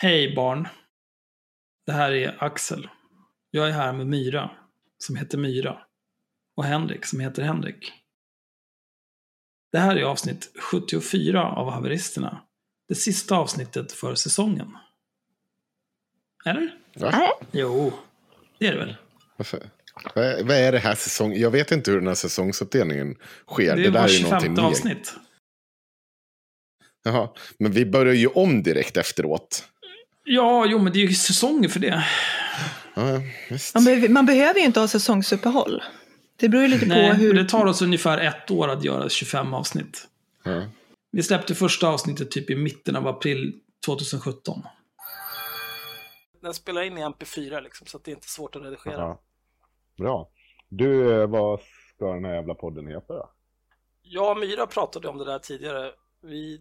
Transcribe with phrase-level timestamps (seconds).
[0.00, 0.68] Hej barn.
[1.86, 2.88] Det här är Axel.
[3.50, 4.50] Jag är här med Myra,
[4.98, 5.78] som heter Myra.
[6.56, 7.92] Och Henrik, som heter Henrik.
[9.72, 12.42] Det här är avsnitt 74 av Haveristerna.
[12.88, 14.76] Det sista avsnittet för säsongen.
[16.46, 16.78] Eller?
[16.94, 17.30] Va?
[17.52, 17.92] Jo,
[18.58, 18.96] det är det väl.
[19.36, 19.70] Varför?
[20.14, 21.34] Vad är, det här säsong?
[21.34, 23.76] Jag vet inte hur den här säsongsuppdelningen sker.
[23.76, 25.14] Det Det, är där är ju 25 någonting avsnitt.
[27.02, 27.28] Jaha.
[27.58, 29.68] Men vi börjar ju om direkt efteråt.
[30.30, 32.04] Ja, jo, men det är ju säsonger för det.
[32.94, 33.20] Ja.
[33.74, 35.82] Man, behöver, man behöver ju inte ha säsongsuppehåll.
[36.36, 37.34] Det beror ju lite Nej, på hur...
[37.34, 40.08] det tar oss ungefär ett år att göra 25 avsnitt.
[40.44, 40.62] Ja.
[41.10, 44.62] Vi släppte första avsnittet typ i mitten av april 2017.
[46.42, 49.00] Den spelar in i MP4 liksom, så att det är inte svårt att redigera.
[49.00, 49.20] Ja.
[49.98, 50.30] Bra.
[50.68, 51.60] Du, eh, vad
[51.94, 53.30] ska den här jävla podden heta då?
[54.02, 55.92] Jag och Myra pratade om det där tidigare.
[56.22, 56.60] Vi,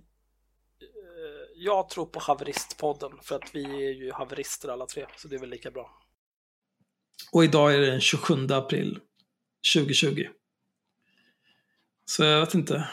[1.60, 5.40] jag tror på Haveristpodden, för att vi är ju haverister alla tre, så det är
[5.40, 5.90] väl lika bra.
[7.32, 9.00] Och idag är det den 27 april
[9.76, 10.28] 2020.
[12.06, 12.88] Så jag vet inte.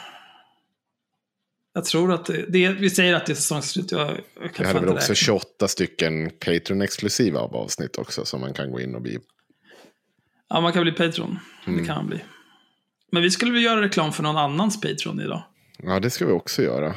[1.73, 3.91] Jag tror att det, det är, vi säger att det är säsongsslut.
[3.91, 5.15] Jag, jag Vi kan hade fan väl också räkna.
[5.15, 9.19] 28 stycken Patreon-exklusiva av avsnitt också som man kan gå in och bli.
[10.49, 11.39] Ja, man kan bli Patreon.
[11.67, 11.79] Mm.
[11.79, 12.23] Det kan man bli.
[13.11, 15.43] Men vi skulle väl göra reklam för någon annans Patreon idag.
[15.77, 16.95] Ja, det ska vi också göra.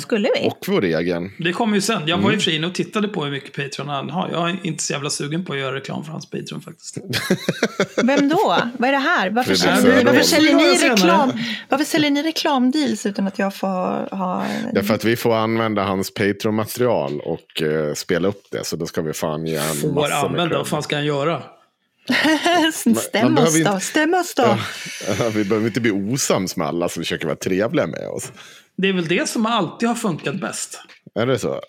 [0.00, 0.48] Skulle vi?
[0.48, 1.30] Och vår egen.
[1.38, 2.02] Det kommer ju sen.
[2.06, 2.40] Jag var ju Mm.
[2.40, 4.28] för inne och tittade på hur mycket Patreon han har.
[4.32, 6.98] Jag är inte så jävla sugen på att göra reklam för hans Patreon faktiskt.
[8.04, 8.56] Vem då?
[8.78, 9.30] Vad är det här?
[9.30, 11.32] Varför, säljer, ni, varför, för säljer ni reklam,
[11.68, 14.44] varför säljer ni reklamdeals utan att jag får ha...
[14.72, 18.64] Därför att vi får använda hans Patreon-material och eh, spela upp det.
[18.66, 21.04] Så då ska vi fan ge en Får massa med använda, vad fan ska han
[21.04, 21.42] göra?
[22.72, 24.58] Stäm oss behöver då, inte- stäm oss då.
[25.34, 28.32] Vi behöver inte bli osams med alla som försöker vara trevliga med oss.
[28.76, 30.80] Det är väl det som alltid har funkat bäst.
[31.14, 31.60] Är det så?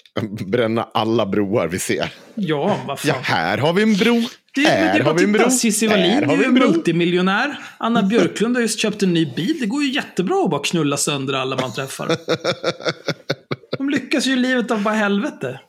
[0.47, 2.14] Bränna alla broar vi ser.
[2.36, 3.09] Ja, vad fan.
[3.09, 4.14] Ja, här har vi en bro.
[4.56, 5.52] Det, det här är bara har vi en titta, bro.
[5.52, 7.59] Cissi Wallin är ju en multimiljonär.
[7.78, 9.57] Anna Björklund har just köpt en ny bil.
[9.59, 12.07] Det går ju jättebra att bara knulla sönder alla man träffar.
[13.78, 15.59] De lyckas ju i livet av bara helvete.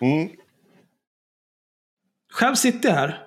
[0.00, 0.28] Mm.
[2.32, 3.18] Själv sitter jag här.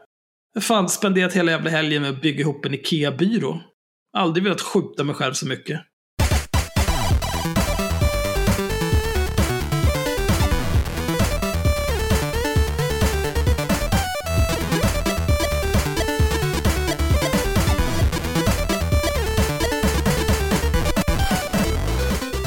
[0.58, 3.62] Fan spenderat hela jävla helgen med att bygga ihop en IKEA-byrå.
[4.18, 5.82] Aldrig velat skjuta mig själv så mycket.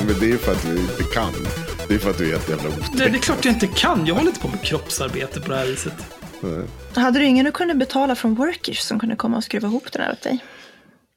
[0.07, 1.33] Men det är för att vi inte kan.
[1.89, 3.13] Det är för att du är helt jävla Nej, otäck.
[3.13, 4.07] det är klart jag inte kan.
[4.07, 6.22] Jag håller inte på med kroppsarbete på det här viset.
[6.95, 10.03] Hade du ingen du kunde betala från Workers som kunde komma och skruva ihop den
[10.03, 10.45] här åt dig?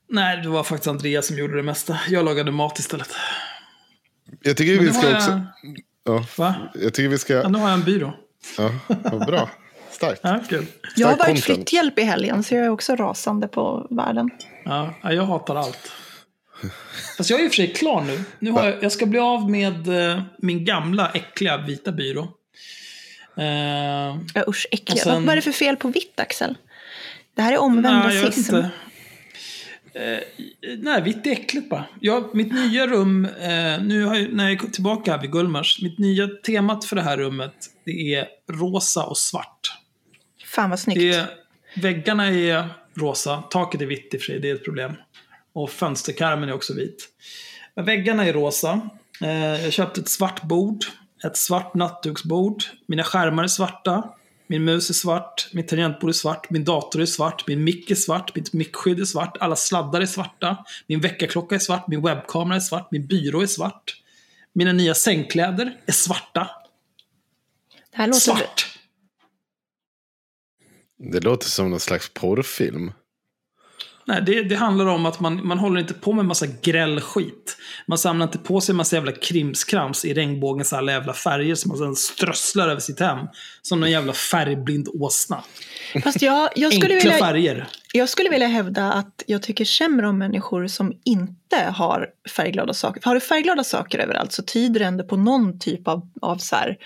[0.09, 1.99] Nej, det var faktiskt Andreas som gjorde det mesta.
[2.09, 3.09] Jag lagade mat istället.
[4.41, 5.41] Jag tycker vi ska jag- också...
[6.03, 6.55] Ja, Va?
[6.73, 7.33] jag tycker vi ska...
[7.33, 8.13] Ja, nu har jag en byrå.
[8.57, 9.49] Ja, vad bra.
[9.91, 10.19] Starkt.
[10.23, 10.65] Ja, kul.
[10.95, 14.29] Jag har varit flytthjälp i helgen så jag är också rasande på världen.
[14.65, 15.91] Ja, ja, jag hatar allt.
[17.17, 18.23] Fast jag är i och för sig klar nu.
[18.39, 22.27] nu har jag, jag ska bli av med eh, min gamla äckliga vita byrå.
[23.37, 23.45] Eh,
[24.33, 24.93] Ja, usch, äckliga.
[24.93, 26.57] Och sen- Vad- är det för fel på vitt, Axel?
[27.35, 28.55] Det här är omvänd nej, rasism.
[28.55, 30.19] Eh,
[30.77, 31.85] nej, vitt är äckligt bara.
[31.99, 35.97] Jag, mitt nya rum, eh, nu jag, när jag är tillbaka här vid Gullmars, mitt
[35.99, 37.53] nya temat för det här rummet,
[37.85, 39.59] det är rosa och svart.
[40.45, 40.99] Fan vad snyggt.
[41.01, 41.27] Det
[41.81, 44.93] väggarna är rosa, taket är vitt i och för sig, det är ett problem.
[45.53, 47.09] Och fönsterkarmen är också vit.
[47.75, 48.89] Väggarna är rosa.
[49.21, 50.85] Eh, jag köpte ett svart bord,
[51.25, 52.63] ett svart nattduksbord.
[52.85, 54.13] Mina skärmar är svarta.
[54.47, 57.95] Min mus är svart, mitt tangentbord är svart, min dator är svart, min mick är
[57.95, 62.55] svart, mitt mickskydd är svart, alla sladdar är svarta, min väckarklocka är svart, min webbkamera
[62.55, 64.01] är svart, min byrå är svart.
[64.53, 66.49] Mina nya sängkläder är svarta.
[67.91, 68.19] det här låter...
[68.19, 68.79] Svart!
[70.97, 72.91] Det låter som någon slags porrfilm.
[74.07, 77.57] Nej, det, det handlar om att man, man håller inte på med massa gräll skit.
[77.87, 81.77] Man samlar inte på sig massa jävla krimskrams i regnbågens alla jävla färger som man
[81.77, 83.27] sedan strösslar över sitt hem.
[83.61, 85.43] Som någon jävla färgblind åsna.
[86.03, 87.67] Fast jag, jag, skulle Enkla vilja, färger.
[87.93, 93.01] jag skulle vilja hävda att jag tycker sämre om människor som inte har färgglada saker.
[93.05, 96.55] Har du färgglada saker överallt så tyder det ändå på någon typ av, av så
[96.55, 96.77] här,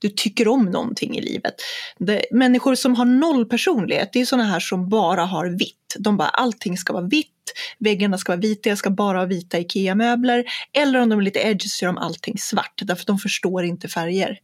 [0.00, 1.54] du tycker om någonting i livet.
[1.98, 5.96] Det, människor som har noll personlighet, det är sådana här som bara har vitt.
[5.98, 9.58] De bara, allting ska vara vitt, väggarna ska vara vita, jag ska bara ha vita
[9.58, 10.44] IKEA-möbler.
[10.72, 13.64] Eller om de är lite edgy så gör de allting svart, därför att de förstår
[13.64, 14.38] inte färger.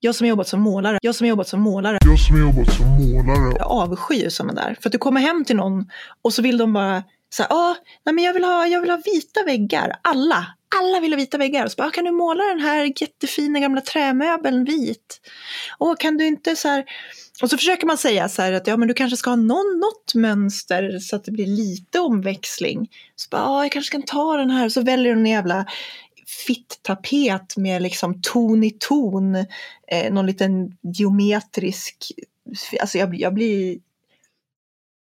[0.00, 2.42] Jag som har jobbat som målare, jag som har jobbat som målare, Jag som har
[2.42, 3.54] jobbat som målare.
[3.58, 4.76] jag avskyr sådana där.
[4.80, 5.90] För att du kommer hem till någon
[6.22, 7.02] och så vill de bara
[7.36, 7.74] så här, ah,
[8.06, 10.46] nej men jag vill, ha, jag vill ha vita väggar, alla
[10.78, 11.64] alla vill ha vita väggar.
[11.64, 15.20] Och så bara, ah, kan du måla den här jättefina gamla trämöbeln vit?
[15.78, 16.84] Och kan du inte så här...
[17.42, 19.80] Och så försöker man säga så här att ja, men du kanske ska ha någon,
[19.80, 22.90] något mönster så att det blir lite omväxling.
[23.16, 24.64] Så bara, ja, jag kanske kan ta den här.
[24.64, 25.66] Och så väljer du en jävla
[26.46, 29.34] fitt-tapet med liksom ton i ton.
[29.88, 32.12] Eh, någon liten geometrisk...
[32.80, 33.78] Alltså jag, jag blir...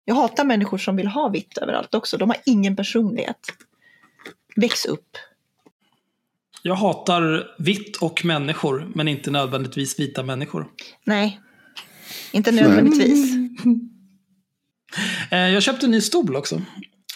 [0.06, 2.18] Jag hatar människor som vill ha vitt överallt också.
[2.18, 3.40] De har ingen personlighet.
[4.56, 5.18] Väx upp.
[6.68, 10.68] Jag hatar vitt och människor, men inte nödvändigtvis vita människor.
[11.04, 11.40] Nej,
[12.32, 13.36] inte nödvändigtvis.
[15.32, 16.62] Eh, Jag köpte en ny stol också.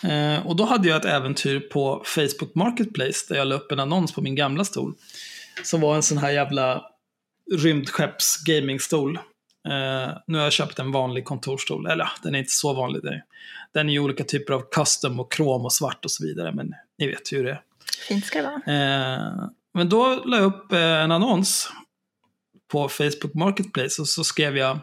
[0.03, 3.79] Eh, Och då hade jag ett äventyr på Facebook Marketplace där jag la upp en
[3.79, 4.93] annons på min gamla stol.
[5.63, 6.81] Som var en sån här jävla
[7.57, 9.15] rymdskepps gamingstol.
[9.67, 11.85] Eh, Nu har jag köpt en vanlig kontorstol.
[11.87, 13.01] Eller ja, den är inte så vanlig.
[13.03, 13.23] Den är-
[13.73, 16.51] Den är ju olika typer av custom och krom och svart och så vidare.
[16.55, 17.61] Men ni vet ju hur det är.
[18.07, 18.55] Fint ska det vara.
[18.55, 21.71] Eh, men då la jag upp eh, en annons
[22.71, 24.79] på Facebook Marketplace och så skrev jag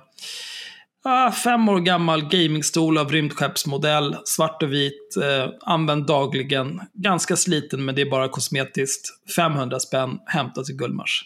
[1.05, 7.85] ah, fem år gammal gamingstol av rymdskeppsmodell, svart och vit, eh, använd dagligen, ganska sliten
[7.85, 11.23] men det är bara kosmetiskt, 500 spänn, hämta till Gullmars.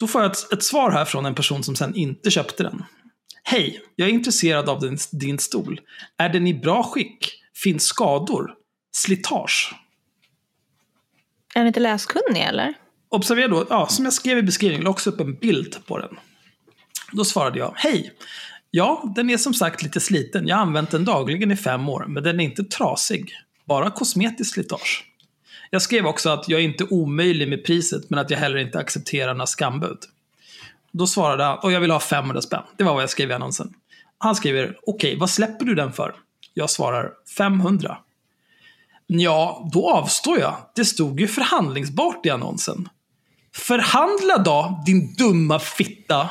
[0.00, 2.84] Då får jag ett, ett svar här från en person som sen inte köpte den.
[3.44, 5.80] Hej, jag är intresserad av din, din stol.
[6.18, 7.32] Är den i bra skick?
[7.62, 8.54] Finns skador?
[8.96, 9.74] Slitage?
[11.54, 12.74] Är den inte läskunnig eller?
[13.08, 16.16] Observera då, ja, som jag skrev i beskrivningen, la också upp en bild på den.
[17.12, 18.12] Då svarade jag, hej!
[18.70, 20.48] Ja, den är som sagt lite sliten.
[20.48, 23.32] Jag har använt den dagligen i fem år, men den är inte trasig.
[23.64, 25.04] Bara kosmetiskt slitage.
[25.70, 28.78] Jag skrev också att jag är inte omöjlig med priset, men att jag heller inte
[28.78, 29.98] accepterar några skambud.
[30.92, 32.62] Då svarade han, och jag vill ha 500 spänn.
[32.76, 33.74] Det var vad jag skrev i annonsen.
[34.18, 36.14] Han skriver, okej, vad släpper du den för?
[36.54, 37.96] Jag svarar, 500.
[39.06, 40.56] Ja, då avstår jag.
[40.74, 42.88] Det stod ju förhandlingsbart i annonsen.
[43.54, 46.30] Förhandla då, din dumma fitta!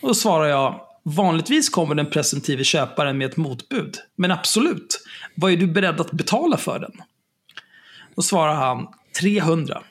[0.00, 3.96] Och då svarar jag, vanligtvis kommer den presumtive köparen med ett motbud.
[4.16, 6.92] Men absolut, vad är du beredd att betala för den?
[8.16, 8.86] Då svarar han,
[9.20, 9.82] 300.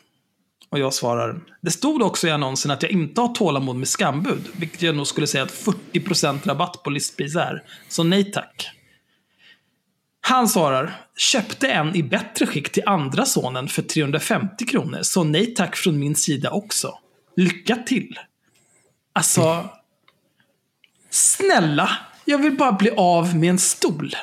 [0.69, 4.47] Och jag svarar, det stod också i annonsen att jag inte har tålamod med skambud,
[4.53, 7.63] vilket jag nog skulle säga att 40% rabatt på listpris är.
[7.89, 8.71] Så nej tack.
[10.31, 15.53] Han svarar, köpte en i bättre skick till andra sonen för 350 kronor, så nej
[15.53, 16.93] tack från min sida också.
[17.35, 18.19] Lycka till!
[19.13, 19.69] Alltså,
[21.09, 21.89] snälla,
[22.25, 24.15] jag vill bara bli av med en stol.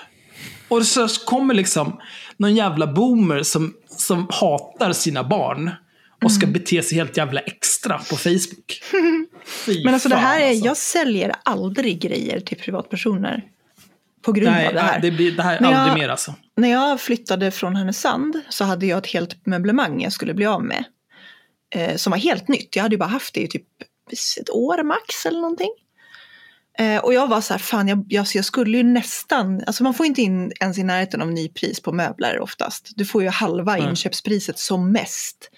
[0.69, 2.00] Och så kommer liksom
[2.37, 5.70] någon jävla boomer som, som hatar sina barn
[6.25, 8.82] och ska bete sig helt jävla extra på Facebook.
[9.46, 10.66] Fy Men alltså det här är, alltså.
[10.66, 13.44] jag säljer aldrig grejer till privatpersoner.
[14.28, 15.00] På grund Nej, av det här.
[15.00, 16.34] det, blir, det här är Men jag- aldrig mer alltså.
[16.56, 20.64] När jag flyttade från Härnösand så hade jag ett helt möblemang jag skulle bli av
[20.64, 20.84] med.
[21.75, 22.76] Eh, som var helt nytt.
[22.76, 23.64] Jag hade ju bara haft det i typ
[24.40, 25.70] ett år max eller någonting.
[26.78, 29.94] Eh, och jag var så här, fan jag, jag, jag skulle ju nästan, alltså man
[29.94, 32.90] får inte in ens i närheten av nypris på möbler oftast.
[32.96, 33.88] Du får ju halva Nej.
[33.88, 35.50] inköpspriset som mest.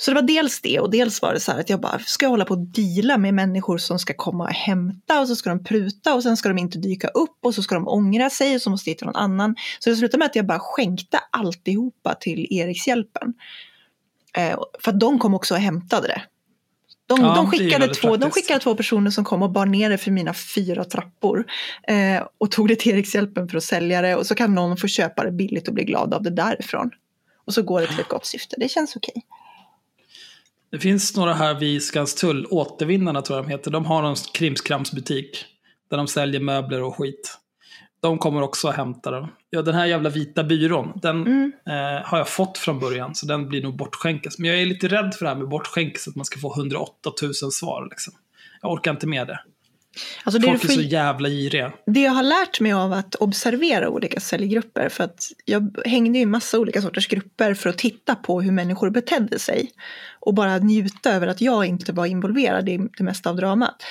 [0.00, 2.24] Så det var dels det och dels var det så här att jag bara, ska
[2.24, 5.50] jag hålla på och deala med människor som ska komma och hämta och så ska
[5.50, 8.54] de pruta och sen ska de inte dyka upp och så ska de ångra sig
[8.54, 9.56] och så måste jag hitta någon annan.
[9.78, 13.34] Så det slutade med att jag bara skänkte alltihopa till Erikshjälpen.
[14.36, 16.22] Eh, för att de kom också och hämtade det.
[17.06, 19.98] De, Ja, de, skickade två, de skickade två personer som kom och bar ner det
[19.98, 21.44] för mina fyra trappor.
[21.88, 24.16] Eh, och tog det till Erikshjälpen för att sälja det.
[24.16, 26.90] Och så kan någon få köpa det billigt och bli glad av det därifrån.
[27.46, 28.56] Och så går det till ett gott syfte.
[28.58, 29.22] Det känns okej.
[30.70, 33.70] Det finns några här vid Skanstull, Återvinnarna tror jag de heter.
[33.70, 35.44] De har en krimskramsbutik.
[35.90, 37.38] Där de säljer möbler och skit.
[38.00, 39.28] De kommer också att hämta dem.
[39.50, 41.52] Ja, den här jävla vita byrån, den Mm.
[41.66, 43.14] eh, har jag fått från början.
[43.14, 44.38] Så den blir nog bortskänkes.
[44.38, 46.08] Men jag är lite rädd för det här med bortskänkes.
[46.08, 47.86] Att man ska få 108 000 svar.
[47.90, 48.12] Liksom.
[48.62, 49.40] Jag orkar inte med det.
[50.24, 51.72] Alltså det, Folk är så jävla giriga.
[51.86, 54.88] det jag har lärt mig av att observera olika säljgrupper.
[54.88, 58.90] För att jag hängde i massa olika sorters grupper för att titta på hur människor
[58.90, 59.70] betedde sig.
[60.20, 63.82] Och bara njuta över att jag inte var involverad i det mesta av dramat.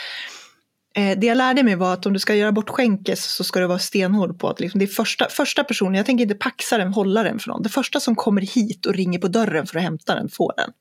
[0.95, 3.67] Eh, Det jag lärde mig var att om du ska göra bortskänkes så ska du
[3.67, 6.93] vara stenhård på att liksom det är första, första personen, jag tänker inte paxa den,
[6.93, 7.63] hålla den för någon.
[7.63, 10.71] Det första som kommer hit och ringer på dörren för att hämta den får den.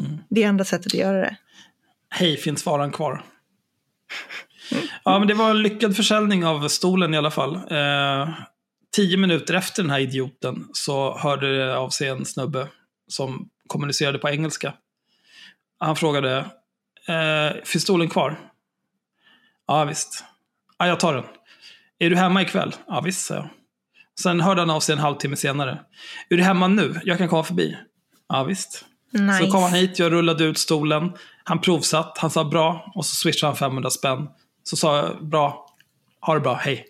[0.00, 0.18] Mm.
[0.30, 1.36] Det är enda sättet att göra det.
[2.10, 3.24] Hej, finns varan kvar?
[5.04, 7.54] Ja, men det var en lyckad försäljning av stolen i alla fall.
[7.54, 8.28] Eh,
[8.96, 12.68] tio minuter efter den här idioten så hörde det av sig en snubbe
[13.08, 14.74] som kommunicerade på engelska.
[15.78, 16.36] Han frågade,
[17.08, 18.38] eh, finns stolen kvar?
[19.66, 20.24] Ja, visst.
[20.78, 21.24] Ja, jag tar den.
[21.98, 22.74] Är du hemma ikväll?
[22.86, 23.48] Ja, visst, sa jag.
[24.20, 25.78] Sen hörde han av sig en halvtimme senare.
[26.28, 27.00] Är du hemma nu?
[27.04, 27.76] Jag kan komma förbi.
[28.28, 28.84] Ja, visst.
[29.12, 29.38] Nice.
[29.38, 31.12] Så kom han hit, jag rullade ut stolen.
[31.48, 34.28] Han provsatt, han sa bra och så swishade han 500 spänn.
[34.62, 35.66] Så sa jag bra,
[36.20, 36.86] ha det bra, hej.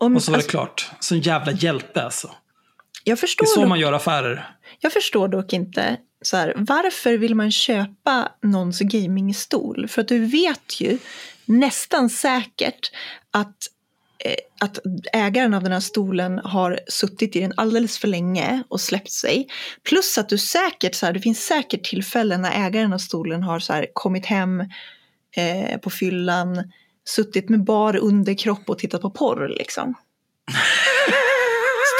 [0.00, 0.90] Om, Och så var det alltså, klart.
[1.00, 2.30] Sån jävla hjälte alltså.
[3.04, 4.56] jag, Det förstår är så dock, man gör affärer.
[4.80, 9.88] jag förstår dock inte så här, varför vill man köpa någons gamingstol?
[9.88, 10.98] För att du vet ju
[11.44, 12.90] nästan säkert
[13.30, 13.56] att,
[14.60, 14.78] att
[15.12, 19.48] ägaren av den här stolen har suttit i den alldeles för länge och släppt sig.
[19.88, 23.58] Plus att du säkert, så här, det finns säkert tillfällen när ägaren av stolen har
[23.58, 24.60] så här, kommit hem
[25.36, 26.72] eh, på fyllan,
[27.04, 29.94] suttit med bar underkropp och tittat på porr liksom.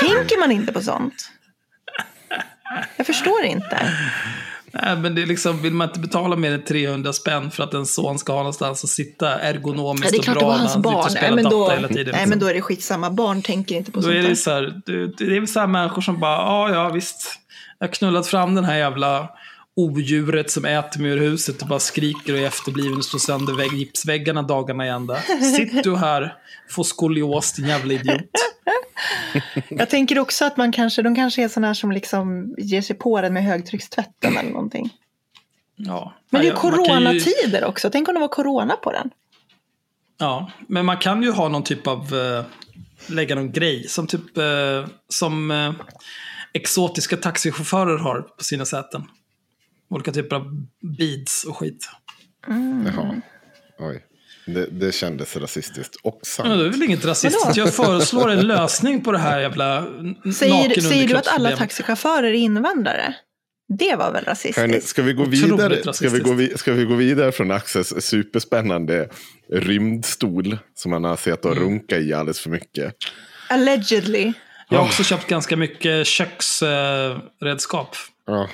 [0.00, 1.30] Så tänker man inte på sånt?
[2.97, 3.88] Jag förstår inte.
[4.83, 7.75] Nej, men det är liksom, vill man inte betala mer än 300 spänn för att
[7.75, 10.75] en son ska ha någonstans att sitta ergonomiskt Ja, och bra det var när hans
[10.75, 12.04] han sitter och spelar Nej då, hela tiden.
[12.04, 12.31] nej liksom.
[12.31, 13.11] men då är det skitsamma.
[13.11, 14.81] Barn tänker inte på Då sånt är det så här,
[15.19, 17.40] det är väl så här människor som bara, ja, ja visst.
[17.78, 19.28] Jag har knullat fram den här jävla
[19.76, 23.54] odjuret som äter mig ur huset och bara skriker och är efterbliven och slår sönder
[23.54, 25.21] vägg, gipsväggarna dagarna i ända.
[25.57, 26.37] Sitt du här,
[26.71, 28.31] får skolios din jävla idiot.
[29.69, 32.97] Jag tänker också att man kanske, de kanske är sådana här som liksom ger sig
[32.97, 34.90] på den med högtryckstvätten eller någonting.
[35.76, 36.14] Ja.
[36.31, 37.90] Men det är ju- coronatider också.
[37.90, 39.11] Tänk om det var corona på den.
[40.19, 42.45] Ja, men man kan ju ha någon typ av, eh,
[43.07, 43.88] lägga någon grej.
[43.88, 45.73] Som typ, eh, som eh,
[46.52, 49.02] exotiska taxichaufförer har på sina säten.
[49.94, 50.66] Olika typer av
[50.98, 51.88] beads och skit.
[52.86, 53.20] Jaha.
[53.78, 54.04] Oj.
[54.46, 56.48] Det, det kändes rasistiskt och sant.
[56.48, 57.56] Men det är väl inget rasistiskt.
[57.56, 59.86] Jag föreslår en lösning på det här jävla
[60.34, 63.14] Säger, säger du att alla taxichaufförer är invandrare?
[63.78, 64.88] Det var väl rasistiskt?
[64.88, 69.08] ska, vi gå vidare, ska, vi gå ska vi gå vidare från Axels superspännande
[69.52, 71.64] rymdstol som han har sett och Mm.
[71.64, 72.94] runka i alldeles för mycket?
[73.48, 74.32] Allegedly.
[74.68, 77.96] Jag har också köpt ganska mycket köksredskap.
[78.26, 78.48] Ja,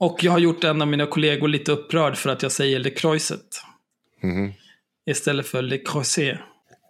[0.00, 2.90] Och jag har gjort en av mina kollegor lite upprörd för att jag säger Le
[2.90, 3.62] Croiset.
[4.22, 4.52] Mhm.
[5.06, 6.38] Istället för Le Croiset.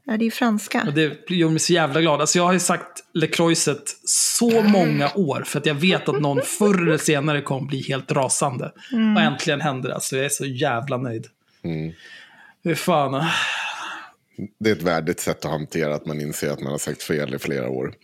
[0.05, 0.85] Ja, det är ju franska.
[0.87, 2.21] Och det gjorde mig så jävla glad.
[2.21, 6.21] Alltså jag har ju sagt Le Croiset så många år för att jag vet att
[6.21, 8.73] någon förr eller senare kommer bli helt rasande.
[9.17, 9.95] Och äntligen händer det.
[9.95, 11.27] Alltså jag är så jävla nöjd.
[11.63, 11.93] Mm.
[12.63, 13.27] Hur fan.
[14.61, 17.35] det är ett värdigt sätt att hantera att man inser att man har sagt fel
[17.35, 17.95] i flera år.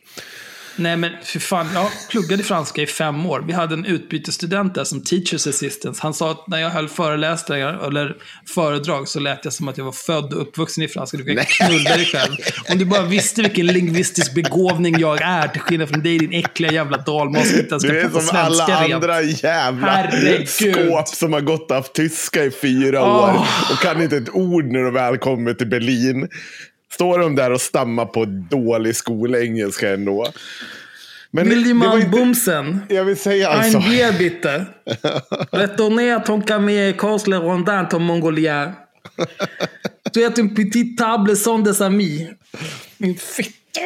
[0.78, 3.44] Nej men för fan, jag pluggade franska i fem år.
[3.46, 5.98] Vi hade en utbytesstudent där som teachers assistant.
[5.98, 8.16] Han sa att när jag höll föreläsningar eller
[8.54, 11.16] föredrag så lät jag som att jag var född och uppvuxen i franska.
[11.16, 12.32] Du kan knulla dig själv.
[12.70, 16.72] Om du bara visste vilken lingvistisk begåvning jag är till skillnad från dig din äckliga
[16.72, 17.50] jävla dalmas
[17.82, 18.94] Du är som alla rent.
[18.94, 20.48] andra jävla Herregud.
[20.48, 23.34] skåp som har gått och haft tyska i fyra Åh.
[23.34, 26.28] år och kan inte ett ord när de väl kommer till Berlin.
[26.96, 30.26] Står de där och stammar på dålig skolengelska ändå.
[31.30, 32.80] Men Vill det du var man inte- bumsen?
[32.88, 33.78] Jag vill säga alltså.
[33.78, 34.66] Ein bier bitte.
[35.52, 38.72] À ton camier, cause le rondin ton mongolien.
[40.12, 42.28] Du är en petit table sans des amis.
[42.98, 43.80] Min fitta.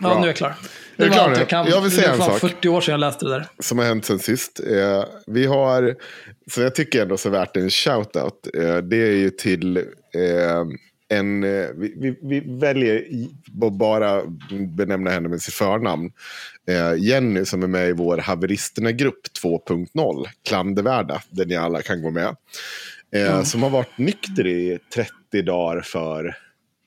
[0.00, 0.48] Ja, nu är jag klar.
[0.48, 0.54] Är
[0.96, 1.36] Det var klar nu?
[1.38, 1.66] jag kan.
[1.66, 2.38] Jag vill säga är en sak.
[2.40, 3.46] 40 år sedan jag läste det där.
[3.60, 4.60] som har hänt sen sist.
[4.60, 5.94] Eh, vi har,
[6.50, 8.48] så jag tycker ändå så värt en shoutout.
[8.58, 9.82] Eh, det är ju till eh,
[11.18, 13.04] en, eh, vi, vi, vi väljer
[13.62, 14.22] att bara
[14.76, 16.12] benämna henne med sitt förnamn.
[16.68, 22.10] Eh, Jenny som är med i vår haveristerna-grupp 2.0, klandervärda, där ni alla kan gå
[22.10, 22.36] med.
[23.14, 26.36] Eh, Som har varit nykter i 30 dagar för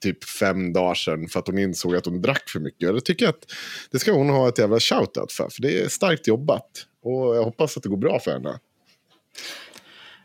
[0.02, 2.94] typ fem dagar sedan för att hon insåg att hon drack för mycket.
[2.94, 3.46] Det tycker jag att
[3.92, 5.50] det ska hon ha ett jävla shoutout för.
[5.50, 6.68] För det är starkt jobbat.
[7.04, 8.60] Och jag hoppas att det går bra för henne.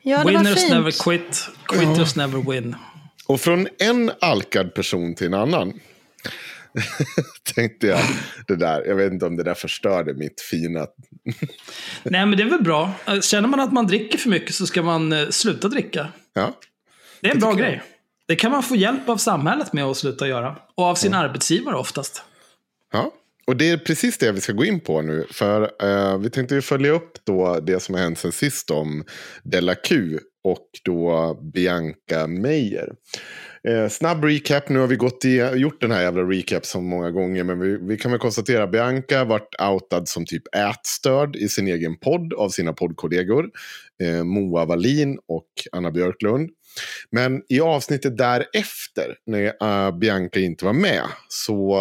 [0.02, 0.70] Ja, det var Winners fint.
[0.72, 2.76] never quit, quitters never win.
[3.26, 5.80] Och från en alkad person till en annan.
[7.54, 8.00] tänkte jag
[8.46, 8.84] det där.
[8.86, 10.86] Jag vet inte om det där förstörde mitt fina...
[12.02, 12.92] Nej, men det är väl bra.
[13.22, 16.08] Känner man att man dricker för mycket så ska man eh, sluta dricka.
[16.34, 16.52] Ja,
[17.20, 17.72] Det är en bra tycker jag.
[17.72, 17.82] grej.
[18.28, 20.56] Det kan man få hjälp av samhället med att sluta göra.
[20.74, 22.22] Och av sin arbetsgivare oftast.
[22.92, 23.12] ja.
[23.46, 25.26] Och det är precis det vi ska gå in på nu.
[25.30, 29.04] För eh, vi tänkte ju följa upp då det som har hänt sen sist om
[29.42, 32.92] Della Q och då Bianca Meyer.
[33.68, 37.10] Eh, snabb recap, nu har vi gått i, gjort den här jävla recap så många
[37.10, 37.44] gånger.
[37.44, 41.68] Men vi, vi kan väl konstatera att Bianca varit outad som typ ätstörd i sin
[41.68, 43.50] egen podd av sina poddkollegor.
[44.02, 46.50] Eh, Moa Wallin och Anna Björklund.
[47.10, 51.76] Men i avsnittet därefter, när uh, Bianca inte var med, så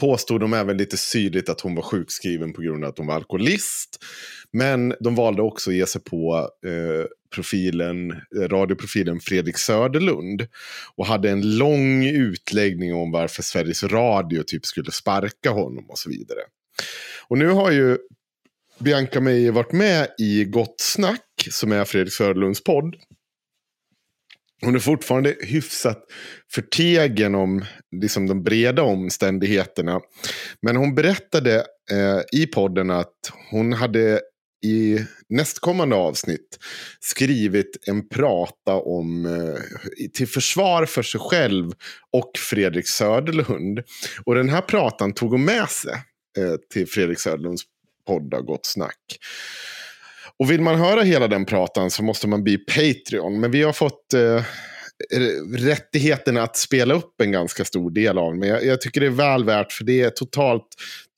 [0.00, 3.14] påstod de även lite syrligt att hon var sjukskriven på grund av att hon var
[3.14, 4.04] alkoholist.
[4.52, 10.46] Men de valde också att ge sig på eh, profilen, eh, radioprofilen Fredrik Söderlund.
[10.96, 16.10] Och hade en lång utläggning om varför Sveriges Radio typ skulle sparka honom och så
[16.10, 16.40] vidare.
[17.28, 17.98] Och nu har ju
[18.78, 22.96] Bianca Meijer varit med i Gott Snack, som är Fredrik Söderlunds podd.
[24.64, 26.04] Hon är fortfarande hyfsat
[26.52, 27.64] förtegen om
[27.96, 30.00] liksom, de breda omständigheterna.
[30.62, 31.56] Men hon berättade
[31.90, 34.20] eh, i podden att hon hade
[34.64, 36.58] i nästkommande avsnitt
[37.00, 41.72] skrivit en prata om eh, till försvar för sig själv
[42.12, 43.80] och Fredrik Söderlund.
[44.24, 45.94] Och den här pratan tog hon med sig
[46.38, 47.62] eh, till Fredrik Söderlunds
[48.06, 49.18] podd Gott Snack.
[50.38, 53.40] Och vill man höra hela den pratan så måste man bli Patreon.
[53.40, 54.42] Men vi har fått eh,
[55.56, 58.40] rättigheten att spela upp en ganska stor del av den.
[58.40, 60.66] Men jag, jag, tycker det är väl värt för det är totalt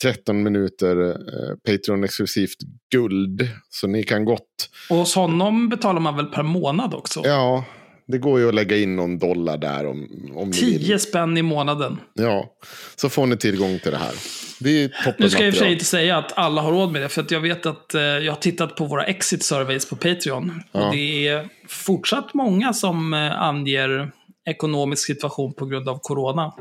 [0.02, 2.58] 13 minuter eh, Patreon-exklusivt
[2.92, 3.48] guld.
[3.70, 4.70] Så ni kan gott...
[4.90, 7.22] Och hos honom betalar man väl per månad också?
[7.24, 7.64] Ja,
[8.08, 10.86] det går ju att lägga in någon dollar där om, om ni vill.
[10.86, 12.00] 10 spänn i månaden.
[12.14, 12.56] Ja,
[12.96, 14.14] så får ni tillgång till det här.
[14.60, 16.72] Det är toppen Nu ska jag i och för sig inte säga att alla har
[16.72, 19.44] råd med det, för att jag vet att eh, jag har tittat på våra exit
[19.44, 20.62] surveys på Patreon.
[20.72, 20.86] Ja.
[20.86, 24.10] Och det är fortsatt många som eh, anger
[24.46, 26.52] ekonomisk situation på grund av corona.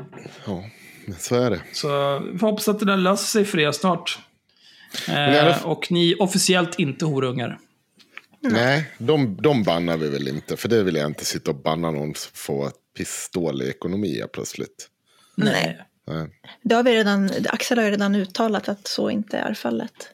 [0.46, 0.64] Ja,
[1.18, 1.60] så är det.
[1.72, 4.18] Så vi hoppas att det där löser sig för er snart.
[5.08, 7.58] Eh, och ni är officiellt inte horungar.
[8.52, 10.56] Nej, de, de bannar vi väl inte.
[10.56, 14.88] För det vill jag inte sitta och banna någon som får pissdålig ekonomi plötsligt.
[15.34, 15.86] Nej.
[16.06, 16.28] Nej.
[16.62, 20.10] Det har vi redan, Axel har redan uttalat att så inte är fallet.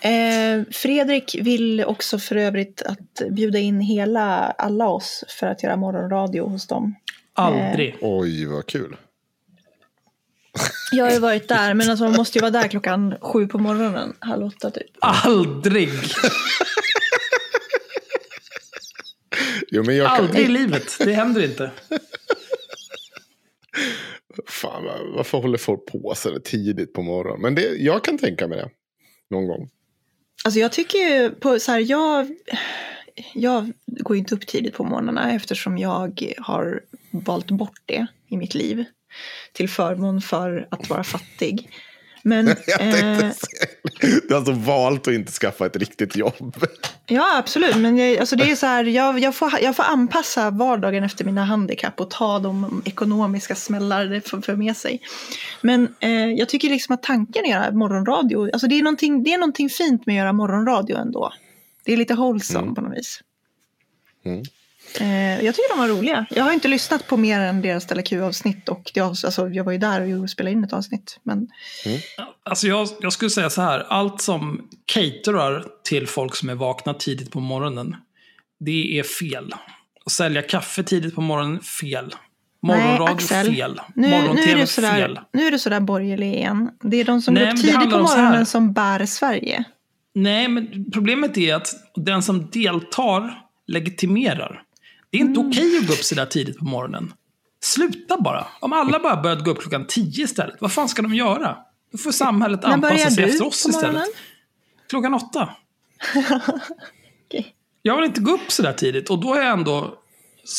[0.00, 5.76] Eh, Fredrik vill också för övrigt att bjuda in hela, alla oss för att göra
[5.76, 6.94] morgonradio hos dem.
[7.32, 7.96] Aldrig.
[8.00, 8.96] Oj, vad kul.
[10.92, 13.58] Jag har ju varit där, men alltså man måste ju vara där klockan sju på
[13.58, 14.90] morgonen, halv åtta typ.
[15.00, 15.88] Aldrig!
[19.70, 20.24] Jo, men jag kan...
[20.24, 20.96] Aldrig i livet.
[20.98, 21.70] Det händer inte.
[24.46, 27.40] Fan, va- varför håller folk på så där tidigt på morgonen?
[27.42, 28.70] Men det, jag kan tänka mig det.
[29.30, 29.70] Någon gång.
[30.44, 32.36] Alltså jag tycker ju på så här, jag,
[33.34, 38.36] jag går ju inte upp tidigt på morgnarna eftersom jag har valt bort det i
[38.36, 38.84] mitt liv.
[39.52, 41.70] Till förmån för att vara fattig.
[42.22, 42.48] Men
[42.80, 43.30] eh,
[44.00, 46.66] Du har alltså valt att inte skaffa ett riktigt jobb.
[47.06, 50.50] ja absolut, men jag, alltså det är så här, jag, jag, får, jag får anpassa
[50.50, 55.00] vardagen efter mina handikapp och ta de ekonomiska smällar det för, för med sig.
[55.60, 59.32] Men eh, jag tycker liksom att tanken att göra morgonradio, alltså det är, någonting, det
[59.32, 61.32] är någonting fint med att göra morgonradio ändå.
[61.84, 63.20] Det är lite wholesome på något vis.
[64.24, 64.42] Mm.
[65.00, 66.26] Eh, jag tycker de var roliga.
[66.30, 69.72] Jag har inte lyssnat på mer än deras Della Q-avsnitt och det, alltså, jag var
[69.72, 71.20] ju där och spelade in ett avsnitt.
[71.22, 71.48] Men
[72.42, 76.94] Alltså jag, jag skulle säga så här, allt som caterar till folk som är vakna
[76.94, 77.96] tidigt på morgonen,
[78.60, 79.54] det är fel.
[80.06, 82.14] Att sälja kaffe tidigt på morgonen, fel.
[82.62, 83.80] Morgonradio, fel.
[83.94, 85.20] nu, nu, är Morgon-tv, sådär, fel.
[85.32, 86.70] nu är du sådär borgerlig igen.
[86.82, 89.64] Det är de som Nej, går upp tidigt på morgonen som bär Sverige.
[90.14, 94.62] Nej, men problemet är att den som deltar legitimerar.
[95.10, 95.50] Det är inte Mm.
[95.52, 97.12] okej att gå upp så där tidigt på morgonen.
[97.62, 98.46] Sluta bara.
[98.60, 101.56] Om alla bara började gå upp klockan 10 istället, vad fan ska de göra?
[101.92, 103.82] Då får samhället anpassa sig efter oss istället.
[103.82, 104.08] morgonen?
[104.88, 105.48] Klockan åtta.
[107.26, 107.54] Okej.
[107.82, 109.10] Jag vill inte gå upp så där tidigt.
[109.10, 109.94] Och då är jag ändå,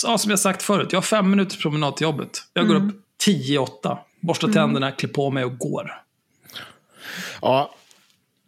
[0.05, 2.41] ja, som jag sagt förut, jag har fem minuters promenad till jobbet.
[2.53, 2.93] Jag går upp
[3.27, 5.91] 10-8, borstar tänderna, klär på mig och går.
[7.41, 7.75] Ja,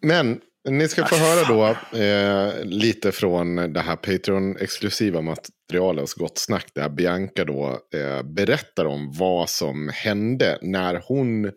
[0.02, 0.40] men
[0.70, 1.66] ni ska få höra då
[2.00, 6.68] eh, lite från det här Patreon-exklusiva materialet materialens Gott Snack.
[6.74, 11.52] Där Bianca då eh, berättar om vad som hände när hon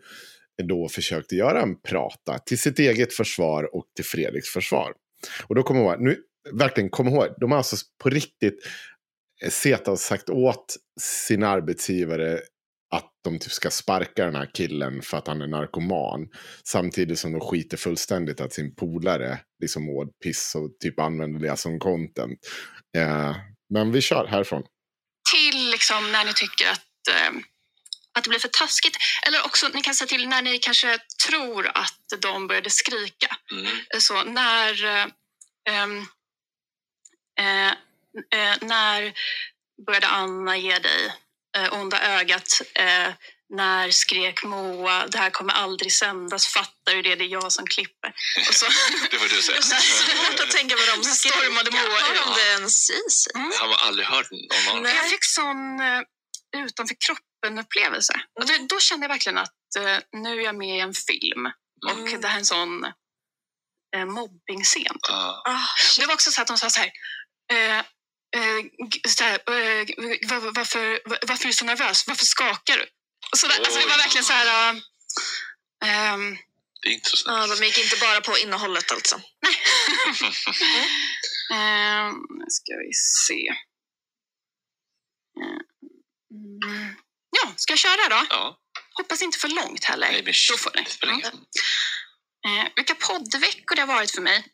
[0.63, 4.93] då försökte göra en prata till sitt eget försvar och till Fredriks försvar.
[5.47, 6.17] Och då kommer man nu,
[6.53, 8.67] verkligen kom ihåg, de har alltså på riktigt
[9.43, 12.41] eh, Sett Zeta sagt åt sin arbetsgivare
[12.95, 16.29] att de typ ska sparka den här killen för att han är narkoman.
[16.65, 21.57] Samtidigt som de skiter fullständigt att sin polare liksom mår piss och typ använder det
[21.57, 22.39] som content.
[22.97, 23.37] Eh,
[23.75, 24.63] men vi kör härifrån.
[25.33, 27.31] till liksom när ni tycker att, eh,
[28.15, 28.97] att det blir för taskigt.
[29.27, 33.37] Eller också ni kan säga till när ni kanske tror att de började skrika.
[33.95, 35.07] Eh, Så när, eh,
[37.39, 37.69] eh,
[38.35, 39.13] eh, när
[39.87, 41.13] började Anna ge dig
[41.57, 42.61] eh, onda ögat?
[43.49, 47.67] När skrek Moa, det här kommer aldrig sändas, fattar du det, det är jag som
[47.67, 48.15] klipper.
[48.49, 48.67] Och så,
[49.11, 49.63] Det får du säga.
[49.63, 53.33] så svårt att tänka vad de stormade Moa Har de det ens i sig?
[53.35, 54.93] Jag har aldrig hört någon av dem.
[54.95, 56.03] Jag fick sån eh,
[56.57, 58.21] utanför kroppen-upplevelse.
[58.41, 61.47] Och det, då kände jag verkligen att eh, nu är jag med i en film
[61.85, 62.21] och Mm.
[62.21, 62.85] det här är en sån
[63.97, 64.97] eh, mobbingscen.
[65.09, 65.43] Ja.
[65.45, 65.67] Ah,
[65.99, 66.91] det var också så att de sa så här.
[67.53, 67.79] Eh,
[68.37, 68.65] eh,
[69.21, 69.87] här eh,
[70.29, 72.05] var, varför, var, varför är du så nervös?
[72.07, 72.87] Varför skakar du?
[73.37, 74.73] Så där, alltså det var verkligen så här...
[74.73, 76.37] äh, ehm,
[76.83, 77.51] Det är intressant.
[77.51, 79.15] Ja, de gick inte bara på innehållet alltså.
[81.55, 82.93] ehm, nu ska vi
[83.27, 83.55] se.
[86.31, 86.95] Mm.
[87.31, 88.27] Ja, ska jag köra då?
[88.31, 88.59] Ja,
[88.95, 90.13] Hoppas inte för långt heller.
[90.13, 91.23] nej, men Då får ni.
[92.47, 94.47] Eh, vilka poddveckor det har varit för mig.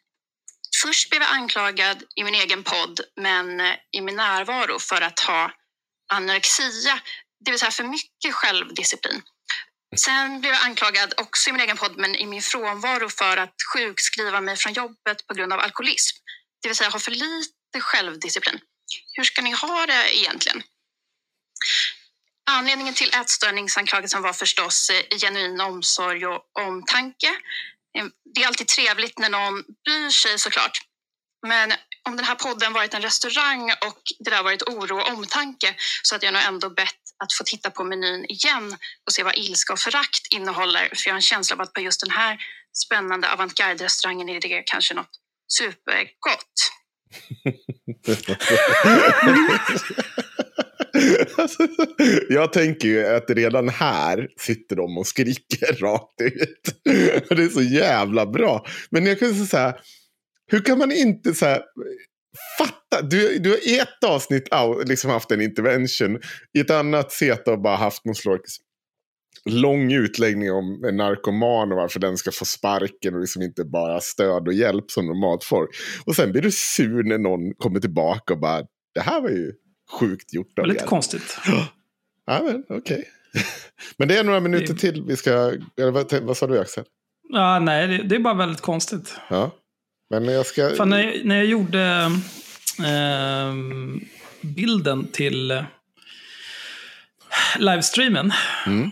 [0.82, 5.20] Först blev jag anklagad i min egen podd, men eh, i min närvaro för att
[5.20, 5.52] ha
[6.12, 7.00] anorexia,
[7.44, 9.22] det vill säga för mycket självdisciplin.
[9.96, 13.54] Sen blev jag anklagad också i min egen podd, men i min frånvaro för att
[13.72, 16.16] sjukskriva mig från jobbet på grund av alkoholism.
[16.62, 18.60] Det vill säga ha för lite självdisciplin.
[19.16, 20.62] Hur ska ni ha det egentligen?
[22.50, 27.28] Anledningen till ätstörningsanklagelsen var förstås eh, genuin omsorg och omtanke.
[27.98, 30.78] Eh, det är alltid trevligt när någon bryr sig såklart.
[31.46, 31.72] Men
[32.08, 36.14] om den här podden varit en restaurang och det där varit oro och omtanke så
[36.14, 39.72] hade jag nog ändå bett att få titta på menyn igen och se vad ilska
[39.72, 40.88] och förakt innehåller.
[40.94, 42.38] För jag har en känsla av att på just den här
[42.84, 45.10] spännande avantgarde-restaurangen är det kanske något
[45.48, 46.54] supergott.
[51.36, 51.68] Alltså,
[52.28, 56.82] jag tänker ju att redan här sitter de och skriker rakt ut.
[57.28, 58.66] Det är så jävla bra.
[58.90, 59.80] Men jag kan säga så här,
[60.46, 61.62] hur kan man inte så här,
[62.58, 63.02] fatta?
[63.02, 64.48] Du, du har i ett avsnitt
[64.86, 66.20] liksom haft en intervention,
[66.54, 68.58] i ett annat seta bara haft någon slags
[69.44, 74.00] lång utläggning om en narkoman och varför den ska få sparken och liksom inte bara
[74.00, 75.68] stöd och hjälp som normalt får.
[76.06, 78.62] Och sen blir du sur när någon kommer tillbaka och bara,
[78.94, 79.52] det här var ju
[80.00, 80.86] sjukt gjort av lite er.
[80.86, 81.38] konstigt.
[82.26, 83.08] Ja, men okej.
[83.98, 85.30] men det är några minuter till vi ska...
[85.76, 86.84] Eller vad, vad sa du Axel?
[87.28, 89.14] Ja, nej, det, det är bara väldigt konstigt.
[89.30, 89.50] Ja.
[90.20, 90.70] Men jag ska...
[90.70, 92.10] För när, jag- när jag gjorde
[92.84, 94.00] ehm,
[94.40, 95.62] bilden till eh,
[97.58, 98.32] livestreamen,
[98.66, 98.90] Mm.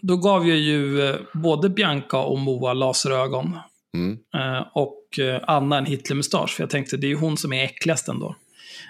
[0.00, 3.58] då gav jag ju eh, både Bianca och Moa laserögon.
[3.96, 4.18] Mm.
[4.34, 7.64] eh, och eh, Anna en Hitlermustasch, för jag tänkte det är ju hon som är
[7.64, 8.36] äckligast ändå.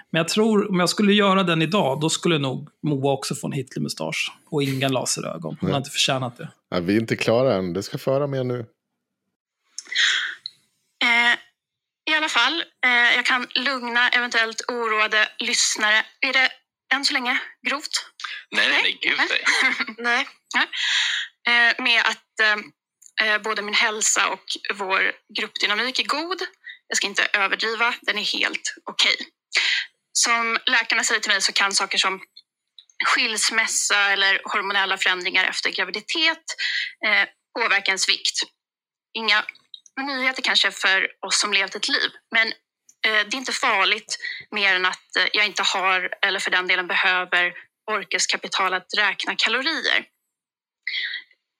[0.09, 3.47] Men jag tror, om jag skulle göra den idag, då skulle nog Moa också få
[3.47, 4.31] en Hitlermustasch.
[4.49, 5.57] Och inga laserögon.
[5.61, 6.49] Hon har inte förtjänat det.
[6.69, 7.73] Ja, vi är inte klara än.
[7.73, 8.65] Du ska föra med nu.
[12.15, 16.05] I alla fall, eh, jag kan lugna eventuellt oroade lyssnare.
[16.19, 16.49] Är det
[16.93, 18.05] än så länge grovt?
[18.51, 19.19] Nej, nej, nej, gud
[19.97, 20.27] nej.
[20.55, 20.67] Nej.
[21.47, 26.41] Eh, med att eh, eh, både min hälsa och vår gruppdynamik är god.
[26.87, 29.15] Jag ska inte överdriva, den är helt okej.
[30.13, 32.21] Som läkarna säger till mig så kan saker som
[33.05, 36.43] skilsmässa eller hormonella förändringar efter graviditet
[37.05, 37.27] eh,
[37.59, 38.41] påverka ens vikt.
[39.13, 39.45] Inga
[40.03, 44.17] nyheter kanske för oss som levt ett liv, men eh, det är inte farligt
[44.51, 47.53] mer än att eh, jag inte har, eller för den delen behöver,
[47.91, 50.05] orkeskapital att räkna kalorier.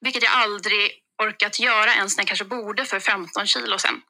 [0.02, 0.92] Vilket jag aldrig
[1.24, 4.02] orkat göra ens när jag kanske borde för 15 kilo sedan.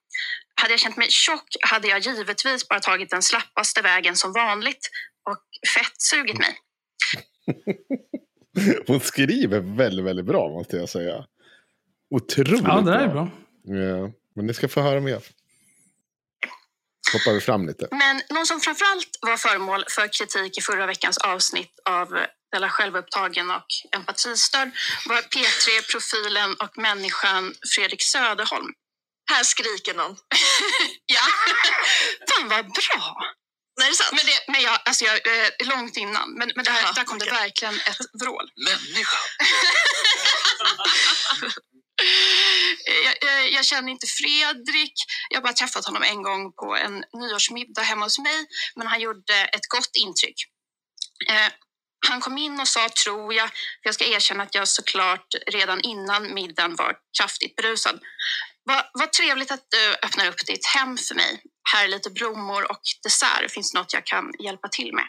[0.61, 4.89] Hade jag känt mig tjock hade jag givetvis bara tagit den slappaste vägen som vanligt
[5.29, 5.43] och
[5.75, 6.57] fettsugit mig.
[8.87, 11.25] Hon skriver väldigt, väldigt bra måste jag säga.
[12.15, 13.29] Otroligt Ja, det där är bra.
[13.65, 15.21] Ja, men ni ska få höra mer.
[17.13, 17.87] Hoppar vi fram lite.
[17.91, 23.51] Men någon som framförallt var föremål för kritik i förra veckans avsnitt av Della självupptagen
[23.51, 24.71] och empatistörd
[25.05, 28.73] var P3-profilen och människan Fredrik Söderholm.
[29.31, 30.15] Här skriker någon.
[31.05, 31.21] Ja,
[32.29, 33.17] fan vad bra!
[33.77, 34.11] Nej, är det sant?
[34.11, 37.03] Men, det, men jag, alltså jag, eh, långt innan, men, men det här, Jaha, där
[37.03, 37.37] kom det okej.
[37.37, 38.51] verkligen ett vrål.
[38.55, 39.17] Människa.
[43.03, 44.93] jag, jag, jag känner inte Fredrik.
[45.29, 48.47] Jag har bara träffat honom en gång på en nyårsmiddag hemma hos mig.
[48.75, 50.35] Men han gjorde ett gott intryck.
[51.29, 51.51] Eh,
[52.07, 55.81] han kom in och sa, tror jag, för jag ska erkänna att jag såklart redan
[55.81, 57.99] innan middagen var kraftigt berusad.
[58.63, 61.41] Vad, va trevligt att du öppnar upp ditt hem för mig.
[61.73, 63.51] Här är lite blommor och dessert.
[63.51, 65.05] Finns det något jag kan hjälpa till med?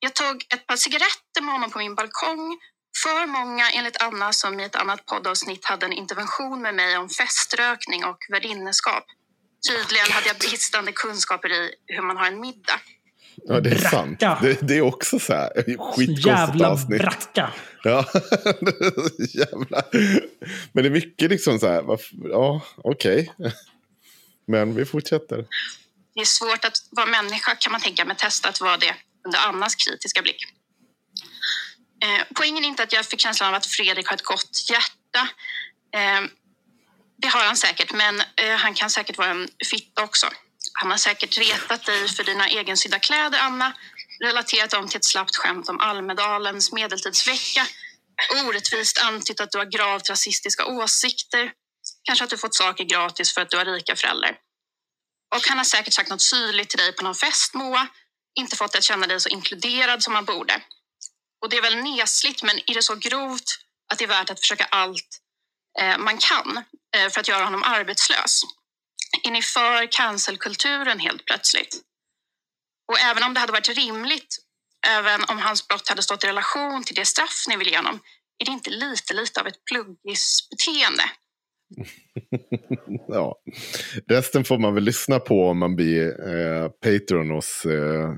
[0.00, 2.58] Jag tog ett par cigaretter med honom på min balkong
[3.02, 7.08] för många, enligt Anna, som i ett annat poddavsnitt hade en intervention med mig om
[7.08, 9.04] feströkning och värdineskap.
[9.68, 12.80] Tydligen hade jag bristande kunskaper i hur man har en middag.
[13.44, 13.90] Ja, det är Bracka.
[13.90, 14.20] sant.
[14.20, 17.00] Det, det är också så här skitkonstigt Jävla avsnitt.
[17.00, 17.52] bracka.
[17.82, 18.04] Ja,
[19.34, 19.82] jävla.
[20.72, 21.84] Men det är mycket liksom så här.
[22.30, 23.32] Ja, okej.
[24.46, 25.36] Men vi fortsätter.
[26.14, 28.94] Det är svårt att vara människa kan man tänka, men testa att vara det
[29.26, 30.44] under Annas kritiska blick.
[32.04, 35.28] Eh, poängen är inte att jag fick känslan av att Fredrik har ett gott hjärta.
[35.94, 36.28] Eh,
[37.22, 40.30] det har han säkert, men eh, han kan säkert vara en fitta också.
[40.72, 43.72] Han har säkert retat dig för dina egensydda kläder, Anna.
[44.24, 47.66] Relaterat dem till ett slappt skämt om Almedalens medeltidsvecka.
[48.44, 51.52] Orättvist antytt att du har gravt rasistiska åsikter.
[52.02, 54.36] Kanske att du fått saker gratis för att du har rika föräldrar.
[55.34, 57.88] Och han har säkert sagt något syrligt till dig på någon fest, Moa.
[58.38, 60.62] Inte fått dig att känna dig så inkluderad som man borde.
[61.40, 63.58] Och det är väl nesligt, men är det så grovt
[63.92, 65.20] att det är värt att försöka allt
[65.80, 66.64] eh, man kan
[66.96, 68.42] eh, för att göra honom arbetslös?
[69.22, 71.82] Är ni för cancelkulturen helt plötsligt?
[72.88, 74.38] Och även om det hade varit rimligt,
[74.86, 78.00] även om hans brott hade stått i relation till det straff ni vill ge honom,
[78.38, 81.10] är det inte lite, lite av ett pluggisbeteende?
[83.08, 83.38] ja.
[84.06, 88.14] Resten får man väl lyssna på om man blir eh, Patreon hos eh,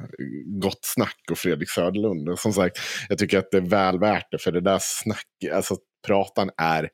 [0.46, 2.28] Gott Snack och Fredrik Söderlund.
[2.28, 5.26] Och Som sagt, jag tycker att det är väl värt det, för det där snack,
[5.52, 6.90] alltså pratan är...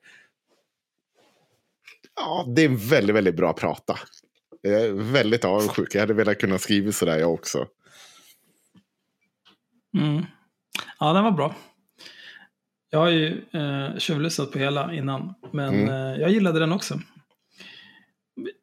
[2.16, 3.98] Ja, det är en väldigt, väldigt bra prata.
[4.60, 5.94] Jag är väldigt avundsjuk.
[5.94, 7.66] Jag hade velat kunna skriva sådär jag också.
[9.98, 10.24] Mm.
[10.98, 11.54] Ja, den var bra.
[12.90, 15.88] Jag har ju eh, tjuvlyssnat på hela innan, men Mm.
[15.88, 17.00] eh, jag gillade den också.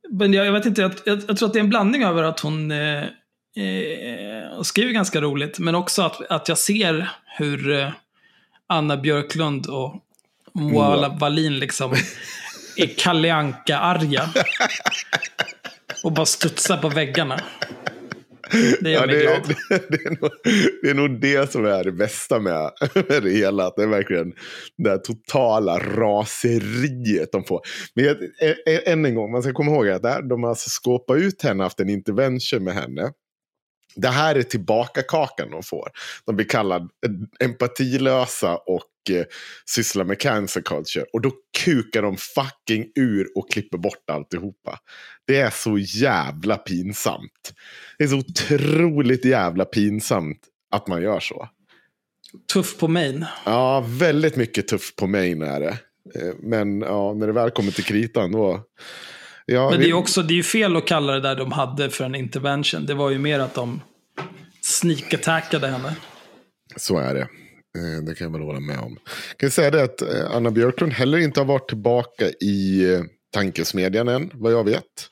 [0.09, 2.23] Men jag, jag vet inte, jag, jag, jag tror att det är en blandning över
[2.23, 3.03] att hon eh,
[3.57, 7.89] eh, skriver ganska roligt, men också att, att jag ser hur eh,
[8.67, 9.95] Anna Björklund och
[10.53, 11.93] Moala Wallin liksom
[12.77, 14.29] är Kalle Anka-arga.
[16.03, 17.39] Och bara studsar på väggarna.
[18.81, 19.41] Det gör Ja, mig det, glad.
[19.69, 20.31] det, det, är nog,
[20.81, 22.71] det är nog det som är det bästa med,
[23.09, 23.67] med det hela.
[23.67, 24.33] Att det är verkligen
[24.77, 27.61] det här totala raseriet de får.
[27.95, 30.43] Men jag, ä- ä- än en gång, man ska komma ihåg att det här, de
[30.43, 33.11] har alltså skåpat ut henne, haft en intervention med henne.
[33.95, 35.89] Det här är tillbaka-kakan de får.
[36.25, 36.87] De blir kallade
[37.39, 39.25] empatilösa och eh,
[39.65, 41.05] sysslar med cancer culture.
[41.13, 41.31] Och då
[41.65, 44.79] kukar de fucking ur och klipper bort alltihopa.
[45.27, 47.53] Det är så jävla pinsamt.
[47.97, 50.39] Det är så otroligt jävla pinsamt
[50.71, 51.49] att man gör så.
[52.53, 53.25] Tuff på main.
[53.45, 55.77] Ja, väldigt mycket tuff på mig är det.
[56.15, 58.63] Eh, Men ja, när det väl kommer till kritan då...
[59.45, 62.03] Ja, Men det är också det är fel att kalla det där de hade för
[62.05, 62.85] en intervention.
[62.85, 63.81] Det var ju mer att de
[64.61, 65.95] sneak-attackade henne.
[66.75, 67.21] Så är det.
[67.21, 68.97] Eh, Det kan jag väl hålla med om.
[69.29, 73.01] Jag kan säga det att eh, Anna Björklund heller inte har varit tillbaka i eh,
[73.33, 75.09] tankesmedjan än, vad jag vet.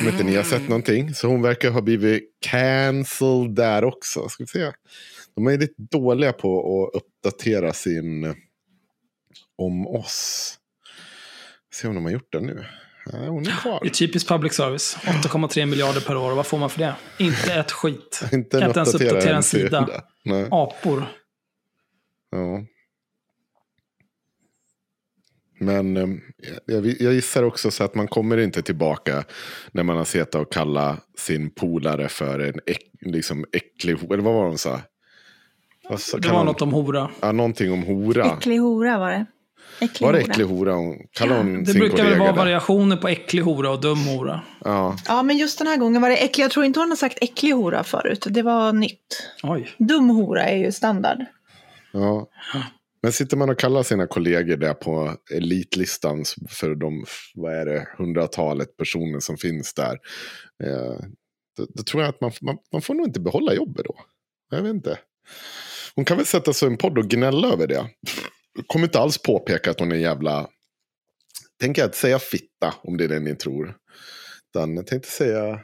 [0.00, 1.14] Om inte ni har sett någonting.
[1.14, 4.28] Så hon verkar ha blivit cancelled där också.
[4.28, 4.72] Ska vi se.
[5.34, 6.58] De är lite dåliga på
[6.94, 8.34] att uppdatera sin
[9.58, 10.54] om oss.
[11.74, 12.64] Se om de har gjort det nu.
[13.12, 13.78] Nej, hon är kvar.
[13.82, 14.96] Det är typiskt public service.
[15.02, 16.30] 8,3 miljarder per år.
[16.30, 16.94] Och vad får man för det?
[17.18, 18.20] Inte ett skit.
[18.32, 19.86] Inte kan inte ens uppdatera en sida.
[19.86, 20.02] sida.
[20.24, 20.48] Nej.
[20.50, 21.06] Apor.
[22.30, 22.62] Ja.
[25.60, 26.08] Men eh,
[26.66, 29.24] jag, jag gissar också så att man kommer inte tillbaka
[29.72, 34.34] när man har sett och kalla sin polare för en äck, liksom äcklig, eller vad
[34.34, 34.80] var det hon sa?
[35.98, 37.10] Sa- Det var något om hora.
[37.20, 38.26] Ja, någonting om hora.
[38.38, 39.26] Äcklig hora var det.
[39.80, 42.38] Äcklig Var det äcklig hora hon kallade hon Det sin brukar väl vara där?
[42.38, 44.40] variationer på äcklig hora och dum hora.
[44.64, 46.44] Ja, Ja, men just den här gången var det äcklig.
[46.44, 48.26] Jag tror inte hon har sagt äcklig hora förut.
[48.30, 49.30] Det var nytt.
[49.42, 49.70] Oj.
[49.78, 51.18] Dum hora är ju standard.
[51.92, 52.28] ja.
[53.02, 57.88] Men sitter man och kallar sina kollegor där på elitlistan för de, vad är det,
[57.98, 59.92] hundratalet personer som finns där.
[60.64, 60.96] Eh,
[61.56, 63.94] då, då tror jag att man, man, man får nog inte behålla jobbet då.
[64.50, 64.98] Jag vet inte.
[65.94, 67.86] Hon kan väl sätta sig i en podd och gnälla över det.
[68.66, 70.48] Kommer inte alls påpeka att hon är en jävla...
[71.60, 73.74] Tänker jag att säga fitta om det är det ni tror.
[74.50, 75.60] Utan jag tänkte säga...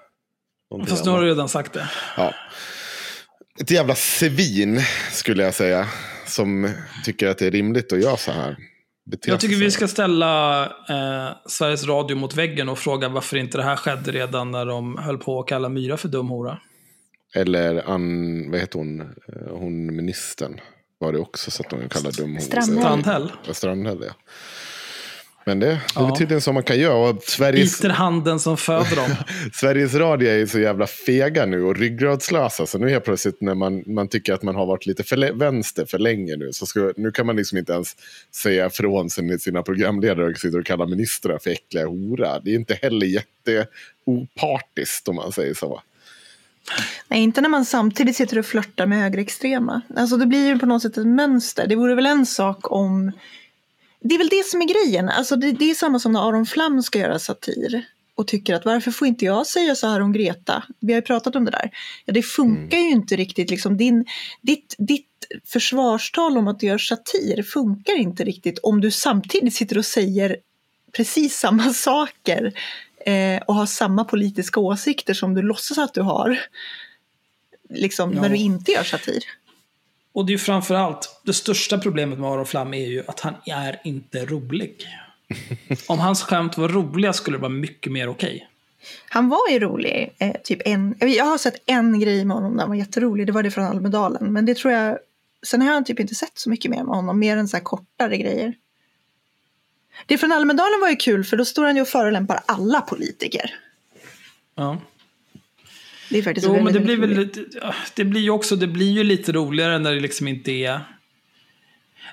[0.88, 1.90] Fast nu har du redan sagt det.
[2.16, 2.34] Ja.
[3.60, 4.80] Ett jävla svin
[5.12, 5.88] skulle jag säga.
[6.26, 6.70] Som
[7.04, 8.56] tycker att det är rimligt att göra så här.
[9.24, 13.64] Jag tycker vi ska ställa eh, Sveriges Radio mot väggen och fråga varför inte det
[13.64, 16.58] här skedde redan när de höll på att kalla Myra för dum hora.
[17.34, 19.00] Eller Ann, vad heter hon?
[19.00, 19.06] Eh,
[19.50, 20.60] Hon ministern.
[21.02, 22.40] Var det också så att de kallade dum hora.
[22.40, 22.80] Strandhäll.
[22.82, 23.32] Strandhäll.
[23.46, 24.12] Ja, Strandhäll, ja.
[25.44, 26.06] Men det, det är Ja.
[26.06, 27.08] väl tydligen så man kan göra.
[27.10, 29.10] Och Sveriges, Biter handen som föder dem.
[29.52, 32.66] Sveriges Radio är ju så jävla fega nu och ryggradslösa.
[32.66, 35.84] Så nu helt plötsligt när man, man tycker att man har varit lite för vänster
[35.84, 36.52] för länge nu.
[36.52, 37.96] Så ska, nu kan man liksom inte ens
[38.34, 42.40] säga från sina programledare och sitter och kallar ministrar för äckliga hora.
[42.40, 45.82] Det är inte heller jätteopartiskt om man säger så.
[47.08, 49.82] Nej, inte när man samtidigt sitter och flörtar med högerextrema.
[49.96, 51.66] Alltså det blir ju på något sätt ett mönster.
[51.66, 53.12] Det vore väl en sak om...
[54.00, 55.08] Det är väl det som är grejen.
[55.08, 57.86] Alltså det, det är samma som när Aron Flam ska göra satir.
[58.14, 60.62] Och tycker att varför får inte jag säga så här om Greta?
[60.80, 61.70] Vi har ju pratat om det där.
[62.04, 63.50] Ja, det funkar ju inte riktigt.
[63.50, 64.04] Liksom, din,
[64.42, 65.06] ditt, ditt
[65.44, 70.36] försvarstal om att du gör satir funkar inte riktigt om du samtidigt sitter och säger
[70.92, 72.52] precis samma saker
[73.06, 76.38] eh, och har samma politiska åsikter som du låtsas att du har.
[77.70, 78.20] Liksom Ja.
[78.22, 79.22] när du inte gör satir.
[80.12, 83.20] Och det är ju framför allt, det största problemet med Aron Flam är ju att
[83.20, 84.86] han är inte rolig.
[85.88, 88.48] Om hans skämt var roliga skulle det vara mycket mer okej.
[89.08, 90.14] Han var ju rolig.
[90.18, 93.26] Eh, typ en, jag har sett en grej med honom där han var jätterolig.
[93.26, 94.32] Det var det från Almedalen.
[94.32, 94.98] Men det tror jag...
[95.46, 97.18] Sen har jag typ inte sett så mycket mer med honom.
[97.18, 98.54] Mer än så här kortare grejer.
[100.06, 103.54] Det från Almedalen var ju kul för då står han ju och förolämpar alla politiker.
[104.54, 104.80] Ja.
[106.10, 107.44] Det är faktiskt Jo, väldigt, men det blir väl lite,
[107.94, 110.80] det blir ju också, det blir ju lite roligare när det liksom inte är...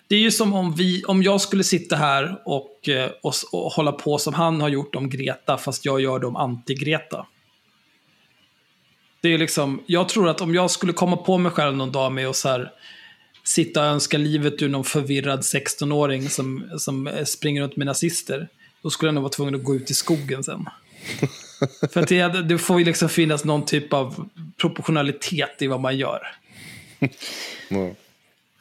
[0.07, 3.71] Det är ju som om, vi, om jag skulle sitta här och, eh, och, och
[3.71, 7.25] hålla på som han har gjort om Greta, fast jag gör det om anti-Greta.
[9.21, 12.11] Det är liksom, jag tror att om jag skulle komma på mig själv någon dag
[12.11, 12.71] med att så här,
[13.49, 18.47] sitta och önska livet ur någon förvirrad 16-åring som, som eh, springer runt med nazister,
[18.81, 20.65] då skulle jag nog vara tvungen att gå ut i skogen sen.
[21.91, 25.97] För att det, det får ju liksom finnas någon typ av proportionalitet i vad man
[25.97, 26.35] gör.
[27.69, 27.91] Ja.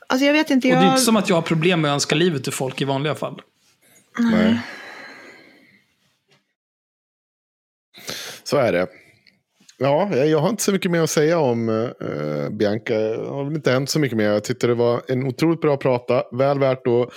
[0.06, 0.92] Alltså jag vet inte, Och det är jag...
[0.92, 3.40] inte som att jag har problem med att önska livet till folk i vanliga fall.
[4.18, 4.58] Nej.
[8.44, 8.86] Så är det.
[9.80, 12.94] Ja, jag har inte så mycket mer att säga om eh, Bianca.
[12.98, 14.24] Det har väl inte hänt så mycket mer.
[14.24, 16.24] Jag tyckte det var en otroligt bra prata.
[16.32, 17.08] Väl värt att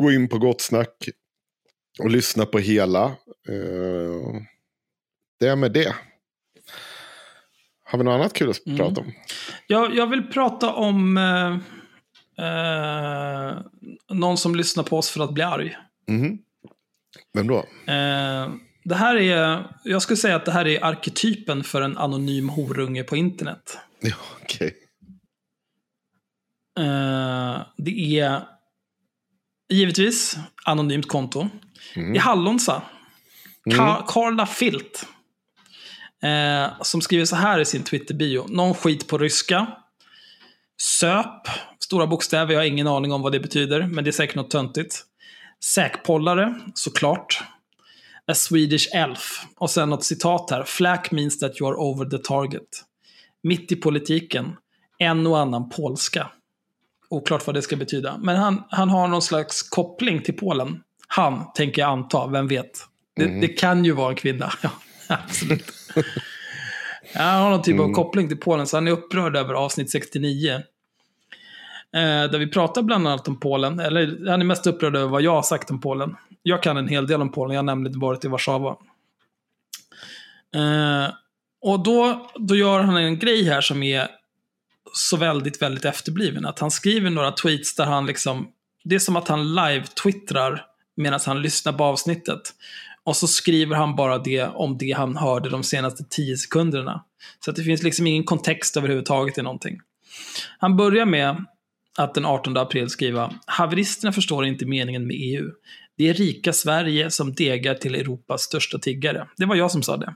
[0.00, 1.08] gå in på Gott Snack
[2.02, 3.04] och lyssna på hela.
[3.48, 4.40] Eh,
[5.40, 5.94] det är med det.
[7.84, 8.78] Har vi något annat kul att Mm.
[8.78, 9.12] prata om?
[9.66, 11.56] Jag, jag vill prata om eh,
[12.46, 13.58] eh,
[14.10, 15.76] någon som lyssnar på oss för att bli arg.
[16.08, 16.38] Mhm.
[17.34, 17.64] Vem då?
[18.84, 23.02] Det här är, jag skulle säga att det här är arketypen för en anonym horunge
[23.04, 23.78] på internet.
[24.04, 24.74] Ja, okej.
[26.78, 28.42] Eh, det är
[29.72, 31.48] givetvis anonymt konto.
[31.96, 32.14] Mm.
[32.14, 32.82] I Hallonsa.
[33.70, 35.06] Ka- Carla Filt.
[36.22, 38.46] Eh, som skriver så här i sin Twitter-bio.
[38.48, 39.66] Någon skit på ryska.
[40.82, 41.48] Söp.
[41.84, 43.86] Stora bokstäver, jag har ingen aning om vad det betyder.
[43.86, 45.04] Men det är säkert något töntigt.
[45.64, 47.42] Säkpollare, såklart.
[48.32, 49.46] A Swedish elf.
[49.56, 50.64] Och sen något citat här.
[50.64, 52.68] Flack means that you are over the target.
[53.42, 54.56] Mitt i politiken.
[54.98, 56.30] En och annan polska.
[57.08, 58.18] Oklart vad det ska betyda.
[58.18, 60.80] Men han, han har någon slags koppling till Polen.
[61.08, 62.70] Han, tänker jag anta, vem vet?
[63.16, 64.52] Det, det kan ju vara en kvinna.
[65.08, 65.72] Ja, absolut.
[67.14, 70.52] Han har någon typ av koppling till Polen, så han är upprörd över avsnitt 69.
[70.52, 70.60] Eh,
[72.00, 75.34] där vi pratar bland annat om Polen, eller han är mest upprörd över vad jag
[75.34, 76.16] har sagt om Polen.
[76.42, 78.76] Jag kan en hel del om Polen, jag har nämligen varit i Warszawa.
[80.54, 81.14] Eh,
[81.62, 84.08] och då, då gör han en grej här som är
[84.92, 86.46] så väldigt, väldigt efterbliven.
[86.46, 88.48] Att han skriver några tweets där han liksom,
[88.84, 90.64] det är som att han live-twittrar
[90.96, 92.40] medan han lyssnar på avsnittet.
[93.04, 97.04] Och så skriver han bara det om det han hörde de senaste tio sekunderna.
[97.44, 99.80] Så att det finns liksom ingen kontext överhuvudtaget i någonting.
[100.58, 101.44] Han börjar med
[101.98, 105.50] att den 18 april skriva Haveristerna förstår inte meningen med EU.
[106.02, 109.28] Det är rika Sverige som degar till Europas största tiggare.
[109.36, 110.14] Det var jag som sa det.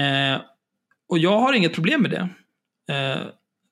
[0.00, 0.40] Eh,
[1.08, 2.28] och jag har inget problem med det.
[2.94, 3.22] Eh,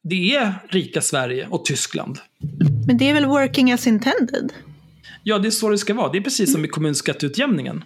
[0.02, 2.18] det är rika Sverige och Tyskland.
[2.86, 4.52] Men det är väl working as intended?
[5.22, 6.12] Ja, det är så det ska vara.
[6.12, 7.84] Det är precis som i kommunskatteutjämningen.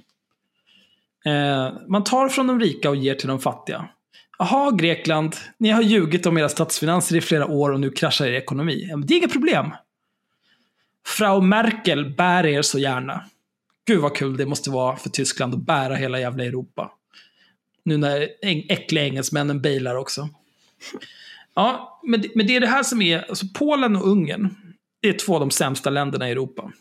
[1.25, 3.89] Eh, man tar från de rika och ger till de fattiga.
[4.39, 8.33] Jaha, Grekland, ni har ljugit om era statsfinanser i flera år och nu kraschar er
[8.33, 8.91] ekonomi.
[9.07, 9.71] Det är inga problem.
[11.17, 13.25] Frau Merkel bär er så gärna.
[13.87, 16.93] Gud vad kul det måste vara för Tyskland att bära hela jävla Europa.
[17.85, 20.29] Nu när äckliga engelsmännen bailar också.
[21.55, 24.55] Ja, men det, men det är det här som är, alltså Polen och Ungern,
[25.01, 26.73] det är två av de sämsta länderna i Europa.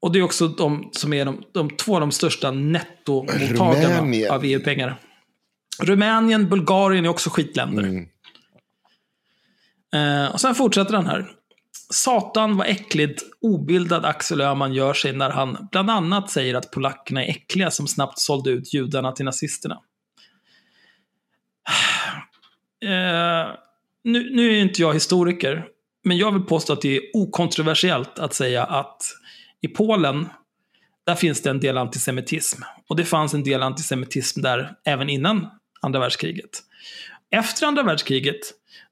[0.00, 4.32] Och det är också de som är de, de två av de största nettomottagarna Rumänien.
[4.32, 5.00] av EU-pengar.
[5.82, 7.82] Rumänien, Bulgarien är också skitländer.
[7.82, 8.08] Mm.
[9.94, 11.35] Eh, och sen fortsätter han här.
[11.90, 17.24] Satan vad äckligt obildad Axel Öhman gör sig när han bland annat säger att polackerna
[17.24, 19.80] är äckliga som snabbt sålde ut judarna till nazisterna.
[22.82, 23.54] Eh,
[24.04, 25.66] nu, nu är inte jag historiker,
[26.04, 29.02] men jag vill påstå att det är okontroversiellt att säga att
[29.60, 30.28] i Polen,
[31.06, 32.62] där finns det en del antisemitism.
[32.88, 35.46] Och det fanns en del antisemitism där även innan
[35.80, 36.62] andra världskriget.
[37.30, 38.40] Efter andra världskriget,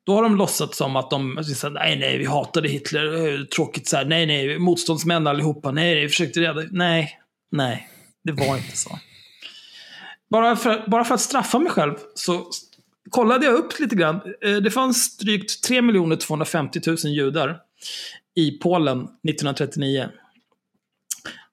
[0.07, 3.89] då har de låtsats som att de, så här, nej, nej, vi hatade Hitler, tråkigt
[3.89, 7.19] så här, nej, nej, motståndsmän allihopa, nej, nej, vi försökte rädda, nej,
[7.53, 7.89] nej,
[8.25, 8.99] det var inte så.
[10.31, 12.47] Bara för, bara för att straffa mig själv så
[13.11, 14.21] kollade jag upp lite grann.
[14.45, 15.81] Eh, Det fanns drygt 3
[16.17, 17.59] 250 000 judar
[18.37, 20.09] i Polen 1939.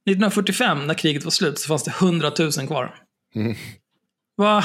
[0.05, 2.95] 1945, när kriget var slut, så fanns det 100 000 kvar.
[3.35, 3.55] Mm.
[4.37, 4.63] Va?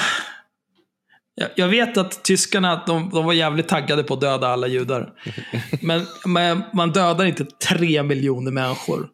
[1.54, 5.12] Jag, vet att tyskarna de, de var jävligt taggade på att döda alla judar.
[5.82, 9.08] Men, men man dödar inte 3 miljoner människor.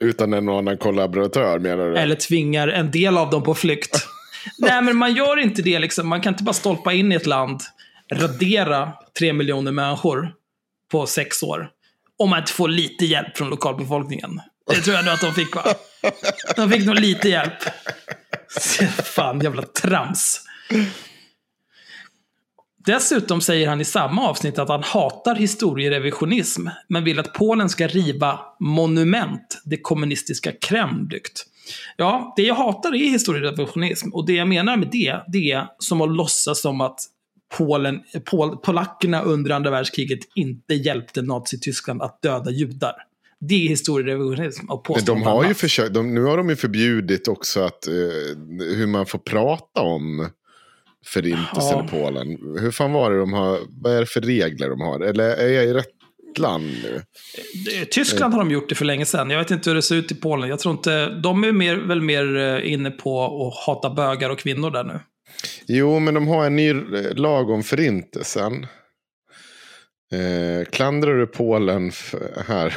[0.00, 1.96] Utan en och annan kollaboratör menar du?
[1.96, 4.06] Eller tvingar en del av dem på flykt.
[4.58, 5.78] Nej, men man gör inte det.
[5.78, 6.08] Liksom.
[6.08, 7.60] Man kan inte bara stolpa in i ett land,
[8.12, 10.32] radera tre miljoner människor
[10.90, 11.68] på sex år.
[12.18, 14.40] Om man inte får lite hjälp från lokalbefolkningen.
[14.66, 15.64] Det tror jag nog att de fick, va?
[16.56, 17.62] De fick nog lite hjälp.
[19.04, 20.40] Fan, jävla trams.
[22.86, 27.86] Dessutom säger han i samma avsnitt att han hatar historierevisionism, men vill att Polen ska
[27.86, 31.46] riva monument det kommunistiska Kreml byggt.
[31.96, 36.00] Ja, det jag hatar är historierevisionism, och det jag menar med det, det är som
[36.00, 37.00] att låtsas som att
[37.56, 42.94] Polen, pol, polackerna under andra världskriget inte hjälpte Nazityskland att döda judar.
[43.40, 44.70] Det är historierevisionism.
[44.70, 47.94] Och Men de har ju försökt, de, nu har de ju förbjudit också att, eh,
[48.76, 50.28] hur man får prata om
[51.04, 51.84] förintelsen Ja.
[51.84, 52.26] i Polen.
[52.60, 55.00] Hur fan var det de har, vad är det för regler de har?
[55.00, 55.86] Eller är jag i rätt
[56.38, 57.02] land nu?
[57.90, 59.30] Tyskland har de gjort det för länge sedan.
[59.30, 60.48] Jag vet inte hur det ser ut i Polen.
[60.48, 64.38] Jag tror inte, de är mer, väl mer eh, inne på att hata bögar och
[64.38, 65.00] kvinnor där nu.
[65.66, 66.72] Jo, men de har en ny
[67.14, 68.66] lag om förintelsen.
[70.12, 72.76] Eh, klandrar du Polen för, här.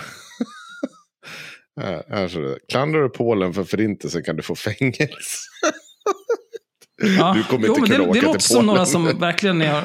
[1.81, 2.57] här, här.
[2.71, 5.07] Klandrar du Polen för förintelsen kan du få fängelse.
[6.97, 8.65] Ja, Du kommer jo, inte kunna det, åka det låter till som Polen.
[8.67, 9.83] några som verkligen har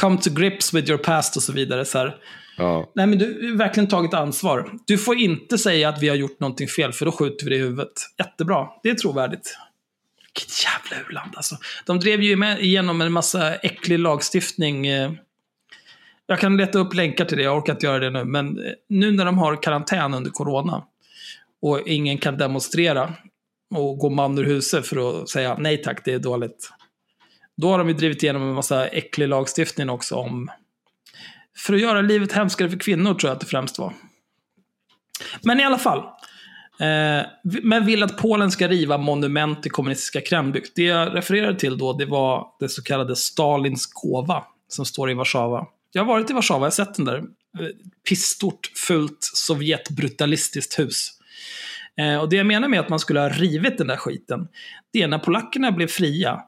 [0.00, 1.84] come to grips with your past och så vidare.
[1.84, 2.16] Så här.
[2.58, 2.90] Ja.
[2.94, 4.70] Nej, men du har verkligen tagit ansvar.
[4.86, 7.58] Du får inte säga att vi har gjort någonting fel, för då skjuter vi dig
[7.58, 7.92] i huvudet.
[8.18, 8.66] Jättebra.
[8.82, 9.56] Det är trovärdigt.
[10.26, 11.56] Vilket jävla u-land alltså.
[11.86, 14.86] De drev ju med igenom en massa äcklig lagstiftning.
[14.86, 15.12] eh.
[16.26, 18.24] Jag kan leta upp länkar till det, jag orkar inte göra det nu.
[18.24, 20.84] Men eh, nu när de har karantän under corona
[21.62, 23.12] och ingen kan demonstrera
[23.74, 26.70] och gå man ur huset för att säga nej tack, det är dåligt.
[27.56, 30.50] Då har de ju drivit igenom en massa äcklig lagstiftning också om
[31.56, 33.92] för att göra livet hemskare för kvinnor tror jag att det främst var.
[35.42, 35.98] Men i alla fall.
[36.80, 40.66] Eh, men vill att Polen ska riva monument i kommunistiska Kremlbygd.
[40.74, 45.14] Det jag refererade till då, det var det så kallade Stalins gåva som står i
[45.14, 45.66] Warszawa.
[45.92, 47.16] Jag har varit i Warszawa, jag har sett den där.
[47.18, 47.66] Eh,
[48.08, 51.10] pissstort, fult, sovjetbrutalistiskt hus.
[52.00, 54.48] Eh, och det jag menar med att man skulle ha rivit den där skiten,
[54.92, 56.40] det är när polackerna blev fria.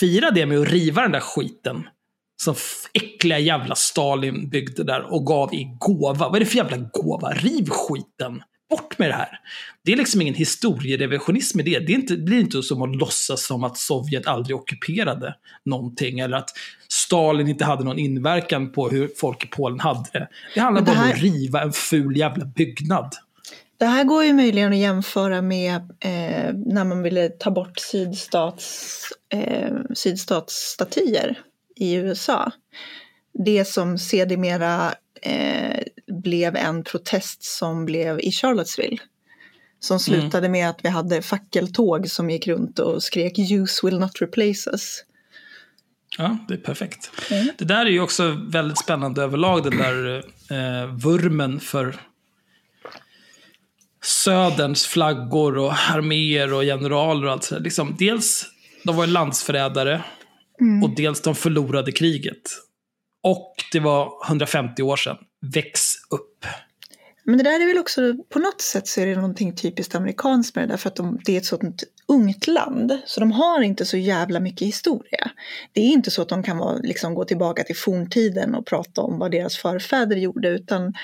[0.00, 1.88] Fira det med att riva den där skiten
[2.42, 2.54] som
[2.92, 6.28] äckliga jävla Stalin byggde där och gav i gåva.
[6.28, 7.30] Vad är det för jävla gåva?
[7.32, 8.42] Riv skiten!
[8.70, 9.40] Bort med det här!
[9.84, 11.78] Det är liksom ingen historierevisionism i det.
[11.78, 16.18] Det, är inte, det blir inte som att låtsas som att Sovjet aldrig ockuperade någonting
[16.20, 16.50] eller att
[16.88, 20.28] Stalin inte hade någon inverkan på hur folk i Polen hade det.
[20.54, 23.14] Det handlar det bara om här- att riva en ful jävla byggnad.
[23.78, 29.02] Det här går ju möjligen att jämföra med eh, när man ville ta bort sydstats,
[29.32, 31.38] eh, sydstatsstatyer
[31.76, 32.52] i USA.
[33.44, 35.82] Det som sedermera eh,
[36.22, 38.98] blev en protest som blev i Charlottesville.
[39.80, 44.20] Som slutade med att vi hade fackeltåg som gick runt och skrek “Use will not
[44.20, 45.04] replace us”.
[46.18, 47.10] Ja, det är perfekt.
[47.30, 47.48] Mm.
[47.58, 50.16] Det där är ju också väldigt spännande överlag, den där
[50.50, 52.00] eh, vurmen för
[54.06, 57.62] Söderns flaggor och arméer och generaler och allt sådär.
[57.62, 58.46] Liksom, dels,
[58.84, 60.04] de var landsförrädare
[60.82, 62.42] och dels de förlorade kriget.
[63.22, 65.16] Och det var 150 år sedan.
[65.54, 65.80] Väx
[66.10, 66.46] upp.
[67.24, 70.56] Men det där är väl också, på något sätt så är det någonting typiskt amerikanskt
[70.56, 72.98] med det där för att de, det är ett sådant ungt land.
[73.06, 75.30] Så de har inte så jävla mycket historia.
[75.72, 79.00] Det är inte så att de kan vara, liksom, gå tillbaka till forntiden och prata
[79.00, 80.94] om vad deras förfäder gjorde utan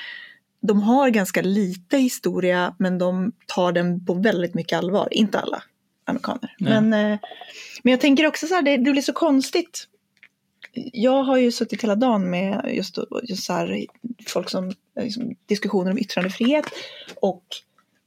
[0.63, 5.09] de har ganska lite historia men de tar den på väldigt mycket allvar.
[5.11, 5.63] Inte alla
[6.05, 6.55] amerikaner.
[6.59, 6.81] Nej.
[6.81, 7.19] Men, eh,
[7.83, 9.89] men jag tänker också så här, det, det blir så konstigt.
[10.93, 13.87] Jag har ju suttit hela dagen med just, just så här,
[14.27, 16.65] folk som liksom, diskussioner om yttrandefrihet.
[17.21, 17.45] Och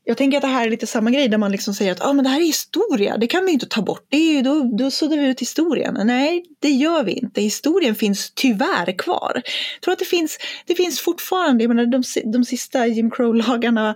[0.08, 2.14] jag tänker att det här är lite samma grej där man liksom säger att ah,
[2.14, 4.06] men det här är historia, det kan vi inte ta bort.
[4.10, 5.98] Det är ju, då, då suddar vi ut historien.
[6.04, 7.42] Nej, det gör vi inte.
[7.42, 9.32] Historien finns tyvärr kvar.
[9.76, 13.96] Jag tror att det finns, det finns fortfarande, jag menar de, de sista Jim Crow-lagarna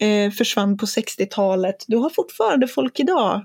[0.00, 1.84] eh, försvann på 60-talet.
[1.86, 3.44] Du har fortfarande folk idag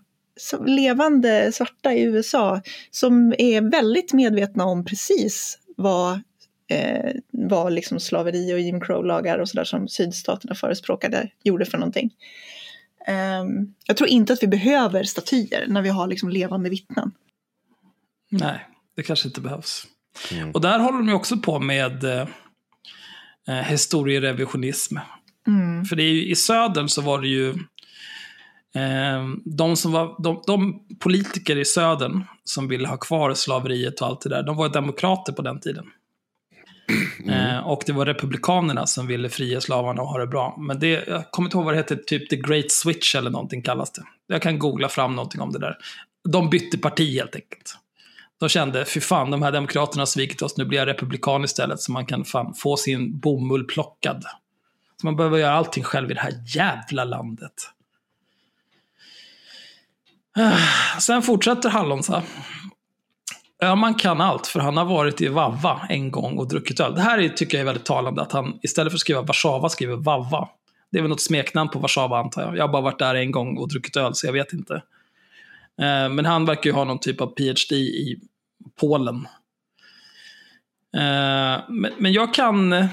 [0.66, 6.22] levande svarta i USA som är väldigt medvetna om precis vad,
[6.72, 12.14] eh, vad liksom slaveri och Jim Crow-lagar och sådär som sydstaterna förespråkade gjorde för någonting.
[13.08, 17.12] Ehm, jag tror inte att vi behöver statyer när vi har liksom levande vittnen.
[18.30, 19.88] Nej, det kanske inte behövs.
[20.54, 22.28] Och där håller de ju också på med eh,
[23.48, 24.98] eh, historierevisionism.
[25.48, 25.86] Mm.
[25.86, 27.50] För det är ju, i södern så var det ju
[28.76, 34.08] eh, de, som var, de, de politiker i södern som ville ha kvar slaveriet och
[34.08, 35.86] allt det där, de var ju demokrater på den tiden.
[37.30, 40.56] Eh, och det var republikanerna som ville fria slavarna och ha det bra.
[40.60, 43.62] Men det, jag kommer inte ihåg vad det heter, typ the great switch eller någonting
[43.62, 44.04] kallas det.
[44.28, 45.78] Jag kan googla fram någonting om det där.
[46.30, 47.76] De bytte parti helt enkelt.
[48.40, 51.80] De kände, fy fan, de här demokraterna har svikit oss, nu blir jag republikan istället,
[51.80, 54.26] så man kan fan få sin bomull plockad.
[55.02, 57.54] Så man behöver göra allting själv i det här jävla landet.
[60.38, 62.24] Eh, sen fortsätter Hallonsa
[63.64, 66.96] Öhman kan allt, för han har varit i Vavva en gång och druckit öl.
[66.96, 69.70] Det här är, tycker jag är väldigt talande, att han istället för att skriva Warszawa
[69.70, 70.50] skriver Vavva.
[70.92, 72.58] Det är väl något smeknamn på Warszawa antar jag.
[72.58, 74.74] Jag har bara varit där en gång och druckit öl, så jag vet inte.
[75.82, 78.20] Eh, Men han verkar ju ha någon typ av PhD i
[78.80, 79.28] Polen.
[80.98, 82.74] Eh, Men, men jag kan...
[82.74, 82.86] Eh,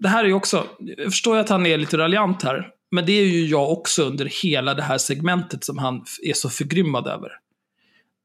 [0.00, 0.66] det här är ju också...
[0.78, 2.68] Jag förstår ju att han är lite raljant här.
[2.90, 6.50] Men det är ju jag också under hela det här segmentet som han är så
[6.50, 7.30] förgrymmad över.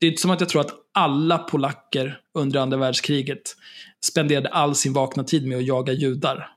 [0.04, 3.56] Det är inte som att jag tror att alla polacker under andra världskriget
[4.06, 6.49] spenderade all sin vakna tid med att jaga judar.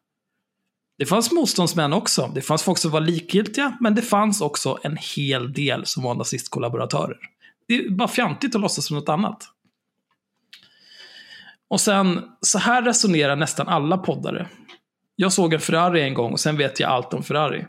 [0.99, 2.31] Det fanns motståndsmän också.
[2.35, 6.15] Det fanns folk som var likgiltiga, men det fanns också en hel del som var
[6.15, 7.17] nazistkollaboratörer.
[7.69, 9.43] Det är bara fjantigt att låtsas som något annat.
[11.69, 14.49] Och sen, så här resonerar nästan alla poddare.
[15.17, 17.67] Jag såg en Ferrari en gång och sen vet jag allt om Ferrari.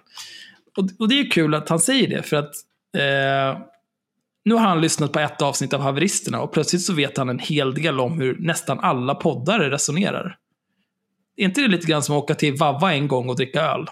[0.78, 2.53] Och, och det är kul att han säger det, för att
[2.97, 3.61] eh,
[4.47, 7.39] nu har han lyssnat på ett avsnitt av Haveristerna och plötsligt så vet han en
[7.39, 10.37] hel del om hur nästan alla poddare resonerar.
[11.37, 13.87] Är inte det lite grann som att åka till Vava en gång och dricka öl?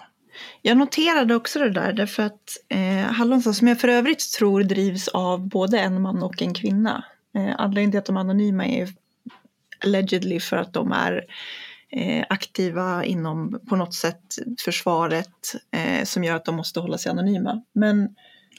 [0.62, 5.08] Jag noterade också det där därför att eh, Hallonsson, som jag för övrigt tror drivs
[5.08, 7.06] av både en man och en kvinna.
[7.36, 8.90] Eh, anledningen till att de är anonyma är
[9.84, 11.26] allegedly för att de är
[11.90, 14.24] eh, aktiva inom på något sätt
[14.66, 17.62] försvaret eh, som gör att de måste hålla sig anonyma.
[17.74, 18.10] Men,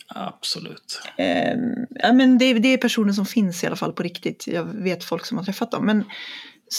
[0.08, 1.00] Absolut.
[1.16, 1.54] eh,
[1.90, 4.46] ja, men det, det är personer som finns i alla fall på riktigt.
[4.46, 5.86] Jag vet folk som har träffat dem.
[5.86, 6.04] Men,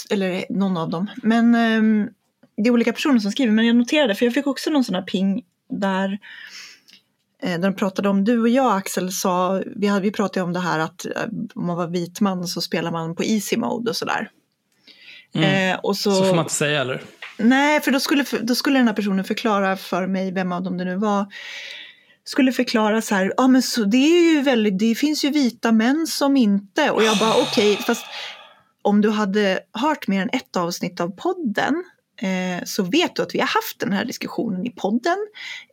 [0.10, 1.08] eller någon av dem.
[1.24, 2.10] Men ehm,
[2.58, 3.52] det är olika personer som skriver.
[3.54, 6.20] Men jag noterade, för jag fick också någon sån här ping där
[7.44, 10.54] eh, där de pratade om, du och jag Axel sa, vi, hade, vi pratade om
[10.54, 11.12] det här att eh,
[11.56, 14.30] om man var vit man så spelar man på easy mode och sådär.
[15.36, 15.74] Mm.
[15.74, 17.02] Eh, och så, Så får man inte säga, eller?
[17.38, 20.78] Nej, för då skulle, då skulle den här personen förklara för mig, vem av dem
[20.78, 21.26] det nu var,
[22.30, 25.72] skulle förklara så här, ja men så det är ju väldigt, det finns ju vita
[25.72, 28.06] män som inte, och jag bara okej, fast
[28.82, 31.84] om du hade hört mer än ett avsnitt av podden
[32.22, 35.18] eh, så vet du att vi har haft den här diskussionen i podden.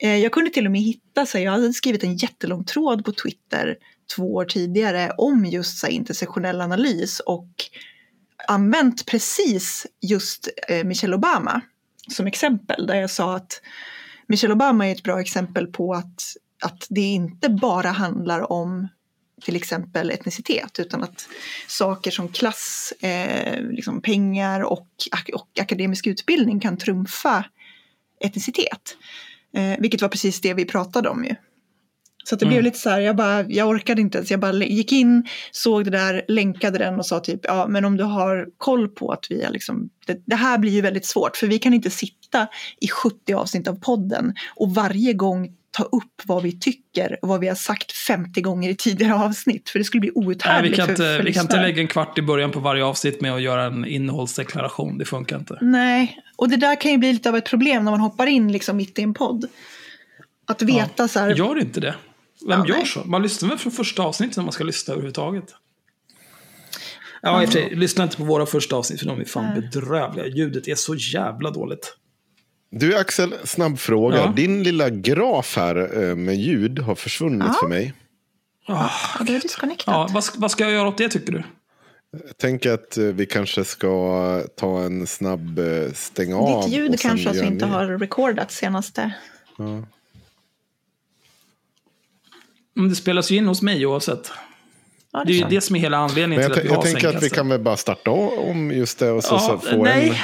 [0.01, 3.05] Eh, jag kunde till och med hitta, så här, jag hade skrivit en jättelång tråd
[3.05, 3.77] på Twitter
[4.17, 7.49] två år tidigare om just så här, intersektionell analys och
[8.49, 11.61] använt precis just eh, Michelle Obama
[12.09, 12.87] som exempel.
[12.87, 13.61] Där jag sa att
[14.27, 16.23] Michelle Obama är ett bra exempel på att,
[16.65, 18.89] att det inte bara handlar om
[19.43, 21.29] till exempel etnicitet utan att
[21.69, 24.89] saker som klass, eh, liksom pengar och,
[25.35, 27.45] och akademisk utbildning kan trumfa
[28.21, 28.97] etnicitet.
[29.57, 31.35] Eh, vilket var precis det vi pratade om ju.
[32.25, 32.53] Så det Mm.
[32.53, 34.31] blev lite så här, jag, bara, jag orkade inte ens.
[34.31, 37.97] Jag bara gick in, såg det där, länkade den och sa typ, ja men om
[37.97, 41.37] du har koll på att vi är liksom, det, det här blir ju väldigt svårt
[41.37, 42.49] för vi kan inte sitta
[42.81, 47.41] i 70 avsnitt av podden och varje gång ta upp vad vi tycker och vad
[47.41, 49.70] vi har sagt 50 gånger i tidigare avsnitt.
[49.70, 51.81] För det skulle bli Nej, outhärdligt vi kan, för, inte, för vi kan inte lägga
[51.83, 54.99] en kvart i början på varje avsnitt med att göra en innehållsdeklaration.
[54.99, 55.59] Det funkar inte.
[55.61, 58.53] Nej, och det där kan ju bli lite av ett problem när man hoppar in
[58.53, 59.45] liksom mitt i en podd.
[60.47, 61.95] Att veta så här, Gör inte det.
[62.49, 62.87] Vem Ja, gör nej.
[62.87, 63.01] så?
[63.05, 65.55] Man lyssnar väl från första avsnittet när man ska lyssna överhuvudtaget?
[67.22, 69.55] Ja, i och för sig, lyssna inte på våra första avsnitt för de är fan
[69.55, 70.27] bedrövliga.
[70.27, 71.97] Ljudet är så jävla dåligt.
[72.77, 74.16] Du Axel, snabb fråga.
[74.16, 74.33] Ja.
[74.37, 77.57] Din lilla graf här eh, med ljud har försvunnit Ja.
[77.61, 77.93] för mig.
[78.66, 79.43] Ah, ja, det är
[79.87, 81.43] ja, vad, ska- vad ska jag göra åt det tycker du?
[82.27, 86.64] Jag tänker att eh, vi kanske ska ta en snabb eh, stäng av.
[86.64, 89.12] Ditt ljud kanske alltså inte har recordat senaste.
[89.59, 89.64] Ja.
[89.64, 89.87] Mm,
[92.89, 94.31] Det spelas ju in hos mig oavsett.
[95.12, 96.77] Ja, Det är ju det som är hela anledningen Men jag, till att vi jag
[96.77, 99.59] har tänker att vi kan väl bara starta om just det och så, Ja, så
[99.59, 100.09] få nej.
[100.09, 100.14] en...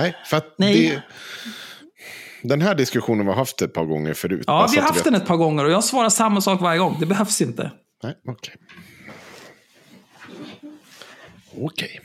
[0.00, 0.88] Nej, för att Nej.
[0.88, 1.02] Det,
[2.42, 4.44] den här diskussionen vi har haft ett par gånger förut.
[4.46, 6.96] Ja, vi har haft den ett par gånger och jag svarar samma sak varje gång.
[7.00, 7.70] Det behövs inte.
[8.02, 8.54] Nej, okej.
[11.56, 12.00] Okej.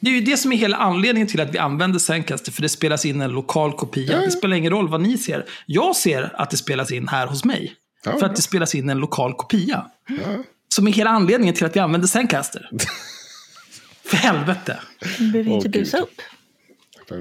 [0.00, 2.68] Det är ju det som är hela anledningen till att vi använder Zencaster, för det
[2.68, 4.12] spelas in en lokal kopia.
[4.12, 4.18] Ja.
[4.24, 5.46] Det spelar ingen roll vad ni ser.
[5.66, 7.74] Jag ser att det spelas in här hos mig.
[8.04, 9.86] Ja, för att det spelas in en lokal kopia.
[10.08, 10.44] Ja.
[10.68, 12.70] Som är hela anledningen till att vi använder Zencaster.
[14.04, 14.78] För helvete.
[15.18, 16.20] Du behöver inte busa upp.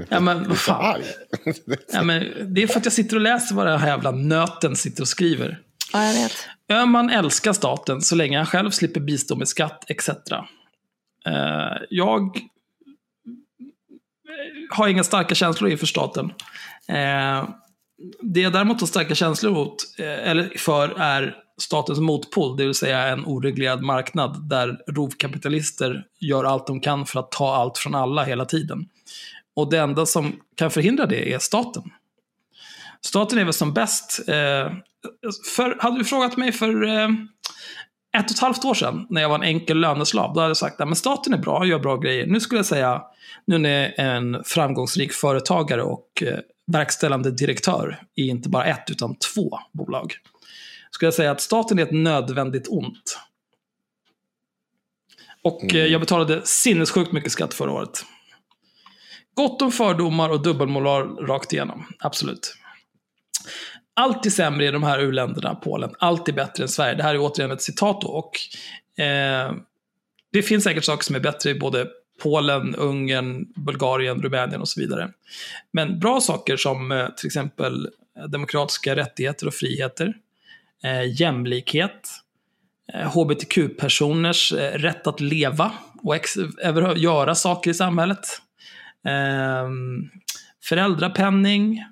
[0.10, 1.02] Ja, men Jag fan.
[1.94, 4.76] Ja, men det är för att jag sitter och läser vad den här jävla nöten
[4.76, 5.60] sitter och skriver.
[5.94, 6.34] Ja, jag vet.
[6.72, 10.10] Öhman älskar staten så länge han själv slipper bistå med skatt etc.
[11.26, 12.38] Eh, jag
[14.70, 16.26] har inga starka känslor inför staten.
[16.88, 17.50] Eh,
[18.22, 22.74] det jag däremot har starka känslor mot, eh, eller för är statens motpol, det vill
[22.74, 27.96] säga en oreglerad marknad där rovkapitalister gör allt de kan för att ta allt från
[27.96, 28.90] alla hela tiden.
[29.60, 31.84] Och det enda som kan förhindra det är staten.
[33.01, 34.20] Staten är väl som bäst.
[34.28, 34.74] Eh,
[35.55, 37.10] för, hade du frågat mig för eh,
[38.18, 40.57] ett och ett halvt år sedan, när jag var en enkel löneslav, då hade jag
[40.57, 42.28] sagt att staten är bra, gör bra grejer.
[42.28, 43.01] Nu skulle jag säga,
[43.47, 48.89] nu när jag är en framgångsrik företagare och eh, verkställande direktör i inte bara ett,
[48.89, 50.14] utan två bolag,
[50.91, 53.20] skulle jag säga att staten är ett nödvändigt ont.
[55.43, 58.05] Och eh, jag betalade sinnessjukt mycket skatt förra året.
[59.40, 62.56] Gott om fördomar och dubbelmoral rakt igenom, absolut.
[63.94, 65.90] Allt är sämre i de här u-länderna, Polen.
[66.00, 66.96] Allt är bättre än Sverige.
[66.96, 68.08] Det här är återigen ett citat då.
[68.08, 68.32] Och,
[69.04, 69.54] eh,
[70.32, 71.88] det finns säkert saker som är bättre i både
[72.24, 75.12] Polen, Ungern, Bulgarien, Rumänien och så vidare.
[75.72, 80.14] Men bra saker som eh, till exempel eh, demokratiska rättigheter och friheter,
[80.84, 82.10] eh, jämlikhet,
[82.94, 85.72] eh, hbtq-personers eh, rätt att leva
[86.04, 86.38] och ex-
[86.96, 88.42] göra saker i samhället.
[89.08, 89.70] Eh,
[90.64, 91.84] föräldrapenning,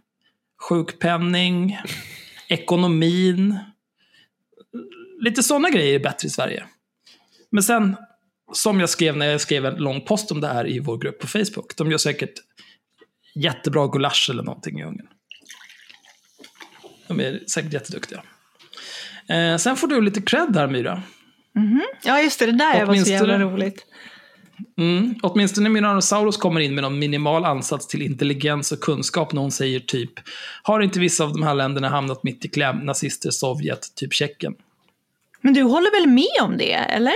[0.69, 1.77] sjukpenning,
[2.47, 3.59] ekonomin.
[5.19, 6.65] Lite sådana grejer är bättre i Sverige.
[7.51, 7.95] Men sen,
[8.53, 11.19] som jag skrev när jag skrev en lång post om det här i vår grupp
[11.19, 12.33] på Facebook, de gör säkert
[13.35, 15.07] jättebra gulasch eller någonting i Ungern.
[17.07, 18.23] De är säkert jätteduktiga.
[19.29, 21.03] Eh, sen får du lite cred här, Myra.
[22.03, 22.45] Ja, just det.
[22.45, 23.85] Det där var så Åtminstone- jävla roligt.
[24.77, 25.15] Mm.
[25.23, 29.79] Åtminstone Minosaurus kommer in med någon minimal ansats till intelligens och kunskap när hon säger
[29.79, 30.11] typ
[30.63, 32.77] Har inte vissa av de här länderna hamnat mitt i kläm?
[32.77, 34.55] Nazister, Sovjet, typ Tjeckien.
[35.41, 37.13] Men du håller väl med om det, eller?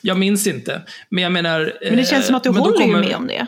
[0.00, 1.72] Jag minns inte, men jag menar...
[1.82, 3.46] Men det känns som att du eh, håller kommer- ju med om det.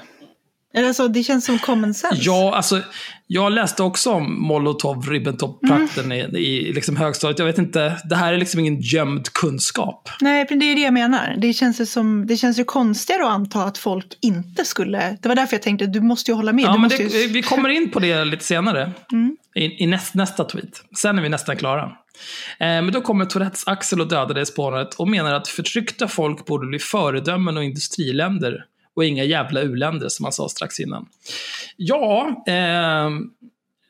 [0.77, 2.22] Alltså, det känns som common sense.
[2.22, 2.81] Ja, alltså,
[3.27, 7.39] jag läste också om Molotov-Ribbentrop-pakten i, i liksom högstadiet.
[7.39, 10.09] Jag vet inte, det här är liksom ingen gömd kunskap.
[10.20, 11.35] Nej, men det är det jag menar.
[11.39, 15.16] Det känns, ju som, det känns ju konstigare att anta att folk inte skulle...
[15.22, 16.64] Det var därför jag tänkte du måste ju hålla med.
[16.64, 17.29] Ja, men det, ju...
[17.29, 18.93] vi kommer in på det lite senare.
[19.55, 20.83] I, i näst, nästa tweet.
[20.97, 21.83] Sen är vi nästan klara.
[21.83, 21.93] Eh,
[22.59, 26.66] men då kommer Tourettes Axel och dödar det spåret och menar att förtryckta folk borde
[26.66, 28.64] bli föredömen och industriländer
[28.97, 31.09] och inga jävla uländer som man sa strax innan.
[31.76, 33.11] Ja, eh,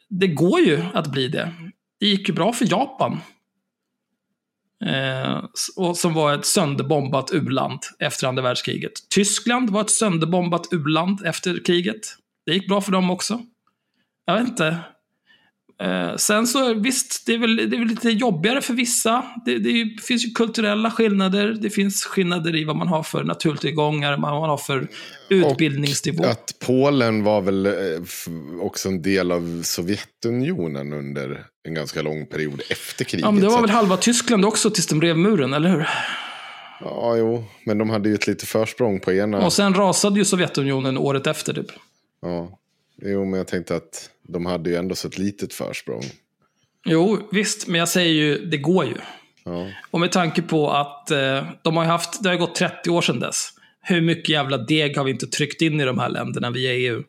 [0.09, 1.52] det går ju att bli det.
[2.00, 3.20] Det gick ju bra för Japan.
[4.84, 5.44] Eh,
[5.76, 8.92] och som var ett sönderbombat u-land efter andra världskriget.
[9.11, 12.00] Tyskland var ett sönderbombat u-land efter kriget.
[12.46, 13.40] Det gick bra för dem också.
[14.24, 14.78] Jag vet inte.
[15.83, 19.22] Eh, sen så visst, det är, väl, det är väl lite jobbigare för vissa.
[19.45, 21.57] Det, det finns ju kulturella skillnader.
[21.61, 24.89] Det finns skillnader i vad man har för naturtillgångar, vad man har för
[25.29, 26.24] utbildningsnivå.
[26.24, 27.72] Att Polen var väl eh,
[28.61, 33.24] också en del av Sovjetunionen under en ganska lång period efter kriget.
[33.24, 35.89] Ja, men det var väl halva Tyskland också tills de rev muren, eller hur?
[36.81, 37.45] Ja, jo.
[37.64, 39.47] Men de hade ju ett litet försprång på ena.
[39.47, 41.70] Och sen rasade ju Sovjetunionen året efter typ.
[42.22, 42.59] Ja.
[43.03, 46.03] Jo, men jag tänkte att de hade ju ändå så ett litet försprång.
[46.84, 48.97] Jo, visst, men jag säger ju, det går ju.
[49.44, 49.70] Ja.
[49.90, 53.20] Och med tanke på att eh, de har haft, det har gått 30 år sedan
[53.20, 53.49] dess.
[53.80, 57.03] Hur mycket jävla deg har vi inte tryckt in i de här länderna via EU?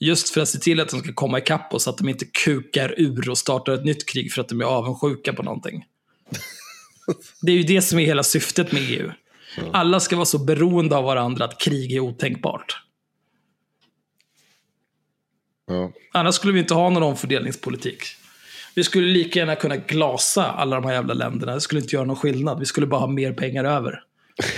[0.00, 2.94] Just för att se till att de ska komma ikapp oss, att de inte kukar
[2.96, 5.84] ur och startar ett nytt krig för att de är avundsjuka på någonting.
[7.42, 9.10] Det är ju det som är hela syftet med EU.
[9.72, 12.82] Alla ska vara så beroende av varandra att krig är otänkbart.
[15.68, 15.92] Ja.
[16.12, 18.02] Annars skulle vi inte ha någon omfördelningspolitik.
[18.74, 21.54] Vi skulle lika gärna kunna glasa alla de här jävla länderna.
[21.54, 22.58] Det skulle inte göra någon skillnad.
[22.58, 24.02] Vi skulle bara ha mer pengar över.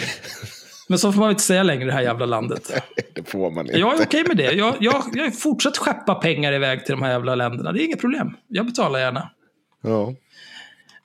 [0.88, 2.72] Men så får man inte säga längre i det här jävla landet.
[3.14, 3.78] Det får man inte.
[3.78, 4.52] Jag är okej med det.
[4.52, 7.72] Jag, jag, jag fortsätter skeppa pengar iväg till de här jävla länderna.
[7.72, 8.36] Det är inget problem.
[8.48, 9.30] Jag betalar gärna.
[9.82, 10.14] Ja.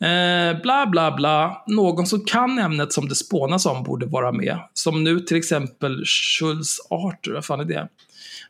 [0.08, 1.64] Eh, bla, bla, bla.
[1.68, 4.60] Någon som kan ämnet som det spånas om borde vara med.
[4.74, 7.34] Som nu till exempel Schultz Arthur.
[7.34, 7.88] Vad fan är det?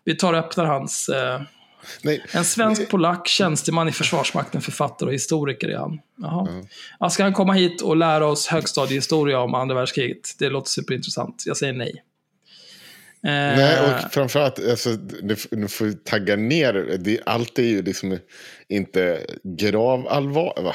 [0.05, 1.09] Vi tar och öppnar hans...
[1.09, 1.41] Eh,
[2.01, 2.25] Nej.
[2.31, 5.99] en svensk polack, tjänsteman i Försvarsmakten, författare och historiker är han.
[6.21, 6.63] Jaha.
[6.99, 10.35] Ja, ska han komma hit och lära oss högstadiehistoria om andra världskriget?
[10.39, 11.43] Det låter superintressant.
[11.45, 12.03] Jag säger nej.
[13.23, 14.89] Eh, Nej, och framförallt, alltså,
[15.21, 15.35] du,
[15.67, 16.97] får tagga ner.
[16.99, 18.17] Det, allt är ju liksom
[18.69, 20.63] inte gravallvar.
[20.63, 20.73] Va?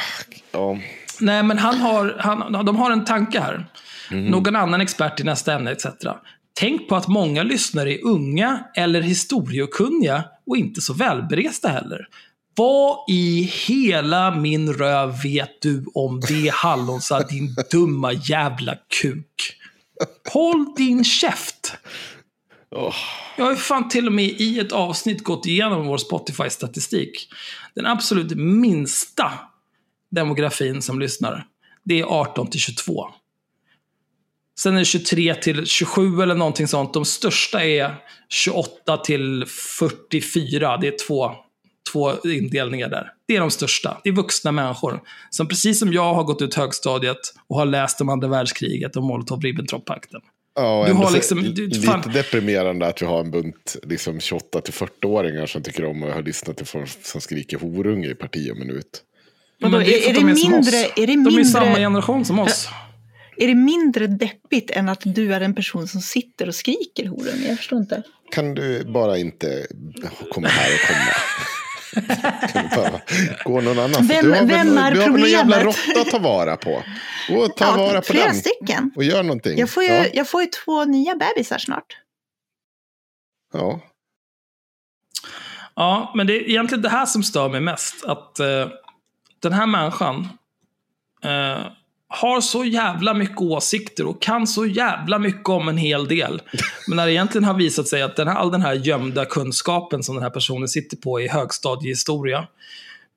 [0.53, 0.79] Ja.
[1.21, 3.67] Nej, men han har, han, de har en tanke här.
[4.11, 5.87] Någon annan expert i nästa ämne etc.
[6.55, 12.09] Tänk på att många lyssnare är unga eller historiekunniga och inte så välberesta heller.
[12.57, 19.57] Vad i hela min röv vet du om det hallonsa, din dumma jävla kuk?
[20.33, 21.73] Håll din käft!
[23.37, 27.29] Jag har ju fan till och med i ett avsnitt gått igenom vår Spotify-statistik.
[27.75, 29.33] Den absolut minsta
[30.11, 31.47] demografin som lyssnar,
[31.85, 33.09] det är 18 till 22.
[34.63, 36.95] Sen är det 23 till 27 eller någonting sånt.
[36.95, 37.95] De största är
[38.29, 39.45] 28 till
[39.79, 40.77] 44.
[40.77, 41.31] Det är två,
[41.93, 43.13] två indelningar där.
[43.29, 44.01] Det är de största.
[44.05, 45.01] Det är vuxna människor.
[45.31, 47.17] Som precis som jag har gått ut högstadiet
[47.49, 50.21] och har läst om andra världskriget och Molotov-Ribbentrop-pakten.
[50.55, 54.61] Ja, Du har liksom- du- lite fan- deprimerande att vi har en bunt liksom 28
[54.61, 58.51] till 40-åringar som tycker om att ha lyssnat till folk som skriker horunge i parti
[58.53, 59.03] och minut.
[59.61, 60.75] Men det är- är det de som mindre- oss.
[60.75, 62.69] är det De är mindre- samma generation som oss.
[63.43, 67.49] Är det mindre deppigt än att du är en person som sitter och skriker horunge?
[67.49, 68.03] Jag förstår inte.
[68.33, 69.67] Kan du bara inte
[70.31, 70.81] komma här och
[72.75, 73.01] komma?
[73.45, 74.11] gå någon annanstans?
[74.11, 75.87] Vem- du har väl, vem är du har väl någon jävla problemet?
[75.89, 76.83] råtta att ta vara på?
[77.29, 78.35] Gå och ta vara på flera den.
[78.35, 78.91] stycken.
[78.97, 79.59] Och gör någonting.
[79.59, 80.07] Jag får, ju, Ja.
[80.13, 81.97] jag får ju två nya bebisar snart.
[83.53, 83.81] ja.
[85.75, 88.05] Ja, men det är egentligen det här som stör mig mest.
[88.05, 88.69] Att eh,
[89.43, 90.29] den här människan
[91.25, 91.67] eh,
[92.13, 96.43] har så jävla mycket åsikter och kan så jävla mycket om en hel del.
[96.89, 100.03] Men när det egentligen har visat sig att den här, all den här gömda kunskapen
[100.03, 102.47] som den här personen sitter på i högstadiehistoria.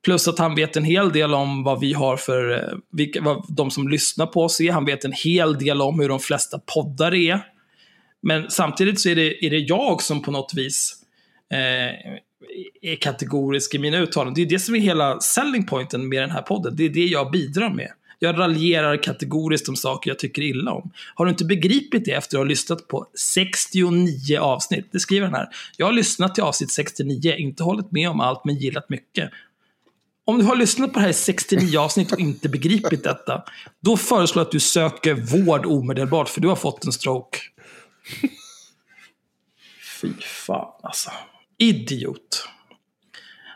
[0.04, 3.44] Plus att han vet en hel del om vad vi har för, eh, vilka, vad
[3.48, 4.72] de som lyssnar på oss är.
[4.72, 7.40] Han vet en hel del om hur de flesta poddar är.
[8.22, 10.94] Men samtidigt så är det, är det jag som på något vis
[11.52, 12.12] eh,
[12.92, 14.34] är kategorisk i mina uttalanden.
[14.34, 16.76] Det är det som är hela selling pointen med den här podden.
[16.76, 17.90] Det är det jag bidrar med.
[18.24, 20.90] Jag raljerar kategoriskt om saker jag tycker illa om.
[21.14, 24.88] Har du inte begripit det efter att ha lyssnat på 69 avsnitt?
[24.92, 25.48] Det skriver han här.
[25.76, 29.30] Jag har lyssnat till avsnitt 69, inte hållit med om allt men gillat mycket.
[30.24, 33.42] Om du har lyssnat på det här i 69 avsnitt och inte begripit detta,
[33.80, 37.38] då föreslår jag att du söker vård omedelbart, för du har fått en stroke.
[40.00, 41.10] Fy fan alltså.
[41.58, 42.48] Idiot.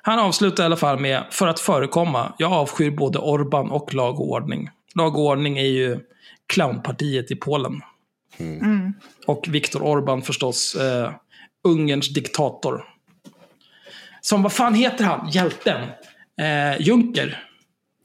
[0.09, 4.21] Han avslutar i alla fall med, för att förekomma, jag avskyr både Orban och lag
[4.21, 4.71] och ordning.
[4.95, 6.01] Lag och ordning är ju
[6.47, 7.81] clownpartiet i Polen.
[8.39, 8.93] Mm.
[9.27, 11.11] Och Viktor Orban förstås, eh,
[11.65, 12.85] Ungerns diktator.
[14.21, 15.81] Som, vad fan heter han, hjälten?
[16.41, 17.45] Eh, Juncker.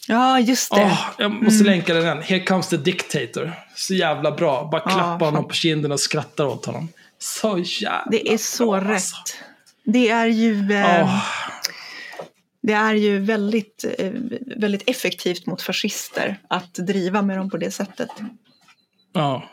[0.08, 0.82] Ja, just det.
[0.82, 2.22] Åh, jag måste länka den.
[2.22, 3.54] Here comes the dictator.
[3.76, 4.70] Så jävla bra.
[4.72, 5.22] Bara Ja, klappa fan.
[5.22, 6.90] honom på kinden och skrattar åt honom.
[7.20, 8.92] Så jävla det är så bra, rätt.
[8.92, 9.16] alltså.
[9.86, 11.24] Det är ju, eh, Åh,
[12.64, 14.12] det är ju väldigt, eh,
[14.58, 18.10] väldigt effektivt mot fascister att driva med dem på det sättet.
[19.14, 19.50] ja.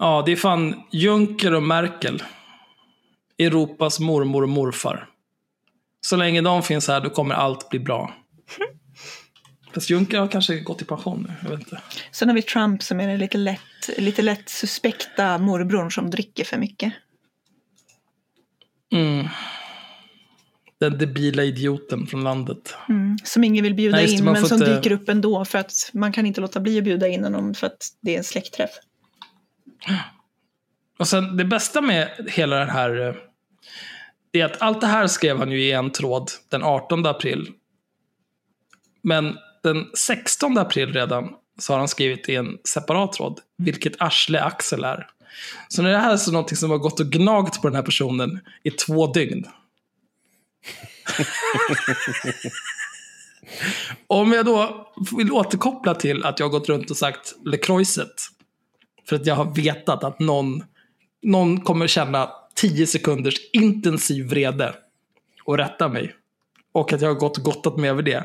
[0.00, 2.22] Ja, det är fan Juncker och Merkel.
[3.38, 5.08] Europas mormor och morfar.
[6.00, 8.14] Så länge de finns här, då kommer allt bli bra.
[9.74, 11.34] Fast Juncker har kanske gått i pension nu.
[11.42, 11.80] Jag vet inte.
[12.12, 16.44] Sen har vi Trump som är den lite lätt, lite lätt suspekta morbrorn som dricker
[16.44, 16.92] för mycket.
[18.92, 19.28] Mm.
[20.80, 22.74] Den debila idioten från landet.
[22.88, 23.18] Mm.
[23.24, 26.12] Som ingen vill bjuda Nej, in men som inte- dyker upp ändå för att man
[26.12, 28.70] kan inte låta bli att bjuda in honom för att det är en släktträff.
[30.98, 33.14] Och sen det bästa med hela det här, eh,
[34.30, 37.48] det är att allt det här skrev han ju i en tråd den 18 april.
[39.02, 44.40] Men den 16 april redan så har han skrivit i en separat tråd, vilket arsle
[44.40, 45.06] Axel är.
[45.68, 48.40] Så det här är så någonting som har gått och gnagt på den här personen
[48.62, 49.44] i två dygn.
[54.06, 54.86] Om jag då
[55.16, 58.14] vill återkoppla till att jag har gått runt och sagt LeCroixet.
[59.08, 60.64] För att jag har vetat att någon,
[61.22, 64.74] någon kommer känna 10 sekunders intensiv vrede
[65.44, 66.14] och rätta mig.
[66.72, 68.24] Och att jag har gått och gottat mig över det.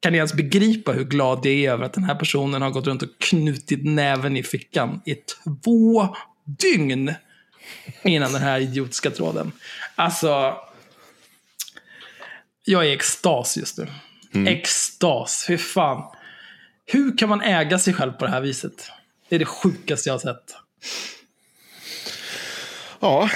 [0.00, 2.86] Kan ni ens begripa hur glad jag är över att den här personen har gått
[2.86, 6.08] runt och knutit näven i fickan i två
[6.44, 7.14] dygn
[8.04, 9.52] innan den här idiotiska tråden.
[9.94, 10.56] Alltså,
[12.64, 13.86] jag är i extas just nu.
[14.46, 16.16] Extas, hur fan.
[16.86, 18.90] Hur kan man äga sig själv på det här viset?
[19.28, 20.54] Det är det sjukaste jag har sett.
[23.00, 23.30] Ja,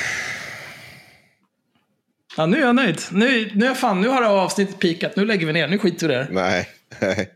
[2.37, 3.01] Ja, nu är jag nöjd.
[3.13, 5.17] Nu, nu, är fan, nu har det avsnittet pikat.
[5.17, 5.69] Nu lägger vi ner.
[5.69, 6.29] Nu skiter vi i det.
[6.31, 6.69] nej.
[7.01, 7.31] nej.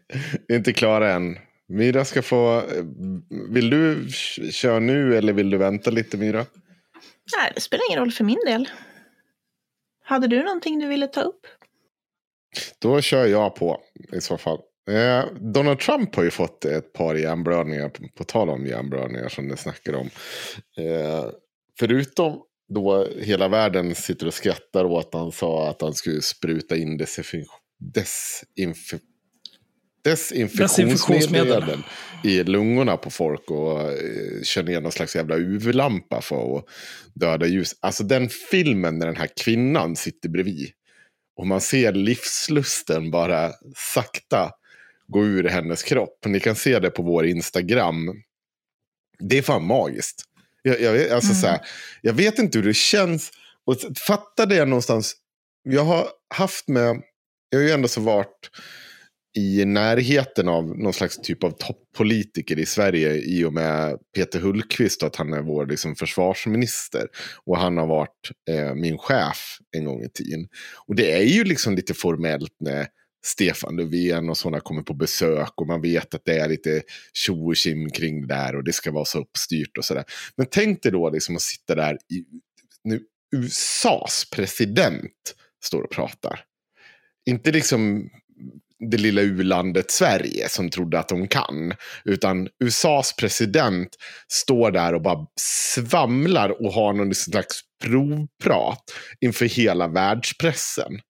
[0.48, 1.38] Inte klara än.
[1.68, 2.62] Myra ska få...
[3.50, 4.08] Vill du
[4.52, 6.46] köra nu eller vill du vänta lite Myra?
[7.38, 8.68] Nej, det spelar ingen roll för min del.
[10.04, 11.46] Hade du någonting du ville ta upp?
[12.78, 13.80] Då kör jag på
[14.12, 14.58] i så fall.
[14.90, 19.48] Eh, Donald Trump har ju fått ett par hjärnblödningar, på, på tal om hjärnblödningar som
[19.48, 20.10] ni snackar om.
[20.78, 21.24] Eh,
[21.78, 22.42] förutom
[22.74, 27.00] då hela världen sitter och skrattar åt att han sa att han skulle spruta in
[27.00, 27.44] desinf-
[27.94, 29.00] desinf-
[30.04, 31.82] desinfektionsmedel Desinfektionsmedel.
[32.24, 36.64] i lungorna på folk och eh, kör ner någon slags jävla UV-lampa för att
[37.14, 37.76] döda ljus.
[37.80, 40.70] Alltså den filmen när den här kvinnan sitter bredvid
[41.38, 44.50] och man ser livslusten bara sakta
[45.06, 46.24] gå ur hennes kropp.
[46.26, 48.22] Ni kan se det på vår Instagram.
[49.18, 50.24] Det är fan magiskt.
[50.62, 51.60] Jag, jag, alltså, så här,
[52.02, 53.30] jag vet inte hur det känns.
[53.64, 53.76] Och
[54.06, 55.14] fatta det någonstans.
[55.62, 57.02] Jag har haft med,
[57.50, 58.50] jag har ju ändå så varit
[59.38, 65.02] i närheten av någon slags typ av toppolitiker i Sverige i och med Peter Hultqvist
[65.02, 67.08] och att han är vår liksom, försvarsminister.
[67.44, 70.48] Och han har varit eh, min chef en gång i tiden.
[70.86, 72.86] Och det är ju liksom lite formellt när
[73.24, 76.82] Stefan Löfven och sådana kommer på besök och man vet att det är lite
[77.12, 80.04] tjo och tjim kring det där och det ska vara så uppstyrt och sådär.
[80.36, 82.24] Men tänk dig då liksom att sitta där i
[82.84, 83.00] nu,
[83.36, 85.34] USAs president
[85.64, 86.40] står och pratar.
[87.26, 88.10] Inte liksom
[88.90, 91.74] det lilla u-landet Sverige som trodde att de kan.
[92.04, 93.88] Utan USAs president
[94.32, 98.82] står där och bara svamlar och har någon slags provprat
[99.20, 101.00] inför hela världspressen.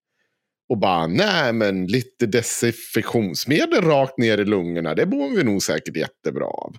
[0.69, 5.97] Och bara, nej men lite desinfektionsmedel rakt ner i lungorna, det mår vi nog säkert
[5.97, 6.77] jättebra av.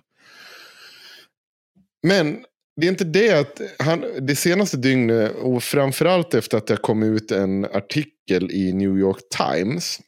[2.02, 2.44] Men
[2.76, 7.02] det är inte det att han, det senaste dygnet, och framförallt efter att det kom
[7.02, 10.00] ut en artikel i New York Times,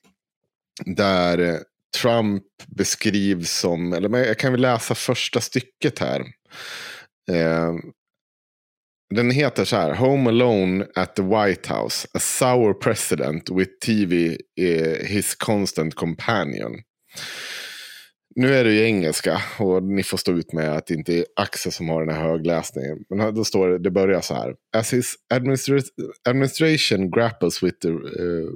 [0.86, 1.58] där eh,
[2.02, 2.44] Trump
[2.76, 6.20] beskrivs som, eller jag kan väl läsa första stycket här.
[7.30, 7.72] Eh,
[9.14, 14.38] den heter så här, Home Alone at the White House, a sour president with TV
[14.60, 16.82] eh, his constant companion.
[18.34, 21.24] Nu är det ju engelska och ni får stå ut med att det inte är
[21.36, 22.98] Axel som har den här högläsningen.
[23.10, 24.54] Men då står det, det börjar så här.
[24.76, 25.82] As his administra-
[26.28, 28.50] administration grapples with the uh,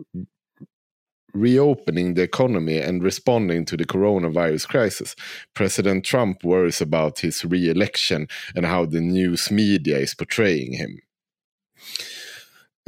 [1.37, 5.15] reopening the economy and responding to the coronavirus crisis,
[5.55, 11.01] President Trump worries about his re-election and how the news media is portraying him.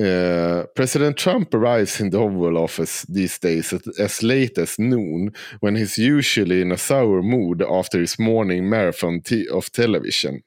[0.01, 5.33] Uh, President Trump arrives in the Oval Office these days at, as late as noon,
[5.59, 9.21] when he's usually in a sour mood after his morning marathon
[9.51, 10.45] of television.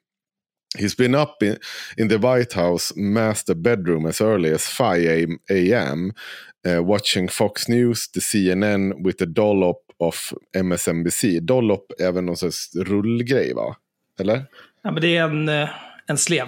[0.77, 1.57] He's been up in,
[1.97, 6.13] in the White House master bedroom as early as 5 a.m.,
[6.67, 11.39] uh, watching Fox News, the CNN with a dollop of MSNBC.
[11.39, 13.75] Dollop är även någon sorts rullgrej, va?
[14.19, 14.45] Eller?
[14.83, 15.69] Ja, men det är en, eh,
[16.07, 16.47] en slev.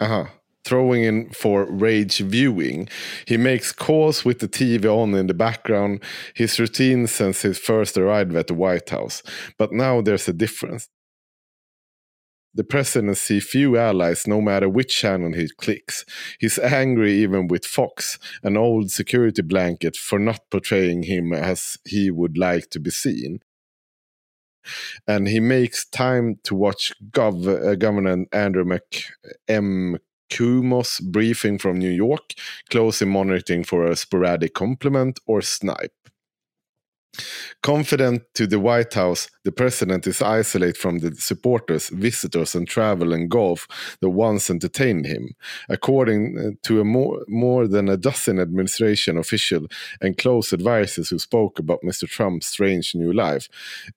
[0.00, 0.28] Aha.
[0.68, 2.88] Throwing in for rage viewing.
[3.26, 6.04] He makes calls with the TV on in the background.
[6.34, 9.22] His routine since his first arrival at the White House.
[9.58, 10.88] But now there's a difference.
[12.54, 16.04] The president sees few allies no matter which channel he clicks.
[16.38, 22.10] He's angry even with Fox, an old security blanket, for not portraying him as he
[22.10, 23.40] would like to be seen.
[25.06, 29.06] And he makes time to watch Gov- uh, Governor Andrew Mc-
[29.48, 29.98] M.
[30.30, 32.32] Kumos briefing from New York,
[32.70, 35.92] closely monitoring for a sporadic compliment or snipe.
[37.62, 43.12] Confident to the White House, the president is isolated from the supporters, visitors, and travel
[43.12, 43.66] and golf
[44.00, 45.34] that once entertained him.
[45.68, 49.68] According uh, to a more, more than a dozen administration officials
[50.00, 52.08] and close advisors who spoke about Mr.
[52.08, 53.48] Trump's strange new life,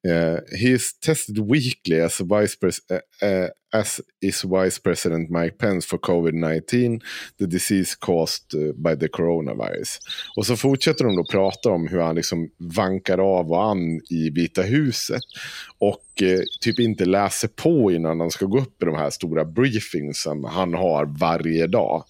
[0.07, 5.57] uh, he is tested weekly as vice pres- uh, uh, as is Vice President Mike
[5.57, 7.01] Pence for COVID-19,
[7.37, 9.99] the disease caused uh, by the coronavirus.
[10.37, 14.29] Och så fortsätter de då prata om hur han liksom vankar av och an i
[14.29, 15.21] Vita huset.
[15.77, 19.45] Och eh, typ inte läser på innan han ska gå upp i de här stora
[19.45, 22.03] briefingsen han har varje dag.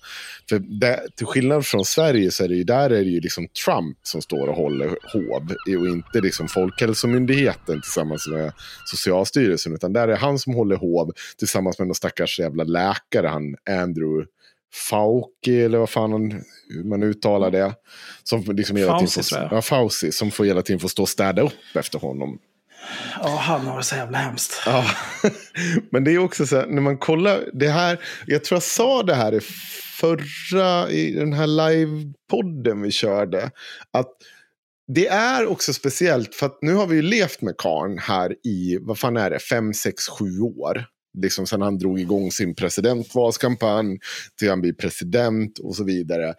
[0.49, 3.47] För det, till skillnad från Sverige så är det ju där är det ju liksom
[3.65, 5.55] Trump som står och håller hov.
[5.79, 8.53] Och inte liksom Folkhälsomyndigheten tillsammans med
[8.85, 9.73] Socialstyrelsen.
[9.73, 13.27] Utan där är han som håller hov tillsammans med någon stackars jävla läkare.
[13.27, 14.25] Han Andrew
[14.89, 17.75] Fauci eller vad fan han, hur man uttalar det.
[18.23, 19.57] Som liksom hela tiden Fauci, får, tror jag.
[19.57, 22.39] ja, Fauci, som får hela tiden få stå och städa upp efter honom.
[23.21, 24.61] Ja, han har det så jävla hemskt.
[24.65, 24.85] Ja,
[25.91, 27.99] men det är också så här, när man kollar det här.
[28.25, 29.39] Jag tror jag sa det här i
[29.99, 33.51] förra, i den här livepodden vi körde.
[33.93, 34.11] Att
[34.87, 38.77] det är också speciellt för att nu har vi ju levt med Karn här i,
[38.81, 40.85] vad fan är det, fem, sex, sju år.
[41.21, 43.99] Liksom sen han drog igång sin presidentvalskampanj
[44.39, 46.33] till han blir president och så vidare.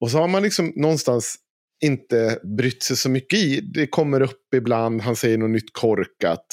[0.00, 1.36] Och så har man liksom någonstans
[1.84, 3.60] inte brytt sig så mycket i.
[3.60, 6.46] Det kommer upp ibland, han säger något nytt korkat.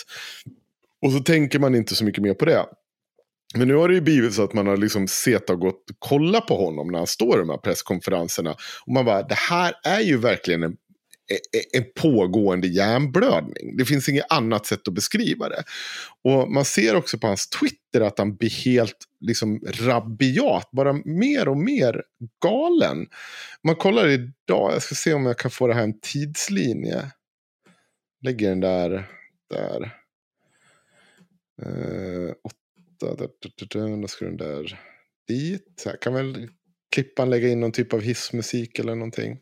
[1.02, 2.66] Och så tänker man inte så mycket mer på det.
[3.56, 5.96] Men nu har det ju blivit så att man har liksom sett och gått och
[6.00, 8.52] kollat på honom när han står i de här presskonferenserna.
[8.86, 10.76] Och man bara, det här är ju verkligen en,
[11.74, 13.78] en pågående hjärnblödning.
[13.78, 15.64] Det finns inget annat sätt att beskriva det.
[16.24, 21.48] Och man ser också på hans Twitter att han blir helt liksom rabiat, bara mer
[21.48, 22.04] och mer
[22.44, 23.08] galen.
[23.64, 27.12] Man kollar idag, jag ska se om jag kan få det här en tidslinje.
[28.22, 29.10] Lägger den där,
[29.50, 30.00] där.
[31.66, 34.80] Uh, åtta, där, där, där, då ska den där
[35.28, 35.74] dit.
[35.78, 36.50] Så här kan väl
[36.94, 39.40] Klippan lägga in någon typ av hissmusik eller någonting.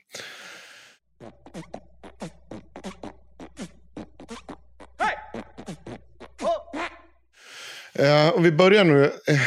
[7.99, 9.03] Uh, och vi börjar nu.
[9.03, 9.39] Eh,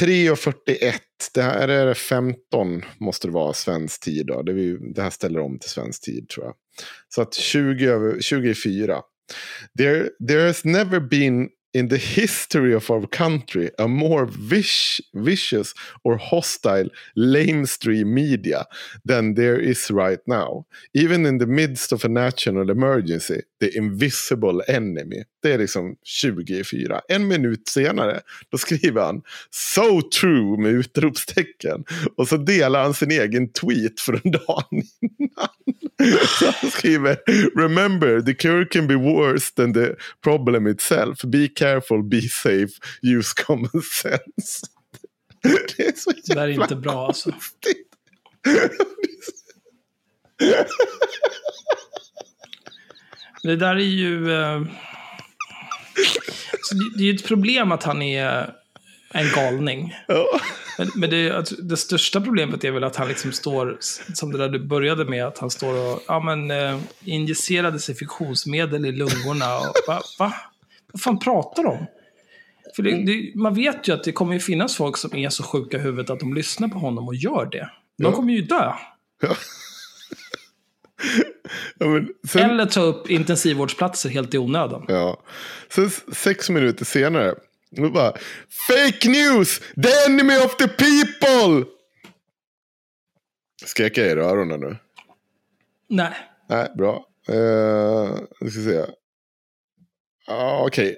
[0.00, 0.92] 3.41.
[1.34, 4.26] Det här är 15 måste det vara svensk tid.
[4.26, 4.42] Då.
[4.42, 6.54] Det, vi, det här ställer om till svensk tid tror jag.
[7.08, 9.02] Så att 20 över 24.
[9.78, 15.74] There, there has never been in the history of our country a more vish, vicious
[16.04, 18.64] or hostile lamestream media
[19.04, 20.64] than there is right now.
[20.94, 25.24] Even in the midst of a national emergency, the invisible enemy.
[25.42, 27.00] Det är liksom 24.
[27.08, 28.20] En minut senare,
[28.50, 31.84] då skriver han So true med utropstecken.
[32.16, 35.48] Och så delar han sin egen tweet från dagen innan.
[36.38, 37.16] Så han skriver
[37.58, 41.22] Remember, the cure can be worse than the problem itself.
[41.22, 42.72] Be careful, be safe,
[43.02, 44.66] use common sense.
[45.76, 47.32] Det är så Det där är jävla inte bra alltså.
[53.42, 54.32] Det där är ju...
[54.32, 54.62] Eh,
[56.62, 58.54] så det, det är ju ett problem att han är
[59.14, 59.94] en galning.
[60.08, 60.26] Ja.
[60.78, 63.78] Men, men det, alltså, det största problemet är väl att han liksom står,
[64.14, 67.94] som det där du började med, att han står och ja, men, eh, injicerade sig
[67.94, 69.58] fiktionsmedel i lungorna.
[69.58, 70.32] Och, va, va?
[70.92, 71.86] Vad fan pratar de om?
[72.76, 75.42] För det, det, man vet ju att det kommer ju finnas folk som är så
[75.42, 77.70] sjuka i huvudet att de lyssnar på honom och gör det.
[77.98, 78.12] De Ja.
[78.12, 78.72] kommer ju dö.
[79.22, 79.36] Ja,
[81.86, 84.84] men sen, Eller ta upp intensivvårdsplatser helt i onödan.
[84.88, 85.22] Ja.
[85.68, 87.34] Sen sex minuter senare.
[87.76, 88.12] Då bara,
[88.68, 89.58] Fake news!
[89.58, 91.70] The enemy of the people!
[93.64, 94.76] Skrek jag i öronen nu?
[95.88, 96.14] Nej.
[96.48, 97.06] Nej, bra.
[97.30, 98.84] Uh, ska se.
[100.26, 100.96] Ja, okej.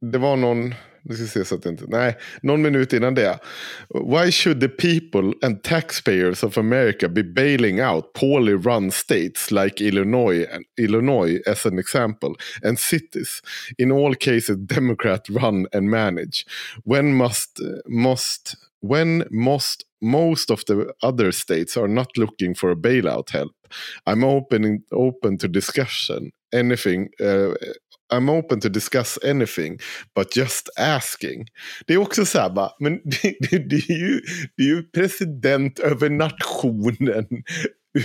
[0.00, 0.74] Det var någon...
[1.06, 1.84] Nu ska se så att det inte...
[1.88, 3.38] Nej, någon minut innan det.
[3.88, 9.84] Why should the people and taxpayers of America be bailing out poorly run states like
[9.84, 10.46] Illinois,
[10.78, 13.40] Illinois as an example, and cities,
[13.78, 16.46] in all cases Democrat run and manage?
[16.84, 22.76] When must, must, when must, most of the other states are not looking for a
[22.76, 23.52] bailout help?
[24.06, 26.30] I'm open open to discussion.
[26.52, 27.08] Anything.
[27.20, 27.54] Uh,
[28.12, 29.78] I'm open to discuss anything,
[30.16, 31.46] but just asking.
[31.86, 34.20] Det är också så här, bara, men det, det, det, är ju,
[34.56, 37.26] det är ju president över nationen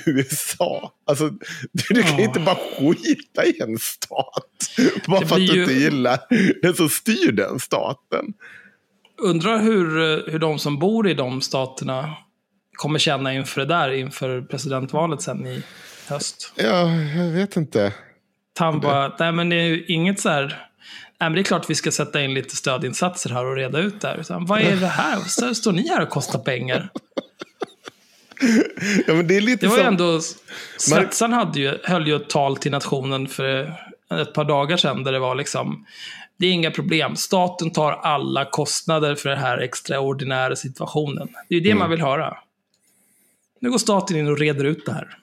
[0.05, 0.93] USA.
[1.05, 1.29] Alltså,
[1.71, 2.23] du, du kan Ja.
[2.23, 4.71] inte bara skita i en stat.
[5.07, 6.19] Bara för att du ju- inte gillar
[6.61, 8.25] den som styr den staten.
[9.21, 9.85] Undrar hur,
[10.31, 12.15] hur de som bor i de staterna
[12.77, 15.63] kommer känna inför det där, inför presidentvalet sen i
[16.07, 16.53] höst.
[16.55, 17.93] Ja, jag vet inte.
[18.59, 20.45] Han bara, nej men det är ju inget så här,
[21.19, 24.01] nej men det är klart vi ska sätta in lite stödinsatser här och reda ut
[24.01, 24.17] det här.
[24.17, 25.19] Utan, vad är det här?
[25.19, 26.89] Så står ni här och kostar pengar?
[29.07, 29.83] Ja, men det är lite Det var som...
[29.83, 30.19] ju ändå,
[30.77, 33.73] Svetsaren hade ju, höll ju ett tal till nationen för
[34.21, 35.85] ett par dagar sedan där det var liksom,
[36.37, 37.15] det är inga problem.
[37.15, 41.27] Staten tar alla kostnader för den här extraordinära situationen.
[41.49, 41.79] Det är ju det Mm.
[41.79, 42.37] man vill höra.
[43.59, 45.17] Nu går staten in och reder ut det här.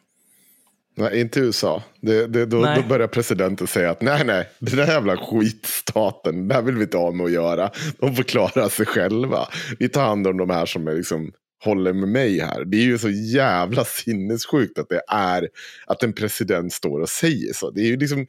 [0.99, 1.83] Nej, inte USA.
[2.01, 6.55] Det, det, då, då börjar presidenten säga att nej, nej, den där jävla skitstaten, det
[6.55, 7.71] här vill vi inte ha med att göra.
[8.01, 9.49] De får klara sig själva.
[9.79, 11.33] Vi tar hand om de här som är liksom,
[11.65, 12.65] håller med mig här.
[12.65, 15.49] Det är ju så jävla sinnessjukt att det är
[15.87, 17.71] att en president står och säger så.
[17.71, 18.27] Det är ju liksom,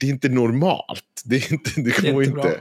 [0.00, 1.02] det är inte normalt.
[1.24, 2.60] Det, är inte, det går inte inte.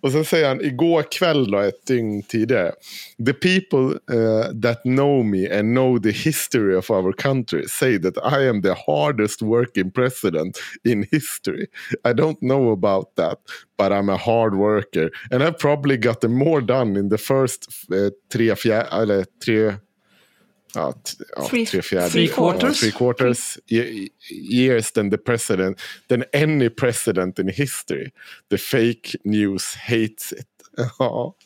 [0.00, 2.72] Och sen säger han igår kväll, då, ett dygn tidigare.
[3.26, 8.16] The people uh, that know me and know the history of our country say that
[8.16, 11.66] I am the hardest working president in history.
[12.04, 13.38] I don't know about that,
[13.78, 15.10] but I'm a hard worker.
[15.30, 19.74] And I've probably gotten more done in the first uh, tre, fjär, eller tre,
[20.74, 22.10] ja, t- ja, Three- tre fjärdedelar.
[22.10, 22.80] three quarters?
[22.80, 24.08] Three quarters ye-
[24.52, 28.10] years than the president, than any president in history.
[28.50, 30.46] The fake news hates it.
[30.98, 31.36] Ja.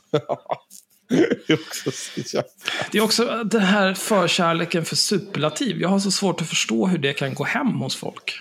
[1.08, 2.48] Det är också så jävla-
[2.92, 5.80] Det är också den här förkärleken för superlativ.
[5.80, 8.38] Jag har så svårt att förstå hur det kan gå hem hos folk.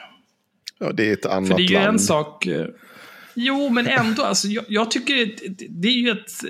[0.79, 1.87] Ja, det är ett annat För det är ju land.
[1.87, 2.45] en sak...
[2.45, 2.65] eh,
[3.39, 4.23] Jo, men ändå.
[4.23, 6.43] Alltså, jag, jag tycker det, det är ju ett...
[6.43, 6.49] eh,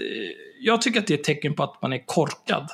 [0.62, 2.70] Jag tycker att det är ett tecken på att man är korkad.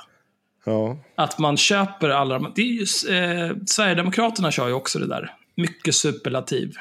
[0.66, 0.98] Ja.
[1.16, 2.52] Att man köper alla de...
[2.56, 2.82] Det är ju,
[3.18, 5.34] eh, Sverigedemokraterna kör ju också det där.
[5.56, 6.74] Mycket superlativ.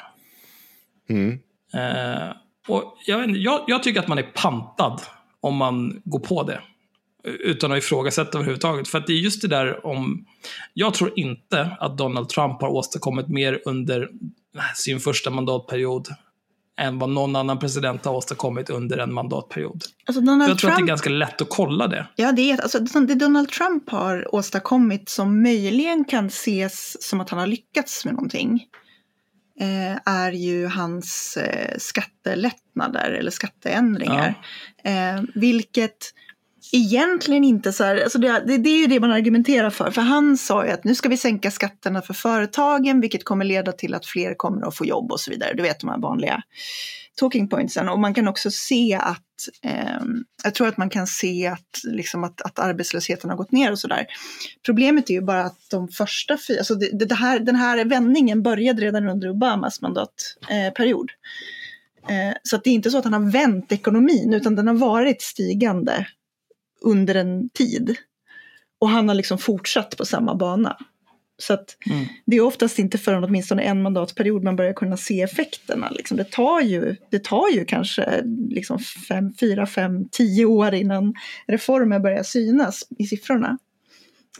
[1.09, 1.39] Mm.
[1.73, 2.35] Eh,
[2.67, 5.01] och jag, jag, jag tycker att man är pantad
[5.41, 6.61] om man går på det.
[7.23, 8.87] Utan att ifrågasätta överhuvudtaget.
[8.87, 10.25] För att det är just det där om...
[10.73, 14.09] Jag tror inte att Donald Trump har åstadkommit mer under
[14.75, 16.07] sin första mandatperiod
[16.79, 19.83] än vad någon annan president har åstadkommit under en mandatperiod.
[20.05, 22.07] Alltså Donald Jag tror att det är Trump, ganska lätt att kolla det.
[22.15, 27.29] ja, det, är, alltså, det Donald Trump har åstadkommit som möjligen kan ses som att
[27.29, 28.67] han har lyckats med någonting
[29.59, 34.35] eh, är ju hans eh, skattelättnader eller skatteändringar.
[34.83, 36.13] Eh, vilket
[36.75, 39.91] egentligen inte så här, alltså det, det, det är ju det man argumenterar för.
[39.91, 43.71] För han sa ju att nu ska vi sänka skatterna för företagen vilket kommer leda
[43.71, 45.53] till att fler kommer att få jobb och så vidare.
[45.53, 46.43] Du vet de här vanliga
[47.15, 47.89] talking pointsen.
[47.89, 49.19] Och man kan också se att,
[49.63, 50.01] eh,
[50.43, 53.79] jag tror att man kan se att, liksom att, att arbetslösheten har gått ner och
[53.79, 54.05] sådär.
[54.65, 58.43] Problemet är ju bara att de första fyra, alltså det, det här, den här vändningen
[58.43, 61.11] började redan under Obamas mandatperiod.
[62.09, 64.67] Eh, eh, så att det är inte så att han har vänt ekonomin utan den
[64.67, 66.07] har varit stigande
[66.83, 67.95] under en tid.
[68.79, 70.77] Och han har liksom fortsatt på samma bana.
[71.37, 72.05] Så att Mm.
[72.25, 75.89] det är oftast inte förrän åtminstone en mandatperiod man börjar kunna se effekterna.
[75.89, 81.13] Liksom det, tar ju, det tar ju kanske liksom fem, fyra, fem, tio år innan
[81.47, 83.57] reformer börjar synas i siffrorna.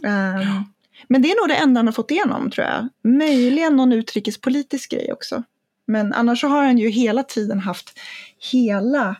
[0.04, 0.64] Um,
[1.08, 2.90] Men det är nog det enda han har fått igenom tror jag.
[3.14, 5.44] Möjligen någon utrikespolitisk grej också.
[5.88, 8.00] Men annars så har han ju hela tiden haft
[8.52, 9.16] hela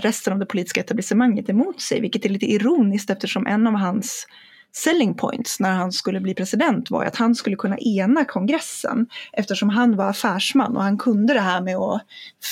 [0.00, 4.26] resten av det politiska etablissemanget emot sig, vilket är lite ironiskt eftersom en av hans
[4.74, 9.06] selling points när han skulle bli president var ju att han skulle kunna ena kongressen
[9.32, 12.02] eftersom han var affärsman och han kunde det här med att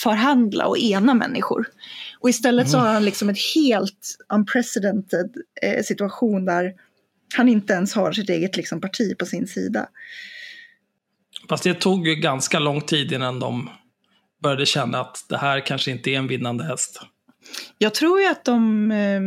[0.03, 1.67] förhandla och ena människor.
[2.21, 6.73] Och istället så har han liksom ett helt unprecedented eh, situation där
[7.37, 9.89] han inte ens har sitt eget liksom, parti på sin sida.
[11.49, 13.71] Fast det tog ganska lång tid innan de
[14.43, 17.01] började känna att det här kanske inte är en vinnande häst.
[17.79, 19.21] Jag tror ju att de, eh,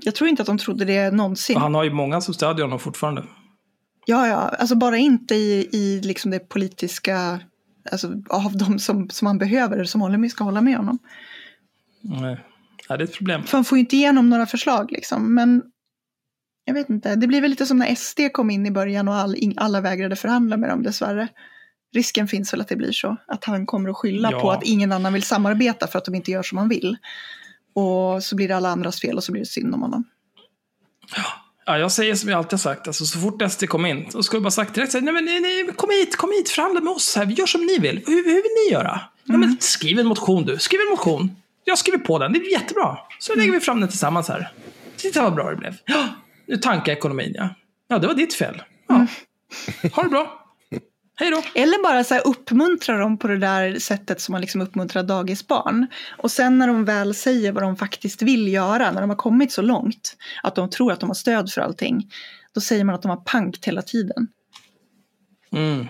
[0.00, 1.56] jag tror inte att de trodde det någonsin.
[1.56, 3.24] Och han har ju många som stödjer honom fortfarande.
[4.06, 7.40] Ja, ja, alltså bara inte i, i liksom det politiska,
[7.90, 10.98] alltså av de som, som han behöver, som håller med, ska hålla med honom.
[12.00, 12.44] Nej.
[12.88, 13.42] Ja, det är ett problem.
[13.42, 15.62] För han får ju inte igenom några förslag liksom, men
[16.64, 19.14] jag vet inte, det blir väl lite som när SD kom in i början och
[19.14, 21.28] all, alla vägrade förhandla med dem dessvärre.
[21.94, 24.40] Risken finns väl att det blir så, att han kommer att skylla Ja.
[24.40, 26.96] på att ingen annan vill samarbeta för att de inte gör som han vill.
[27.74, 30.04] Och så blir det alla andras fel och så blir det synd om honom.
[31.66, 34.22] Ja, jag säger som jag alltid har sagt, alltså, så fort SD kom in, så
[34.22, 36.92] skulle jag bara sagt direkt, nej, men, nej, nej, kom hit, kom hit, förhandla med
[36.92, 38.02] oss här, vi gör som ni vill.
[38.06, 39.00] Hur, hur vill ni göra?
[39.24, 41.36] Ja, men, skriv en motion du, skriv en motion.
[41.64, 42.98] Jag skriver på den, det blir jättebra.
[43.18, 44.52] Så lägger vi fram den tillsammans här.
[44.96, 45.74] Titta vad bra det blev.
[45.84, 46.08] Ja,
[46.46, 47.48] nu tankar ekonomin ja.
[47.88, 48.62] Ja, det var ditt fel.
[48.88, 49.06] Ja.
[49.92, 50.44] Ha det bra.
[51.20, 51.42] Hej då.
[51.54, 55.86] Eller bara så här uppmuntra dem på det där sättet som man liksom uppmuntrar dagisbarn.
[56.16, 59.52] Och sen när de väl säger vad de faktiskt vill göra, när de har kommit
[59.52, 62.10] så långt att de tror att de har stöd för allting,
[62.54, 64.28] då säger man att de har pankt hela tiden.
[65.52, 65.86] Mm.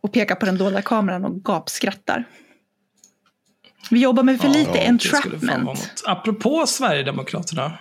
[0.00, 2.24] Och pekar på den dolda kameran och gapskrattar.
[3.90, 6.02] Vi jobbar med för lite Ja, fan vara entrapment.
[6.06, 7.78] Apropå Sverigedemokraterna.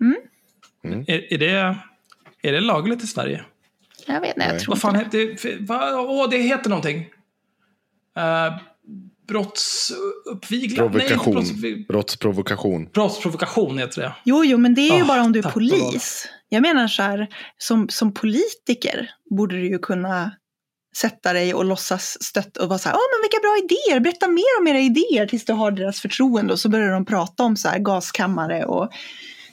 [0.00, 0.16] Mm.
[0.84, 1.04] Mm.
[1.08, 1.76] Är, är, det,
[2.42, 3.44] är det lagligt i Sverige?
[4.06, 4.60] Jag vet inte, jag Nej.
[4.60, 5.22] tror Vad fan inte det.
[5.24, 5.64] heter det?
[5.66, 6.98] Va, åh, det heter någonting.
[8.18, 8.58] Uh,
[9.28, 10.90] brottsuppviglan?
[10.92, 11.34] Nej, inte Provokation.
[11.34, 12.88] brottsuppvig- Brottsprovokation.
[12.92, 14.12] Brottsprovokation heter det.
[14.24, 16.28] Jo, jo, men det är ju Ah, bara om du är polis.
[16.48, 20.30] Jag menar så här, som, som politiker borde du ju kunna
[20.96, 24.28] sätta dig och låtsas stött och vara så här, åh men vilka bra idéer, berätta
[24.28, 27.56] mer om era idéer tills du har deras förtroende och så börjar de prata om
[27.56, 28.90] så här gaskammare och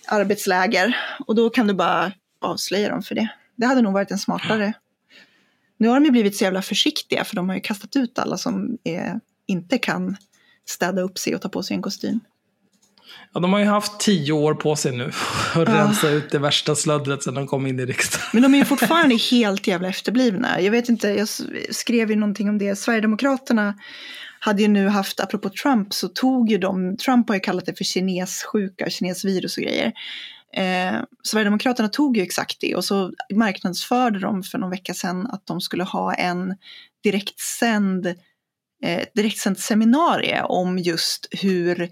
[0.07, 0.97] arbetsläger
[1.27, 2.11] och då kan du bara
[2.41, 3.27] avslöja dem för det.
[3.57, 4.73] Det hade nog varit en smartare.
[5.77, 8.37] Nu har de ju blivit så jävla försiktiga för de har ju kastat ut alla
[8.37, 10.17] som är, inte kan
[10.65, 12.19] städa upp sig och ta på sig en kostym.
[13.33, 15.11] Ja, de har ju haft tio år på sig nu
[15.55, 18.27] att rensa ut det värsta slöddret sedan de kom in i riksdagen.
[18.33, 20.61] Men de är ju fortfarande helt jävla efterblivna.
[20.61, 21.27] Jag vet inte, jag
[21.71, 22.75] skrev ju någonting om det.
[22.75, 23.75] Sverigedemokraterna
[24.39, 27.77] hade ju nu haft, apropå Trump, så tog ju de, Trump har ju kallat det
[27.77, 29.93] för kinessjuka, kinesvirus och grejer.
[30.53, 35.45] Eh, Sverigedemokraterna tog ju exakt det och så marknadsförde de för någon vecka sedan att
[35.47, 36.55] de skulle ha en
[37.03, 38.05] direktsänd,
[38.83, 41.89] eh, direktsänd seminarie om just hur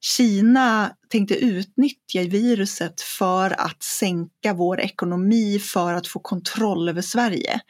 [0.00, 7.60] Kina tänkte utnyttja viruset för att sänka vår ekonomi för att få kontroll över Sverige.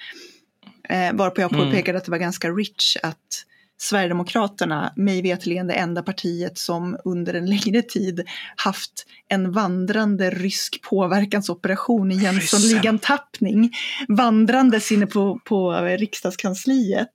[0.88, 1.66] Eh, varpå jag Mm.
[1.66, 3.44] påpekade att det var ganska rich att
[3.80, 8.24] Sverigedemokraterna, mig veterligen det enda partiet som under en längre tid
[8.56, 13.70] haft en vandrande rysk påverkansoperation i Jönssonligan-tappning
[14.08, 17.12] vandrandes inne på, på riksdagskansliet.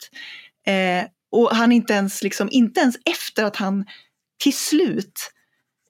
[0.68, 3.86] Eh, och han inte ens, liksom, inte ens efter att han
[4.44, 5.32] till slut,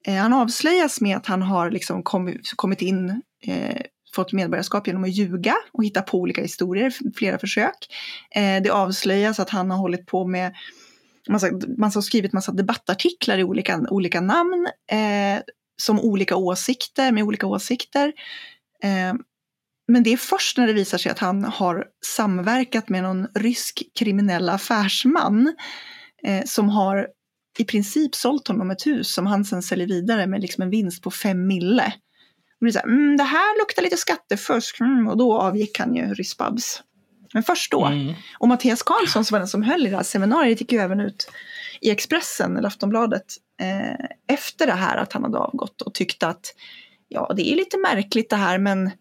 [0.08, 3.82] eh, han avslöjas med att han har liksom kommit, kommit in, eh,
[4.16, 7.76] fått medborgarskap genom att ljuga och hitta på olika historier, flera försök.
[8.36, 10.54] Eh, det avslöjas att han har hållit på med
[11.30, 15.42] massa, massa skrivit massa debattartiklar i olika, olika namn, eh,
[15.82, 18.14] som olika åsikter, med olika åsikter.
[18.84, 19.14] Eh,
[19.88, 23.84] men det är först när det visar sig att han har samverkat med någon rysk
[24.00, 25.56] kriminell affärsman
[26.24, 27.08] eh, som har
[27.60, 31.04] i princip sålt honom ett hus som han sen säljer vidare med liksom en vinst
[31.04, 31.94] på fem mille.
[32.66, 35.96] Det, är så här, mm, det här luktar lite skattefusk mm, och då avgick han
[35.96, 36.84] ju Ryssbabs.
[37.34, 37.86] Men först då.
[37.86, 38.14] Mm.
[38.40, 41.00] Och Mattias Karlsson som var den som höll i det här seminariet gick ju även
[41.00, 41.32] ut
[41.82, 43.26] i Expressen eller Aftonbladet
[43.62, 46.56] eh, efter det här att han hade avgått och tyckte att
[47.08, 48.92] ja, det är lite märkligt det här men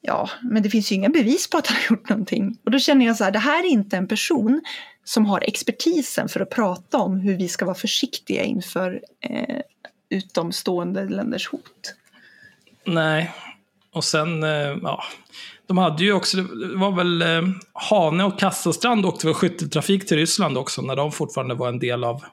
[0.00, 2.58] ja, men det finns ju inga bevis på att han har gjort någonting.
[2.64, 4.60] Och då känner jag så här, det här är inte en person
[5.04, 9.60] som har expertisen för att prata om hur vi ska vara försiktiga inför eh,
[10.10, 11.94] utomstående länders hot.
[12.86, 13.32] Nej.
[13.92, 14.50] Och sen, eh,
[14.82, 15.02] ja.
[15.66, 17.42] De hade ju också, det var väl eh,
[17.72, 22.04] Hane och Kassastrand åkte väl skytteltrafik till Ryssland också, när de fortfarande var en del
[22.04, 22.24] av...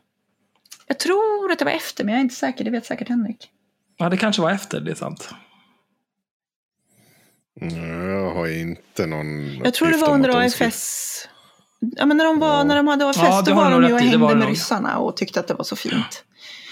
[0.88, 2.63] Jag tror att det var efter, men jag är inte säker.
[2.63, 3.49] Det vet säkert Henrik.
[3.97, 5.30] Ja, det kanske var efter, det är sant.
[7.61, 11.27] Jag har inte någon Jag tror det var under AFS.
[11.80, 13.99] Ja, men när de, var, när de hade AFS Ja, då var de ju och
[13.99, 14.49] hängde med nog.
[14.49, 16.23] ryssarna och tyckte att det var så fint.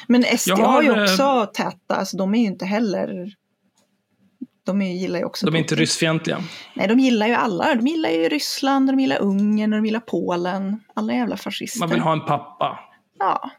[0.08, 3.34] Men SD Jag har, har, ju eh, också täta, alltså de är ju inte heller...
[4.72, 6.44] De är, gillar ju också De är inte ryssfientliga.
[6.74, 7.76] Nej, de gillar ju alla.
[7.76, 10.80] De gillar ju Ryssland, de gillar Ungern, de gillar Polen.
[10.94, 11.80] Alla jävla fascister.
[11.80, 12.80] Man vill ha en pappa.
[13.20, 13.52] Ja.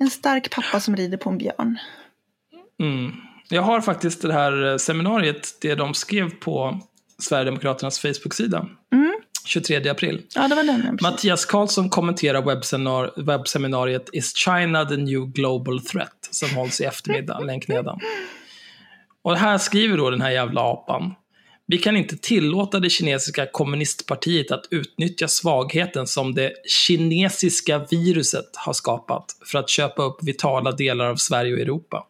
[0.00, 1.78] En stark pappa som rider på en björn.
[2.82, 3.12] Mm.
[3.48, 6.80] Jag har faktiskt det här eh, seminariet, det de skrev på
[7.18, 8.66] Sverigedemokraternas Facebook-sida.
[8.92, 9.12] Mm.
[9.46, 10.22] 23 april.
[10.34, 10.98] Ja, det var den.
[11.02, 16.28] Mattias Karlsson kommenterar webbseminar- webbseminariet Is China the new global threat?
[16.30, 17.98] Som hålls i eftermiddag, länk nedan.
[19.26, 21.14] Och här skriver då den här jävla apan.
[21.66, 26.52] Vi kan inte tillåta det kinesiska kommunistpartiet att utnyttja svagheten som det
[26.86, 32.06] kinesiska viruset har skapat för att köpa upp vitala delar av Sverige och Europa.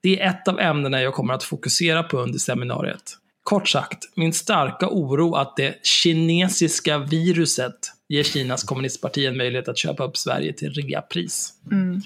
[0.00, 3.12] Det är ett av ämnena jag kommer att fokusera på under seminariet.
[3.42, 7.78] Kort sagt, min starka oro att det kinesiska viruset
[8.08, 11.52] ger Kinas kommunistparti en möjlighet att köpa upp Sverige till reapris.
[11.72, 12.02] Mm.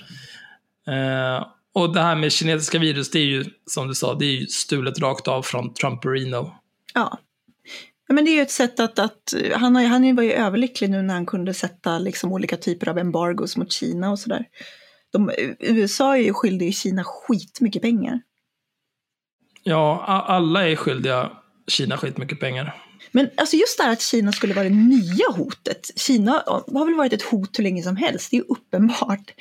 [0.89, 4.41] Eh, och det här med kinesiska virus, det är ju som du sa, det är
[4.41, 6.55] ju stulet rakt av från Trumperino.
[6.95, 7.19] Ja.
[8.09, 11.03] Men det är ju ett sätt att, att han, har, han var ju överlycklig nu
[11.03, 14.45] när han kunde sätta liksom olika typer av embargos mot Kina och sådär.
[15.13, 15.31] De,
[15.61, 18.21] USA är ju skyldig Kina skitmycket pengar.
[19.63, 21.31] Ja, alla är skyldiga
[21.67, 22.77] Kina skitmycket pengar.
[23.13, 25.91] Men alltså just det här att Kina skulle vara det nya hotet.
[25.97, 29.33] Kina har väl varit ett hot hur länge som helst, det är ju uppenbart.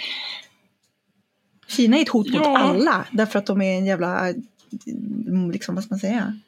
[1.70, 2.58] Kina är ett hot mot Ja.
[2.58, 4.34] alla därför att de är en jävla,
[5.52, 6.40] liksom, vad ska man säga,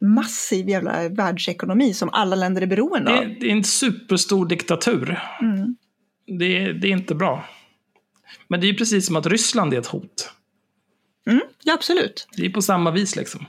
[0.00, 3.24] massiv jävla världsekonomi som alla länder är beroende Det, av.
[3.24, 5.20] är- det är en superstor diktatur.
[5.40, 5.76] Mm.
[6.38, 7.44] Det, är- det är inte bra.
[8.48, 10.30] Men det är ju precis som att Ryssland är ett hot.
[11.26, 12.28] Mm, ja, absolut.
[12.36, 13.46] Det är på samma vis liksom.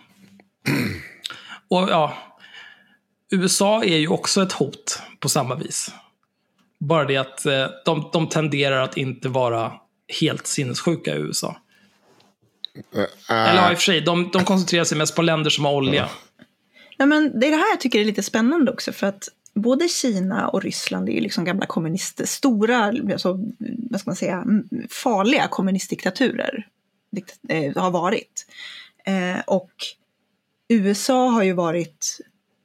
[1.67, 2.13] Och ja,
[3.31, 5.91] USA är ju också ett hot på samma vis.
[6.79, 9.71] Bara det att eh, de, de tenderar att inte vara
[10.21, 11.57] helt sinnessjuka i USA.
[12.95, 15.65] Äh, Eller ja, i och för sig, de, de koncentrerar sig mest på länder som
[15.65, 16.09] har olja.
[16.97, 19.87] Ja, men det är det här jag tycker är lite spännande också för att både
[19.87, 23.39] Kina och Ryssland är ju liksom gamla kommunister, stora, alltså,
[23.89, 24.45] vad ska man säga,
[24.89, 26.67] farliga kommunistdiktaturer.
[27.11, 28.45] Dikt, eh, har varit.
[29.05, 29.71] Eh, och
[30.67, 32.19] USA har ju varit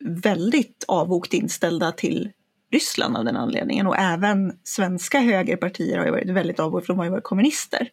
[0.04, 2.30] väldigt avvokt inställda till
[2.72, 6.98] Ryssland av den anledningen och även svenska högerpartier har ju varit väldigt avvokt för de
[6.98, 7.88] har ju varit kommunister.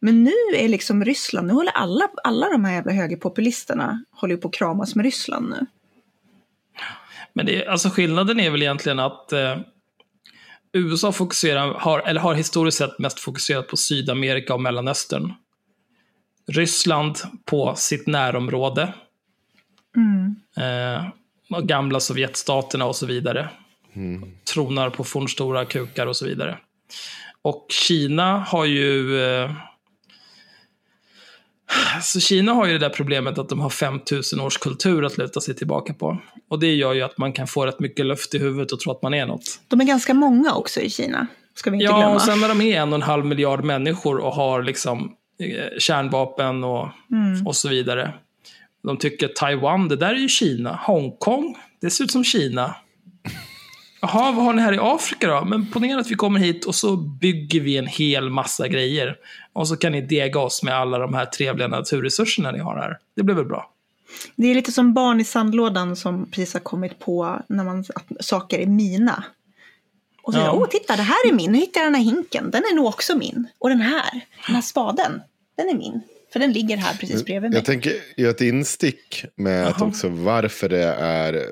[0.00, 4.48] Men nu är liksom Ryssland, nu håller alla, alla de här jävla högerpopulisterna håller på
[4.48, 5.66] att kramas med Ryssland nu.
[7.32, 9.58] Men det, alltså skillnaden är väl egentligen att eh,
[10.72, 15.32] USA fokuserar, har, eller har historiskt sett mest fokuserat på Sydamerika och Mellanöstern.
[16.46, 18.94] Ryssland på sitt närområde.
[19.96, 20.36] Mm.
[20.56, 21.04] Eh,
[21.62, 23.48] gamla Sovjetstaterna och så vidare.
[24.54, 26.58] Tronar på fornstora kukar och så vidare.
[27.42, 29.20] Och Kina har ju...
[29.24, 29.50] Eh,
[32.02, 35.40] så Kina har ju det där problemet att de har 5000 års kultur att luta
[35.40, 36.18] sig tillbaka på.
[36.50, 38.92] Och det gör ju att man kan få rätt mycket luft i huvudet och tro
[38.92, 39.60] att man är något.
[39.68, 41.26] De är ganska många också i Kina.
[41.54, 42.14] Ska vi inte Ja, glömma.
[42.14, 45.78] och sen när de är en och en halv miljard människor och har liksom eh,
[45.78, 47.46] kärnvapen och, Mm.
[47.46, 48.14] och så vidare.
[48.82, 50.76] De tycker Taiwan, det där är ju Kina.
[50.82, 52.74] Hongkong, det ser ut som Kina.
[54.06, 55.44] Jaha, vad har ni här i Afrika då?
[55.44, 59.16] Men ponera att vi kommer hit och så bygger vi en hel massa grejer.
[59.52, 62.98] Och så kan ni dega oss med alla de här trevliga naturresurserna ni har här.
[63.16, 63.70] Det blir väl bra?
[64.36, 68.24] Det är lite som barn i sandlådan som precis har kommit på när man, att
[68.24, 69.24] saker är mina.
[70.22, 70.52] Och så Ja.
[70.52, 72.86] åh titta det här är min, nu hittade jag den här hinken, den är nog
[72.86, 73.46] också min.
[73.58, 74.10] Och den här,
[74.46, 75.22] den här spaden,
[75.56, 76.00] den är min.
[76.32, 77.58] För den ligger här precis bredvid mig.
[77.58, 81.46] Jag tänker göra ett instick med att också varför det är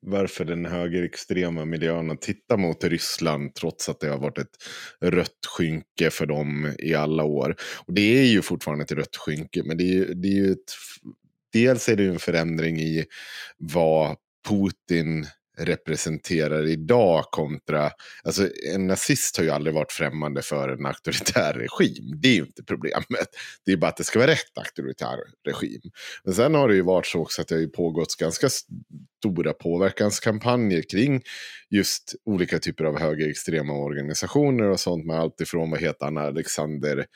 [0.00, 4.56] varför den högerextrema miljön tittar mot Ryssland trots att det har varit ett
[5.00, 7.56] rött skynke för dem i alla år.
[7.86, 10.52] Och det är ju fortfarande ett rött skynke, men det är ju, det är ju
[10.52, 10.74] ett,
[11.52, 13.04] dels är det ju en förändring i
[13.58, 14.16] vad
[14.48, 15.26] Putin
[15.58, 17.90] representerar idag kontra,
[18.24, 22.20] alltså en nazist har ju aldrig varit främmande för en auktoritär regim.
[22.20, 23.28] Det är ju inte problemet.
[23.64, 25.16] Det är bara att det ska vara rätt auktoritär
[25.46, 25.80] regim.
[26.24, 28.48] Men sen har det ju varit så också att det har ju pågått ganska
[29.18, 31.22] stora påverkanskampanjer kring
[31.70, 37.06] just olika typer av högerextrema organisationer och sånt med allt ifrån, vad heter han, Alexander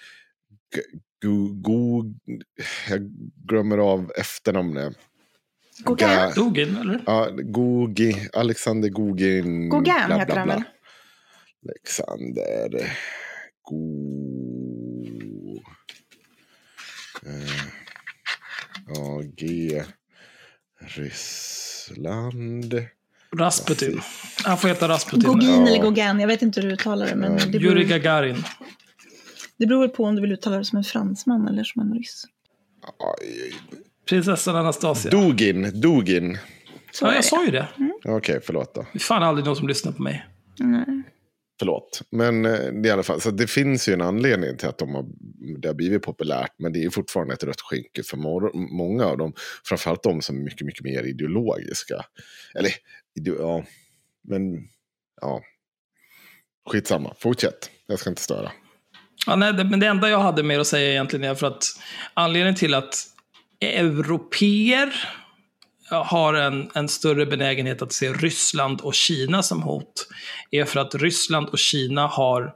[0.74, 0.82] G-
[1.22, 1.72] G
[2.88, 3.10] jag
[3.48, 4.96] glömmer av efternamnet.
[6.34, 6.76] Gauguin.
[6.76, 7.02] Eller?
[7.06, 9.68] Ja, Gogi, Alexander Gogin.
[9.70, 10.62] Gauguin bla, bla, heter han väl?
[11.68, 12.96] Alexander
[13.62, 15.62] Go...
[17.26, 17.62] Eh,
[18.88, 19.82] ja, G...
[20.84, 22.74] Ryssland.
[23.38, 24.00] Rasputin.
[24.44, 25.28] Han får heta Rasputin.
[25.28, 25.66] Gogin Ja.
[25.68, 27.14] eller Gauguin, jag vet inte hur du uttalar det.
[27.16, 27.44] Men Ja.
[27.46, 28.44] det, Yuri beror, Gagarin.
[29.56, 32.24] det beror på om du vill uttala det som en fransman eller som en ryss.
[32.82, 33.52] Aj,
[34.12, 35.10] Prinsessan Anastasia.
[35.10, 36.38] Dogin, Dogin.
[36.92, 37.68] Så ja, jag sa ju det.
[38.04, 38.86] Okej, förlåt då.
[38.92, 40.26] Det är fan aldrig någon som lyssnar på mig.
[40.58, 41.02] Nej.
[41.58, 42.02] Förlåt.
[42.10, 45.04] Men eh, i alla fall, så det finns ju en anledning till att de har,
[45.58, 46.52] det har blivit populärt.
[46.58, 48.16] Men det är ju fortfarande ett rött skynke för
[48.76, 49.32] många av dem.
[49.64, 52.04] Framförallt de som är mycket, mycket mer ideologiska.
[52.54, 52.70] Eller,
[53.20, 53.64] ide- ja,
[54.28, 54.68] men
[55.20, 55.42] ja.
[56.70, 57.70] Skitsamma, fortsätt.
[57.86, 58.52] Jag ska inte störa.
[59.26, 61.62] Ja, nej, det, men det enda jag hade mer att säga egentligen är för att
[62.14, 62.94] anledningen till att
[63.62, 64.92] europeer
[65.90, 70.08] har en, en större benägenhet att se Ryssland och Kina som hot
[70.50, 72.52] är för att Ryssland och Kina har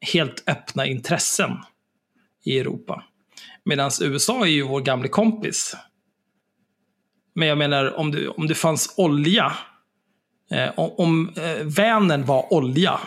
[0.00, 1.50] helt öppna intressen
[2.44, 3.02] i Europa.
[3.64, 5.76] Medan USA är ju vår gamle kompis.
[7.34, 9.52] Men jag menar, om det, om det fanns olja,
[10.50, 13.00] eh, om, eh, Vänern var olja,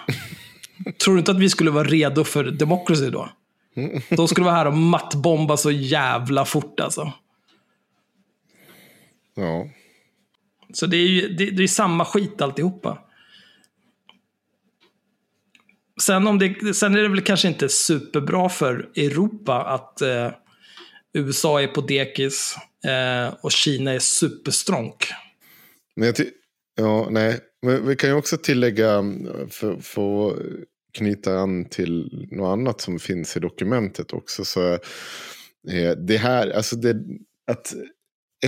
[1.03, 3.29] tror du inte att vi skulle vara redo för democracy då?
[4.09, 7.13] De skulle vara här och mattbomba så jävla fort alltså.
[9.39, 9.69] Ja.
[10.73, 12.97] Så det är ju det, det är samma skit alltihopa.
[16.01, 20.31] Sen, om det, sen är det väl kanske inte superbra för Europa att eh,
[21.13, 22.55] USA är på dekis
[22.85, 25.07] eh, och Kina är superstronk.
[25.95, 26.13] Men
[26.75, 27.39] ja, nej.
[27.61, 29.03] Men vi kan ju också tillägga,
[29.49, 30.37] för, för att
[30.93, 34.45] knyta an till något annat som finns i dokumentet också.
[34.45, 36.95] Så eh, det här, alltså det,
[37.51, 37.73] att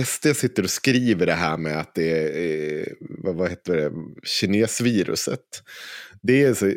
[0.04, 3.92] SD sitter och skriver det här med att det är, eh, vad, vad heter det,
[4.22, 5.62] kinesviruset.
[6.22, 6.72] Det är så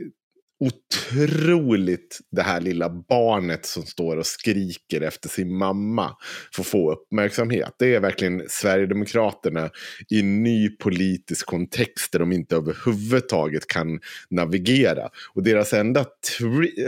[0.59, 6.15] otroligt det här lilla barnet som står och skriker efter sin mamma
[6.53, 7.75] får få uppmärksamhet.
[7.79, 9.69] Det är verkligen Sverigedemokraterna
[10.09, 13.99] i en ny politisk kontext där de inte överhuvudtaget kan
[14.29, 15.09] navigera.
[15.33, 16.05] Och deras enda,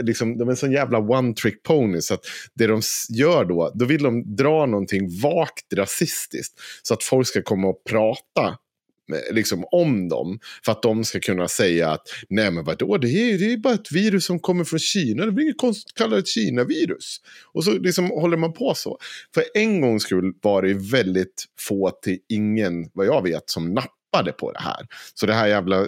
[0.02, 2.24] liksom, de är en sån jävla one trick pony så att
[2.54, 2.80] det de
[3.10, 7.84] gör då, då vill de dra någonting vagt rasistiskt så att folk ska komma och
[7.84, 8.58] prata
[9.30, 10.40] liksom om dem.
[10.64, 13.74] För att de ska kunna säga att nej men vadå, det är, det är bara
[13.74, 15.26] ett virus som kommer från Kina.
[15.26, 17.16] Det blir inget konstigt att kalla det ett Kina-virus.
[17.52, 18.98] Och så liksom håller man på så.
[19.34, 24.32] För en gångs skull var det väldigt få till ingen, vad jag vet, som nappade
[24.32, 24.86] på det här.
[25.14, 25.86] Så det här jävla eh,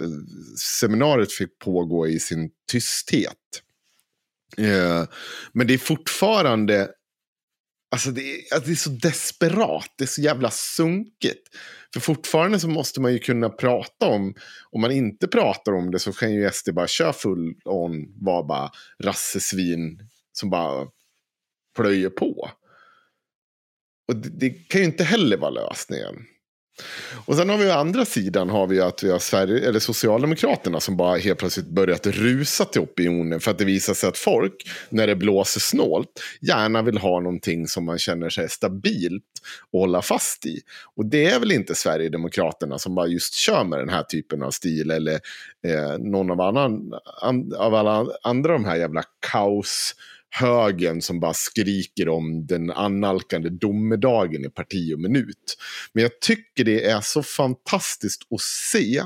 [0.79, 3.37] seminariet fick pågå i sin tysthet.
[4.57, 5.03] Eh,
[5.53, 6.89] men det är fortfarande
[7.91, 11.47] Alltså det, är, alltså det är så desperat, det är så jävla sunkigt.
[11.93, 14.35] För fortfarande så måste man ju kunna prata om,
[14.71, 18.43] om man inte pratar om det så kan ju SD bara köra full on, vara
[18.43, 18.71] bara
[19.03, 20.87] rassesvin som bara
[21.75, 22.49] plöjer på.
[24.07, 26.15] Och det, det kan ju inte heller vara lösningen.
[27.25, 30.79] Och sen har vi å andra sidan har vi att vi har Sverige, eller Socialdemokraterna
[30.79, 34.53] som bara helt plötsligt börjat rusa till opinionen för att det visar sig att folk,
[34.89, 39.23] när det blåser snålt, gärna vill ha någonting som man känner sig stabilt
[39.71, 40.59] och hålla fast i.
[40.95, 44.51] Och det är väl inte Sverigedemokraterna som bara just kör med den här typen av
[44.51, 45.19] stil eller
[45.67, 49.95] eh, någon av, annan, an, av alla andra de här jävla kaos
[50.31, 55.57] högen som bara skriker om den annalkande domedagen i parti och minut.
[55.93, 59.03] Men jag tycker det är så fantastiskt att se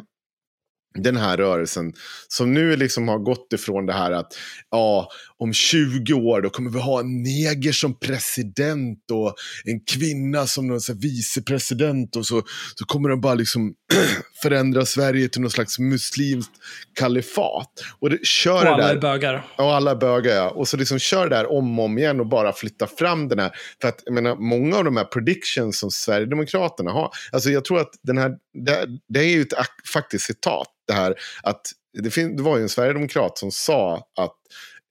[0.95, 1.93] den här rörelsen
[2.27, 4.37] som nu liksom har gått ifrån det här att
[4.71, 9.35] ja, om 20 år då kommer vi ha en neger som president och
[9.65, 12.43] en kvinna som någon vicepresident och så,
[12.75, 13.73] så kommer de bara liksom
[14.41, 16.51] förändra Sverige till någon slags muslimskt
[16.99, 17.71] kalifat.
[17.99, 19.45] Och det, kör Och det alla där, är bögar.
[19.57, 20.49] och alla bögar, ja.
[20.49, 23.39] Och så liksom kör det där om och om igen och bara flytta fram den
[23.39, 23.51] här.
[23.81, 27.09] För att jag menar, många av de här predictions som Sverigedemokraterna har.
[27.31, 28.31] Alltså jag tror att den här,
[28.65, 30.67] det, det är ju ett ak- faktiskt citat.
[30.87, 31.61] Det här att
[32.03, 34.35] det, fin- det var ju en Sverigedemokrat som sa att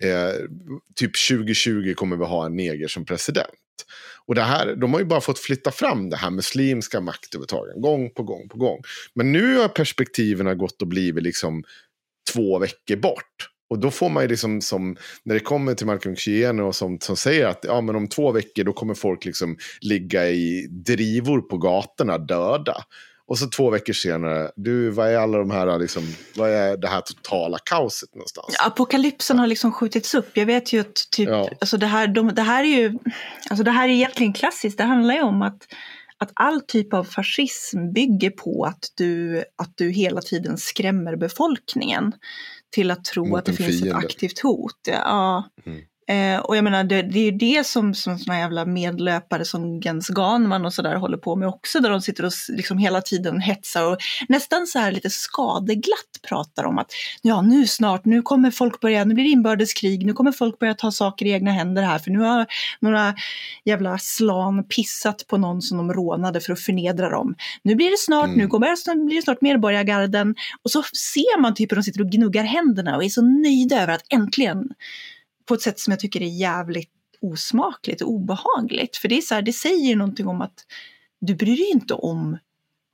[0.03, 0.35] eh,
[0.97, 3.49] typ 2020 kommer vi ha en neger som president.
[4.27, 8.11] Och det här, de har ju bara fått flytta fram det här muslimska maktövertagen gång
[8.11, 8.83] på gång på gång.
[9.15, 11.65] Men nu har perspektiven gått och blivit liksom
[12.33, 13.51] två veckor bort.
[13.71, 16.27] Och då får man ju liksom som, när det kommer till Malcolm X
[16.63, 20.29] och som, som säger att ja, men om två veckor då kommer folk liksom ligga
[20.29, 22.85] i drivor på gatorna döda.
[23.27, 26.03] Och så två veckor senare, du, vad är alla de här, liksom,
[26.37, 28.57] vad är det här totala kaoset någonstans?
[28.67, 30.37] Apokalypsen har liksom skjutits upp.
[30.37, 31.49] Jag vet ju att typ, Ja.
[31.61, 32.99] alltså det, här, de, det här är ju,
[33.51, 34.79] alltså det här är egentligen klassiskt.
[34.79, 35.59] Det handlar ju om att,
[36.19, 42.13] att all typ av fascism bygger på att du, att du hela tiden skrämmer befolkningen
[42.75, 43.91] till att tro Mot att det finns fiende.
[43.99, 44.79] ett aktivt hot.
[44.87, 45.45] Ja.
[45.67, 45.81] Mm.
[46.09, 49.81] Eh, och jag menar, det, det är ju det som, som såna jävla medlöpare som
[49.81, 53.41] Gens Ganman och sådär håller på med också, där de sitter och liksom hela tiden
[53.41, 53.99] hetsar och
[54.29, 59.05] nästan så här lite skadeglatt pratar om att ja, nu snart, nu kommer folk börja,
[59.05, 62.11] nu blir det inbördeskrig, nu kommer folk börja ta saker i egna händer här, för
[62.11, 62.47] nu har
[62.81, 63.15] några
[63.65, 67.35] jävla slan pissat på någon som de rånade för att förnedra dem.
[67.63, 68.39] Nu blir det snart, Mm.
[68.39, 70.35] nu kommer, nu blir det snart medborgargarden.
[70.63, 70.83] Och så
[71.13, 74.03] ser man typ hur de sitter och gnuggar händerna och är så nöjda över att
[74.13, 74.69] äntligen
[75.49, 76.91] på ett sätt som jag tycker är jävligt
[77.21, 78.97] osmakligt och obehagligt.
[78.97, 80.65] För det är så här, det säger ju någonting om att
[81.21, 82.39] du bryr dig inte om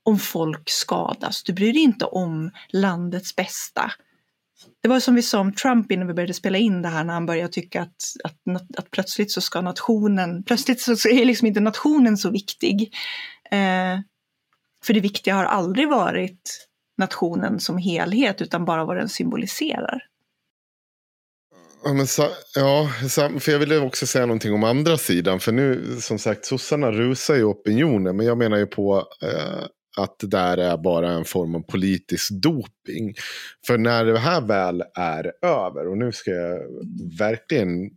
[0.02, 1.43] om folk skadas.
[1.43, 3.93] Du bryr dig inte om landets bästa.
[4.82, 7.14] Det var som vi sa om Trump innan vi började spela in det här när
[7.14, 11.60] han började tycka att, att, att plötsligt så ska nationen, plötsligt så är liksom inte
[11.60, 12.94] nationen så viktig.
[13.51, 14.01] Eh,
[14.85, 16.68] för det viktiga har aldrig varit
[16.98, 20.10] nationen som helhet utan bara vad den symboliserar.
[21.85, 25.40] Ja, men sa, ja, sa, för jag ville också säga någonting om andra sidan.
[25.40, 28.16] För nu, som sagt, sossarna rusar ju opinionen.
[28.16, 29.65] Men jag menar ju på eh,
[29.97, 33.15] att det där är bara en form av politisk doping.
[33.67, 36.61] För när det här väl är över, och nu ska jag
[37.19, 37.91] verkligen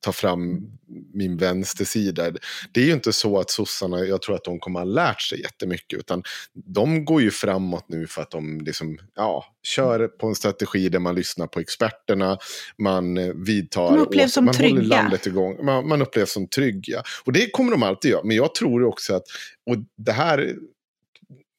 [0.00, 0.66] ta fram
[1.14, 2.30] min vänstersida.
[2.72, 5.40] Det är ju inte så att sossarna, jag tror att de kommer ha lärt sig
[5.40, 5.98] jättemycket.
[5.98, 10.88] Utan de går ju framåt nu för att de liksom, ja, kör på en strategi
[10.88, 12.38] där man lyssnar på experterna.
[12.78, 14.96] Man vidtar De upplevs som man håller trygga.
[15.02, 15.64] landet igång.
[15.64, 17.02] Man, man upplevs som trygg, ja.
[17.24, 18.24] Och det kommer de alltid göra.
[18.24, 19.24] Men jag tror också att,
[19.70, 20.56] och det här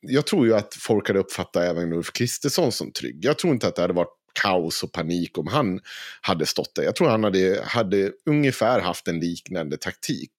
[0.07, 3.25] jag tror ju att folk hade uppfattat även Ulf Kristersson som trygg.
[3.25, 5.79] Jag tror inte att det hade varit kaos och panik om han
[6.21, 6.83] hade stått där.
[6.83, 10.31] Jag tror han hade, hade ungefär haft en liknande taktik.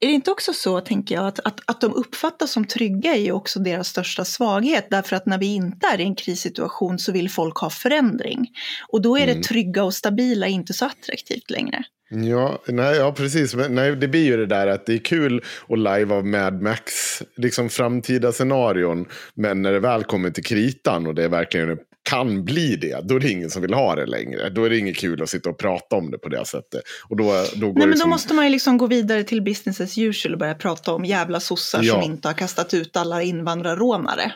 [0.00, 3.20] Är det inte också så, tänker jag, att, att, att de uppfattas som trygga är
[3.20, 4.86] ju också deras största svaghet.
[4.90, 8.46] Därför att när vi inte är i en krissituation så vill folk ha förändring.
[8.88, 9.36] Och då är Mm.
[9.36, 11.84] det trygga och stabila inte så attraktivt längre.
[12.10, 13.54] Ja, nej, ja, precis.
[13.54, 16.62] Men, nej, det blir ju det där att det är kul att live av Mad
[16.62, 16.92] Max,
[17.36, 19.06] liksom framtida scenarion.
[19.34, 21.78] Men när det väl kommer till kritan och det verkligen
[22.10, 24.50] kan bli det, då är det ingen som vill ha det längre.
[24.50, 26.82] Då är det inget kul att sitta och prata om det på det sättet.
[27.08, 27.24] Och då,
[27.54, 28.10] då går Nej, men då som...
[28.10, 31.40] måste man ju liksom gå vidare till business as usual och börja prata om jävla
[31.40, 31.94] sossar Ja.
[31.94, 34.32] som inte har kastat ut alla invandrarrånare.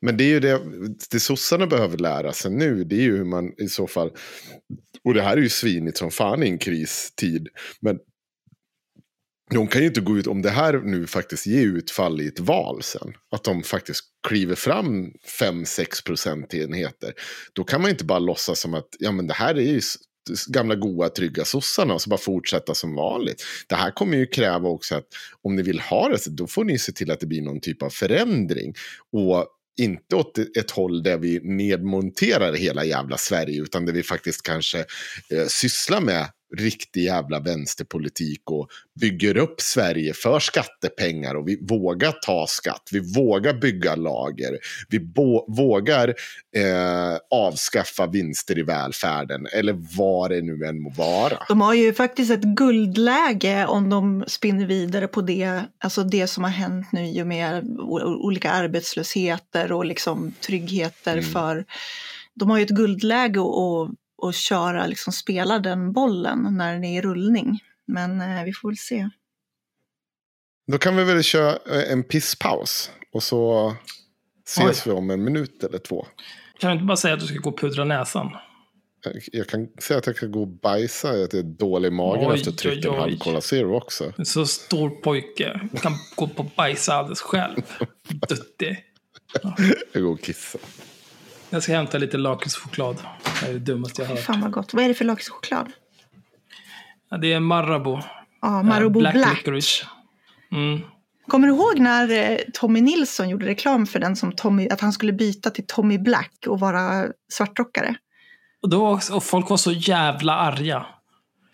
[0.00, 0.60] Men det är ju det,
[1.10, 2.84] det sossarna behöver lära sig nu.
[2.84, 4.10] Det är ju hur man i så fall...
[5.04, 7.48] Och det här är ju svinigt som fan i en kristid.
[7.80, 7.98] Men
[9.54, 12.40] de kan ju inte gå ut, om det här nu faktiskt ger utfall i ett
[12.40, 13.12] val sen.
[13.30, 17.12] Att de faktiskt kliver fram 5-6 procentenheter.
[17.52, 19.80] Då kan man inte bara låtsas som att ja, men det här är ju
[20.48, 23.44] gamla goa trygga sossarna och så bara fortsätta som vanligt.
[23.66, 25.06] Det här kommer ju kräva också att
[25.42, 27.60] om ni vill ha det så då får ni se till att det blir någon
[27.60, 28.74] typ av förändring.
[29.12, 29.46] Och
[29.80, 34.78] inte åt ett håll där vi nedmonterar hela jävla Sverige utan där vi faktiskt kanske
[35.30, 36.26] eh, sysslar med
[36.58, 38.68] riktig jävla vänsterpolitik och
[39.00, 44.58] bygger upp Sverige för skattepengar och vi vågar ta skatt, vi vågar bygga lager,
[44.88, 45.12] vi
[45.48, 46.08] vågar
[46.56, 51.38] eh, avskaffa vinster i välfärden eller vad det nu än må vara.
[51.48, 56.44] De har ju faktiskt ett guldläge om de spinner vidare på det, alltså det som
[56.44, 57.64] har hänt nu i och med
[58.20, 61.24] olika arbetslösheter och liksom tryggheter Mm.
[61.24, 61.64] för...
[62.34, 63.90] De har ju ett guldläge att,
[64.22, 67.58] att köra, liksom spela den bollen när den är i rullning.
[67.86, 69.08] Men eh, vi får väl se.
[70.72, 73.74] Då kan vi väl köra eh, en pisspaus och så
[74.48, 74.92] ses Oj.
[74.92, 76.06] vi om en minut eller två.
[76.58, 78.30] Kan du inte bara säga att du ska gå och pudra näsan?
[79.04, 81.90] Jag- Jag kan säga att jag kan gå och bajsa, att jag är dålig i
[81.90, 82.96] magen Oj, efter att en oj, oj.
[82.98, 84.12] halv Cola Zero också.
[84.18, 85.60] En så stor pojke.
[85.72, 87.62] Du kan gå på och bajsa alldeles själv.
[88.28, 88.84] Duttig.
[89.92, 90.60] Jag går och kissar.
[91.52, 92.96] Jag ska hämta lite lakritschoklad.
[93.40, 94.24] Det är det dummaste jag har hört.
[94.24, 94.74] Fan vad gott.
[94.74, 95.72] Vad är det för lakritschoklad?
[97.10, 98.00] Ja, det är Marabou.
[98.42, 99.36] Ja, Marabou Eh, Black.
[99.38, 99.86] licorice.
[100.52, 100.80] Mm.
[101.28, 104.92] Kommer du ihåg när eh, Tommy Nilsson gjorde reklam för den som Tommy, att han
[104.92, 107.94] skulle byta till Tommy Black och vara svartrockare?
[108.62, 110.86] Och, då, och folk var så jävla arga.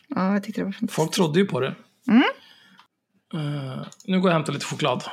[0.08, 0.96] Ja, jag tyckte det var fantastiskt.
[0.96, 1.74] Folk trodde ju på det.
[2.08, 2.22] Mm.
[3.34, 5.04] Eh, nu går jag och hämtar lite choklad.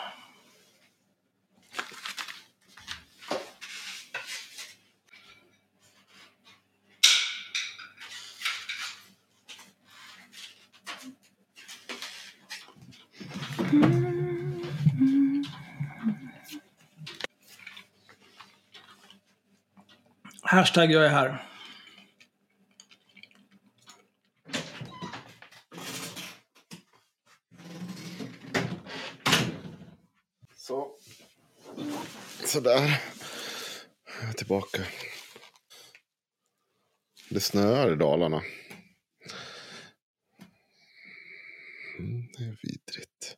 [20.47, 21.45] Hashtag jag är här.
[30.55, 30.91] Så.
[32.45, 33.01] Sådär.
[34.22, 34.81] Jag är tillbaka.
[37.30, 38.41] Det snöar i Dalarna.
[41.99, 43.38] Mm, det är vidrigt.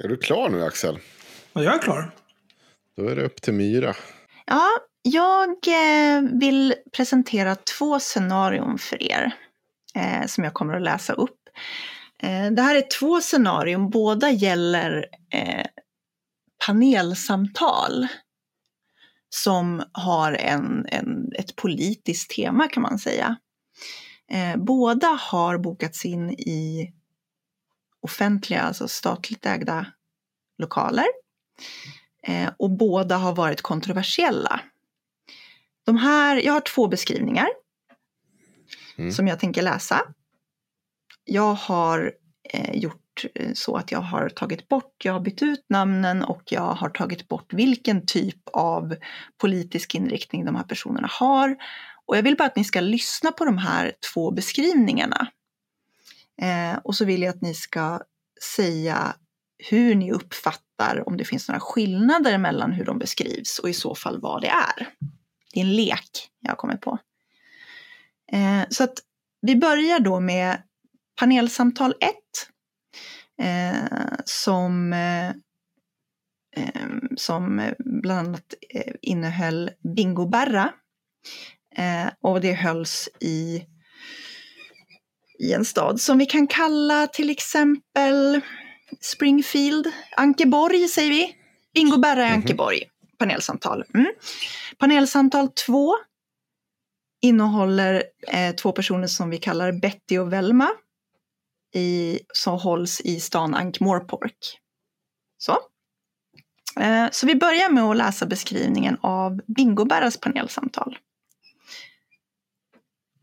[0.00, 0.98] Är du klar nu Axel?
[1.52, 2.14] Ja, jag är klar.
[2.96, 3.96] Då är det upp till Myra.
[4.46, 4.70] Ja,
[5.06, 9.34] jag eh, vill presentera två scenarion för er
[9.94, 11.40] eh, som jag kommer att läsa upp.
[12.18, 15.66] Eh, det här är två scenarion, båda gäller eh,
[16.66, 18.06] panelsamtal
[19.28, 23.36] som har en, en, ett politiskt tema kan man säga.
[24.30, 26.92] Eh, båda har bokats in i
[28.00, 29.86] offentliga, alltså statligt ägda
[30.58, 31.06] lokaler.
[32.26, 34.60] Eh, och båda har varit kontroversiella.
[35.84, 37.48] De här, jag har två beskrivningar
[38.98, 39.12] Mm.
[39.12, 40.02] som jag tänker läsa.
[41.24, 42.12] Jag har
[42.52, 46.42] eh, gjort eh, så att jag har tagit bort, jag har bytt ut namnen och
[46.46, 48.96] jag har tagit bort vilken typ av
[49.40, 51.56] politisk inriktning de här personerna har.
[52.06, 55.26] Och jag vill bara att ni ska lyssna på de här två beskrivningarna.
[56.42, 58.00] Eh, och så vill jag att ni ska
[58.56, 59.16] säga
[59.70, 63.94] hur ni uppfattar om det finns några skillnader mellan hur de beskrivs och i så
[63.94, 64.88] fall vad det är.
[65.54, 66.98] Det är en lek jag har kommit på.
[68.32, 68.98] Eh, så att
[69.42, 70.62] vi börjar då med
[71.18, 72.14] panelsamtal 1
[73.42, 75.28] eh, som, eh,
[76.56, 76.86] eh,
[77.16, 80.72] som bland annat eh, innehöll bingoberra.
[81.76, 83.62] Eh, och det hölls i,
[85.38, 88.40] i en stad som vi kan kalla till exempel
[89.00, 89.86] Springfield,
[90.16, 91.36] Ankeborg säger vi.
[91.74, 92.34] Bingoberra i Mhm.
[92.34, 92.82] Ankeborg,
[93.18, 93.84] panelsamtal.
[93.94, 94.12] Mm.
[94.78, 95.94] Panelsamtal två
[97.22, 100.68] innehåller eh, två personer som vi kallar Betty och Velma
[101.74, 104.58] i, som hålls i stan Ankh-Morpork.
[105.38, 105.58] Så.
[106.80, 110.98] Eh, så vi börjar med att läsa beskrivningen av Bingoberras panelsamtal.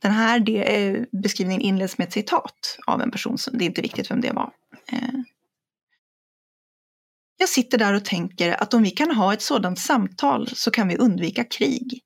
[0.01, 3.67] Den här de, eh, beskrivningen inleds med ett citat av en person, som, det är
[3.67, 4.51] inte viktigt vem det var.
[4.91, 5.19] Eh,
[7.41, 10.87] jag sitter där och tänker att om vi kan ha ett sådant samtal så kan
[10.87, 12.01] vi undvika krig.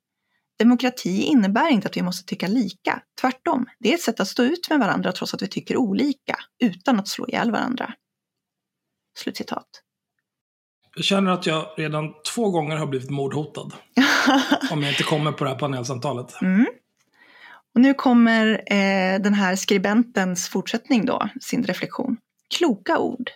[0.60, 3.02] Demokrati innebär inte att vi måste tycka lika.
[3.22, 6.36] Tvärtom, det är ett sätt att stå ut med varandra trots att vi tycker olika,
[6.64, 7.94] utan att slå ihjäl varandra.
[9.18, 9.68] Slutcitat.
[10.96, 13.72] Jag känner att jag redan två gånger har blivit mordhotad.
[14.72, 16.42] Om jag inte kommer på det här panelsamtalet.
[16.42, 16.66] Mm.
[17.76, 22.18] Och nu kommer eh, den här skribentens fortsättning då, sin reflektion.
[22.58, 23.30] Kloka ord.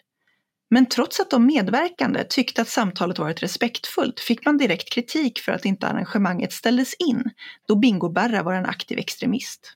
[0.70, 5.52] Men trots att de medverkande tyckte att samtalet varit respektfullt fick man direkt kritik för
[5.52, 7.24] att inte arrangemanget ställdes in,
[7.68, 9.74] då Bingo Berra var en aktiv extremist.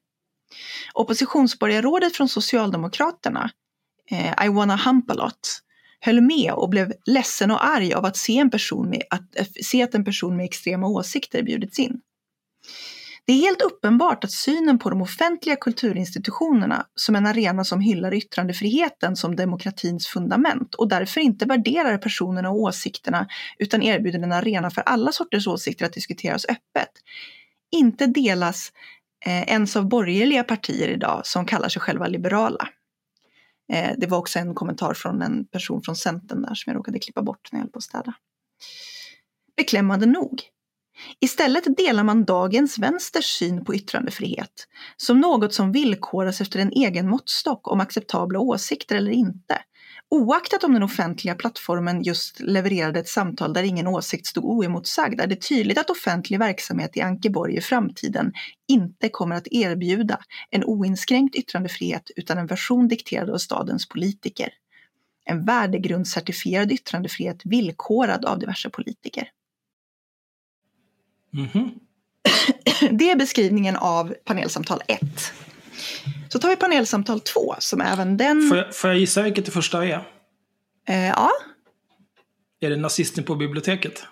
[0.93, 3.51] Oppositionsborgarrådet från Socialdemokraterna,
[4.11, 5.61] eh, I wanna hump a lot,
[5.99, 9.47] höll med och blev ledsen och arg av att se, en person med, att, eh,
[9.63, 12.01] se att en person med extrema åsikter bjudits in.
[13.25, 18.13] Det är helt uppenbart att synen på de offentliga kulturinstitutionerna som en arena som hyllar
[18.13, 23.27] yttrandefriheten som demokratins fundament och därför inte värderar personerna och åsikterna
[23.57, 26.89] utan erbjuder en arena för alla sorters åsikter att diskuteras öppet,
[27.71, 28.71] inte delas
[29.25, 32.69] eh, ens av borgerliga partier idag som kallar sig själva liberala.
[33.73, 36.99] Eh, det var också en kommentar från en person från Centern där som jag råkade
[36.99, 38.13] klippa bort när jag höll på att städa.
[39.57, 40.41] Beklämmande nog.
[41.19, 44.67] Istället delar man dagens vänsters syn på yttrandefrihet
[44.97, 49.57] som något som villkoras efter en egen måttstock om acceptabla åsikter eller inte.
[50.09, 55.27] Oaktat om den offentliga plattformen just levererade ett samtal där ingen åsikt stod oemotsagd är
[55.27, 58.33] det tydligt att offentlig verksamhet i Ankeborg i framtiden
[58.67, 64.49] inte kommer att erbjuda en oinskränkt yttrandefrihet utan en version dikterad av stadens politiker.
[65.25, 69.29] En värdegrundscertifierad yttrandefrihet villkorad av diverse politiker.
[71.33, 71.71] Mhm.
[72.91, 74.99] Det är beskrivningen av panelsamtal 1.
[76.29, 78.49] Så tar vi panelsamtal 2 som även den...
[78.49, 80.07] Får jag, får jag gissa vilket det första är?
[80.87, 81.29] Eh, ja,
[82.59, 84.03] Är det nazisten på biblioteket?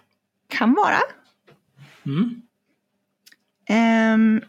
[0.48, 0.98] kan vara.
[2.06, 2.42] Mm.
[3.70, 4.42] Ehm,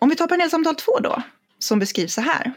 [0.00, 1.22] om vi tar panelsamtal 2 då,
[1.58, 2.52] som beskrivs så här.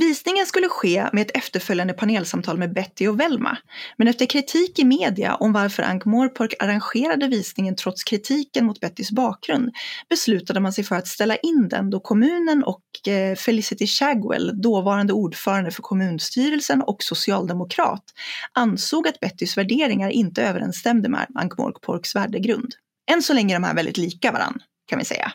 [0.00, 3.58] Visningen skulle ske med ett efterföljande panelsamtal med Betty och Velma.
[3.96, 9.70] Men efter kritik i media om varför Ankh-Morpork arrangerade visningen trots kritiken mot Bettys bakgrund
[10.08, 15.12] beslutade man sig för att ställa in den då kommunen och eh, Felicity Shagwell, dåvarande
[15.12, 18.04] ordförande för kommunstyrelsen och socialdemokrat,
[18.52, 22.74] ansåg att Bettys värderingar inte överensstämde med Ankh-Morporks värdegrund.
[23.10, 25.32] Än så länge är de här väldigt lika varann kan vi säga.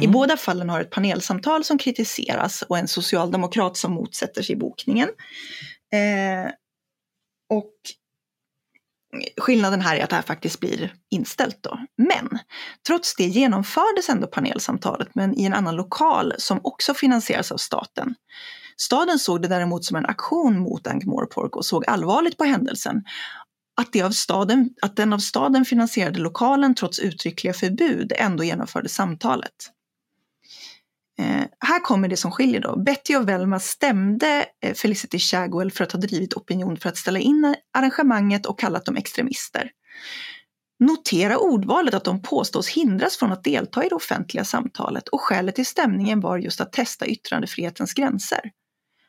[0.00, 5.08] I båda fallen har ett panelsamtal som kritiseras och en socialdemokrat som motsätter sig bokningen.
[5.92, 6.50] Eh,
[7.50, 7.72] och
[9.40, 11.78] skillnaden här är att det här faktiskt blir inställt då.
[11.96, 12.38] Men
[12.86, 18.14] trots det genomfördes ändå panelsamtalet men i en annan lokal som också finansieras av staten.
[18.76, 23.04] Staden såg det däremot som en aktion mot Ankh-Morpork och såg allvarligt på händelsen
[23.76, 28.88] att, det av staden, att den av staden finansierade lokalen trots uttryckliga förbud ändå genomförde
[28.88, 29.72] samtalet.
[31.18, 32.76] Eh, här kommer det som skiljer då.
[32.76, 37.18] Betty och Velma stämde eh, Felicity Shagwell för att ha drivit opinion för att ställa
[37.18, 39.70] in arrangemanget och kallat dem extremister.
[40.78, 45.54] Notera ordvalet att de påstås hindras från att delta i det offentliga samtalet och skälet
[45.54, 48.40] till stämningen var just att testa yttrandefrihetens gränser.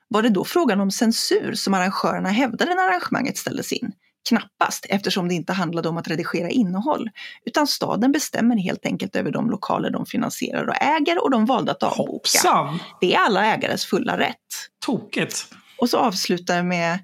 [0.08, 3.92] Var det då frågan om censur som arrangörerna hävdade när arrangemanget ställdes in?
[4.30, 7.10] Knappast, eftersom det inte handlade om att redigera innehåll,
[7.46, 11.72] utan staden bestämmer helt enkelt över de lokaler de finansierar och äger och de valde
[11.72, 12.12] att avboka.
[12.12, 12.80] Hoppsan!
[13.02, 14.36] Det är alla ägares fulla rätt.
[14.86, 15.46] Tokigt.
[15.78, 17.00] Och så avslutar jag med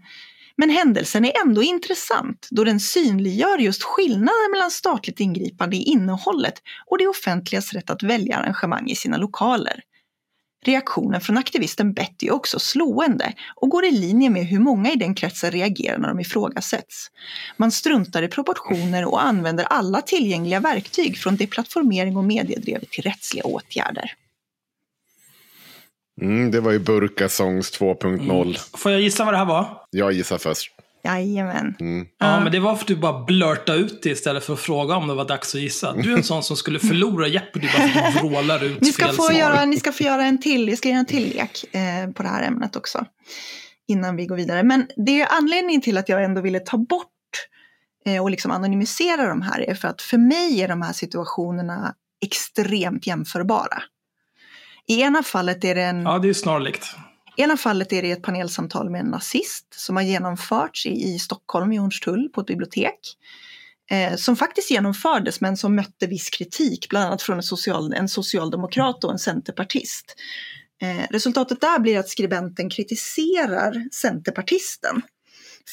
[0.55, 6.53] men händelsen är ändå intressant då den synliggör just skillnaden mellan statligt ingripande i innehållet
[6.85, 9.81] och det offentligas rätt att välja arrangemang i sina lokaler.
[10.63, 14.95] Reaktionen från aktivisten Betty är också slående och går i linje med hur många i
[14.95, 17.11] den kretsen reagerar när de ifrågasätts.
[17.57, 23.43] Man struntar i proportioner och använder alla tillgängliga verktyg från deplattformering och mediedrev till rättsliga
[23.43, 24.11] åtgärder.
[26.21, 28.77] Mm, det var ju Burka Songs 2.0.
[28.77, 29.81] Får jag gissa vad det här var?
[29.89, 30.72] Jag gissar först.
[31.03, 31.75] Jajamän.
[31.79, 32.07] Mm.
[32.19, 34.95] Ja, men det var för att du bara blörta ut det istället för att fråga
[34.95, 35.93] om det var dags att gissa.
[35.93, 38.91] Du är en sån som skulle förlora Jeopardy bara för att du vrålar ut Ni
[38.91, 39.33] ska, fel få svar.
[39.33, 42.23] göra, ni ska få göra en till, jag ska göra en till lek eh, på
[42.23, 43.05] det här ämnet också.
[43.87, 44.63] Innan vi går vidare.
[44.63, 47.07] Men det är anledningen till att jag ändå ville ta bort
[48.05, 51.93] eh, och liksom anonymisera de här är för att för mig är de här situationerna
[52.25, 53.83] extremt jämförbara.
[54.87, 56.95] I ena fallet är det en Ja, det är snarlikt
[57.37, 61.71] ena fallet är det ett panelsamtal med en nazist som har genomförts i, i Stockholm,
[61.71, 62.99] i Hornstull, på ett bibliotek.
[63.91, 68.09] Eh, som faktiskt genomfördes men som mötte viss kritik, bland annat från en, social, en
[68.09, 70.15] socialdemokrat och en centerpartist.
[70.81, 75.01] Eh, resultatet där blir att skribenten kritiserar centerpartisten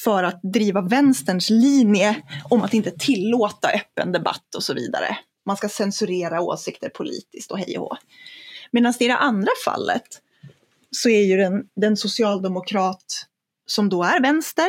[0.03, 5.17] för att driva vänsterns linje om att inte tillåta öppen debatt och så vidare.
[5.45, 7.97] Man ska censurera åsikter politiskt och hej och hå.
[8.71, 10.21] Medan i det andra fallet
[10.95, 13.25] så är ju den, den socialdemokrat
[13.65, 14.67] som då är vänster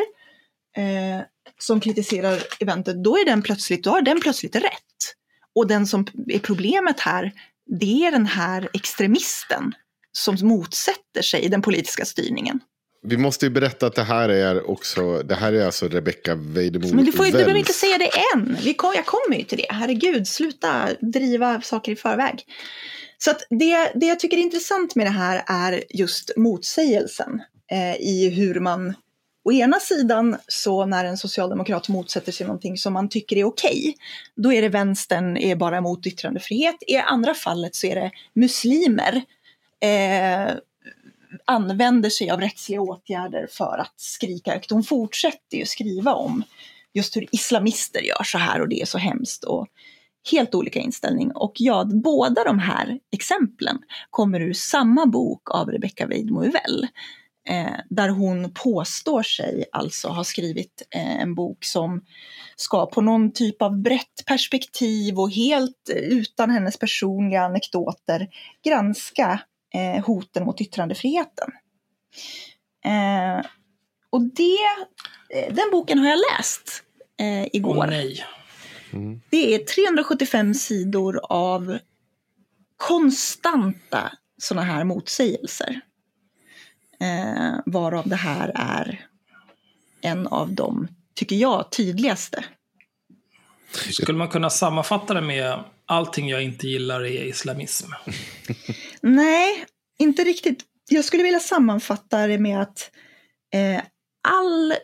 [0.76, 1.24] eh,
[1.58, 5.14] som kritiserar eventet, då är den plötsligt, då har den plötsligt rätt.
[5.54, 7.32] Och den som är problemet här,
[7.80, 9.72] det är den här extremisten
[10.12, 12.60] som motsätter sig den politiska styrningen.
[13.02, 16.94] Vi måste ju berätta att det här är också, det här är alltså Rebecca Weidemo
[16.94, 18.56] Men du, får, du behöver inte säga det än.
[18.62, 19.66] Vi kom, jag kommer ju till det.
[19.70, 22.44] Herregud, sluta driva saker i förväg.
[23.24, 27.96] Så att det, det jag tycker är intressant med det här är just motsägelsen eh,
[27.96, 28.94] i hur man
[29.44, 33.96] å ena sidan så när en socialdemokrat motsätter sig någonting som man tycker är okej,
[34.36, 36.76] då är det vänstern är bara emot yttrandefrihet.
[36.86, 39.22] I andra fallet så är det muslimer
[39.80, 40.54] eh,
[41.44, 44.70] använder sig av rättsliga åtgärder för att skrika högt.
[44.70, 46.42] Hon fortsätter ju skriva om
[46.92, 49.44] just hur islamister gör så här och det är så hemskt.
[49.44, 49.68] Och
[50.30, 51.32] helt olika inställning.
[51.32, 53.78] Och ja, båda de här exemplen
[54.10, 60.82] kommer ur samma bok av Rebecca Weidmo eh, där hon påstår sig alltså ha skrivit
[60.94, 62.04] eh, en bok som
[62.56, 68.28] ska på någon typ av brett perspektiv och helt utan hennes personliga anekdoter
[68.64, 69.40] granska
[69.74, 71.50] eh, hoten mot yttrandefriheten.
[72.84, 73.46] Eh,
[74.10, 74.58] och det,
[75.34, 76.82] eh, den boken har jag läst
[77.20, 77.76] eh, igår.
[77.76, 78.24] Åh nej.
[79.30, 81.78] Det är 375 sidor av
[82.76, 85.80] konstanta sådana här motsägelser.
[87.00, 89.06] Eh, varav det här är
[90.00, 92.44] en av de, tycker jag, tydligaste.
[93.72, 97.90] Skulle man kunna sammanfatta det med allting jag inte gillar är islamism?
[99.00, 99.64] Nej,
[99.98, 100.64] inte riktigt.
[100.88, 102.90] Jag skulle vilja sammanfatta det med att
[103.54, 103.82] eh,
[104.28, 104.74] all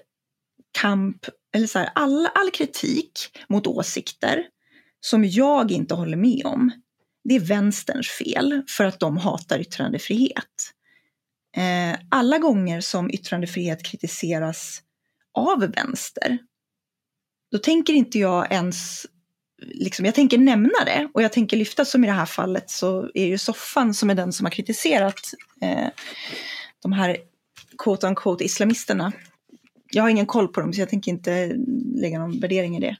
[0.81, 4.45] kamp, eller så här, all, all kritik mot åsikter
[5.01, 6.71] som jag inte håller med om,
[7.25, 10.73] det är vänsterns fel för att de hatar yttrandefrihet.
[11.57, 14.83] Eh, alla gånger som yttrandefrihet kritiseras
[15.35, 16.39] av vänster,
[17.51, 19.07] då tänker inte jag ens
[19.63, 23.11] Liksom, jag tänker nämna det och jag tänker lyfta som i det här fallet så
[23.15, 25.21] är ju soffan som är den som har kritiserat
[25.61, 25.89] eh,
[26.83, 27.17] de här
[27.79, 29.13] quote unquote islamisterna.
[29.91, 31.57] Jag har ingen koll på dem så jag tänker inte
[31.95, 32.97] lägga någon värdering i det.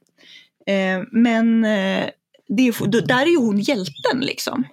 [0.73, 2.11] Eh, men eh,
[2.49, 4.65] det är, där är ju hon hjälten liksom.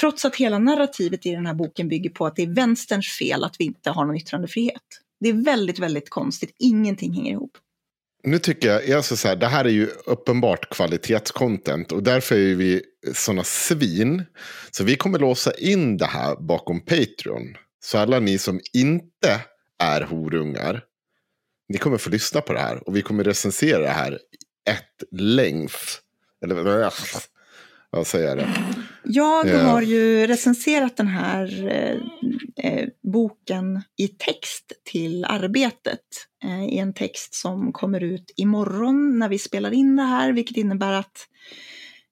[0.00, 3.44] Trots att hela narrativet i den här boken bygger på att det är vänsterns fel
[3.44, 4.82] att vi inte har någon yttrandefrihet.
[5.20, 6.54] Det är väldigt, väldigt konstigt.
[6.58, 7.58] Ingenting hänger ihop.
[8.22, 12.54] Nu tycker jag, alltså så här, det här är ju uppenbart kvalitetscontent och därför är
[12.54, 12.82] vi
[13.14, 14.24] sådana svin.
[14.70, 17.56] Så vi kommer låsa in det här bakom Patreon.
[17.84, 19.40] Så alla ni som inte
[19.78, 20.82] är horungar,
[21.70, 24.12] ni kommer få lyssna på det här och vi kommer recensera det här
[24.70, 25.76] ett length.
[26.44, 26.54] Eller
[27.90, 28.48] vad säger jag det?
[29.04, 29.58] Jag Ja.
[29.58, 31.96] har ju recenserat den här eh,
[32.72, 36.00] eh, boken i text till arbetet.
[36.44, 40.56] Eh, I en text som kommer ut imorgon när vi spelar in det här, vilket
[40.56, 41.26] innebär att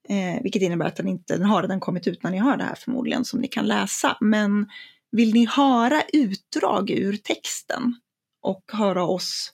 [0.09, 2.63] eh, vilket innebär att den inte den har redan kommit ut när ni hör det
[2.63, 4.17] här förmodligen, som ni kan läsa.
[4.21, 4.67] Men
[5.11, 7.95] vill ni höra utdrag ur texten
[8.41, 9.53] och höra oss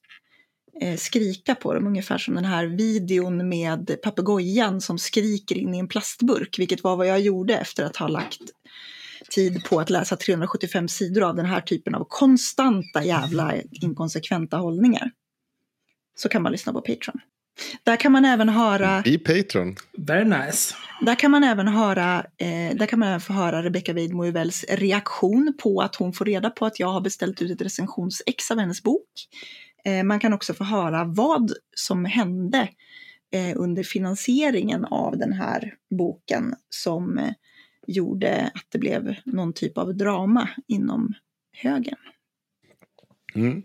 [0.81, 5.79] eh, skrika på dem, ungefär som den här videon med papegojan som skriker in i
[5.79, 8.41] en plastburk, vilket var vad jag gjorde efter att ha lagt
[9.29, 15.11] tid på att läsa 375 sidor av den här typen av konstanta jävla inkonsekventa hållningar.
[16.15, 17.19] Så kan man lyssna på Patreon.
[17.83, 19.75] Där kan man även höra I Patreon.
[19.97, 20.75] Very nice.
[21.01, 24.23] där kan man även höra, eh, där kan man även få höra Rebecca Weidmo
[24.69, 28.59] reaktion på att hon får reda på att jag har beställt ut ett recensionsex av
[28.59, 29.09] hennes bok.
[29.85, 32.69] Eh, man kan också få höra vad som hände
[33.31, 37.31] eh, under finansieringen av den här boken som eh,
[37.87, 41.13] gjorde att det blev någon typ av drama inom
[41.51, 41.97] högern.
[43.35, 43.63] Mm.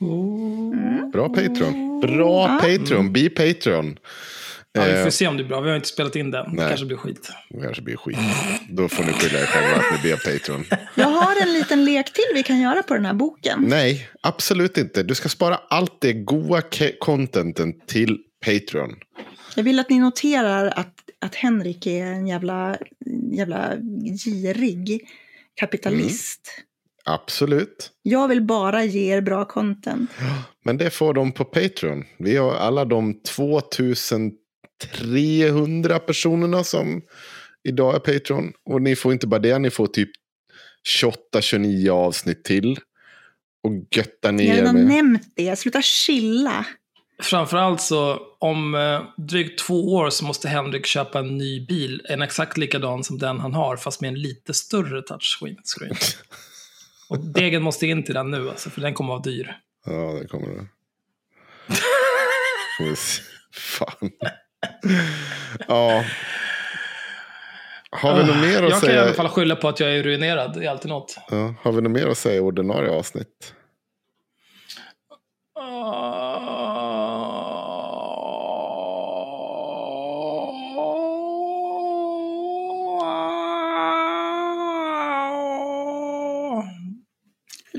[0.00, 1.10] Mm.
[1.10, 2.00] Bra Patreon.
[2.00, 2.58] Bra Ja.
[2.78, 3.12] Patreon.
[3.12, 3.98] Be Patreon.
[4.72, 5.60] Ja, vi Eh, får se om det är bra.
[5.60, 6.44] Vi har inte spelat in den.
[6.50, 6.68] Det Nej.
[6.68, 7.30] kanske blir skit.
[7.50, 8.16] Det kanske blir skit.
[8.70, 10.64] Då får ni skylla er själva att ni ber Patreon.
[10.94, 13.64] Jag har en liten lek till vi kan göra på den här boken.
[13.68, 15.02] Nej, absolut inte.
[15.02, 16.62] Du ska spara allt det goa
[17.00, 18.90] contenten till Patreon.
[19.56, 22.76] Jag vill att ni noterar att, att Henrik är en jävla,
[23.32, 23.76] jävla
[24.24, 25.08] girig
[25.54, 26.40] kapitalist.
[27.14, 27.90] Absolut.
[28.02, 30.10] Jag vill bara ge er bra content.
[30.64, 32.04] Men det får de på Patreon.
[32.18, 37.02] Vi har alla de 2300 personerna som
[37.68, 38.52] idag är Patreon.
[38.64, 40.10] Och ni får inte bara det, ni får typ
[41.34, 42.78] 28-29 avsnitt till.
[43.64, 44.84] Och götta Jag har redan med...
[44.84, 45.58] nämnt det.
[45.58, 46.66] Sluta chilla.
[47.22, 52.02] Framförallt så om eh, drygt två år så måste Henrik köpa en ny bil.
[52.08, 55.56] En exakt likadan som den han har, fast med en lite större touchscreen.
[57.10, 59.56] Och degen måste in till den nu, alltså, för den kommer att vara dyr.
[59.86, 60.46] Ja, det kommer
[62.94, 63.22] se.
[63.54, 64.10] Fan.
[65.68, 66.04] Ja.
[67.90, 69.14] Har vi något mer att jag kan i alla säga?
[69.14, 70.54] fall skylla på att jag är ruinerad.
[70.54, 71.16] Det är alltid något.
[71.30, 73.54] Ja, har vi något mer att säga i ordinarie avsnitt?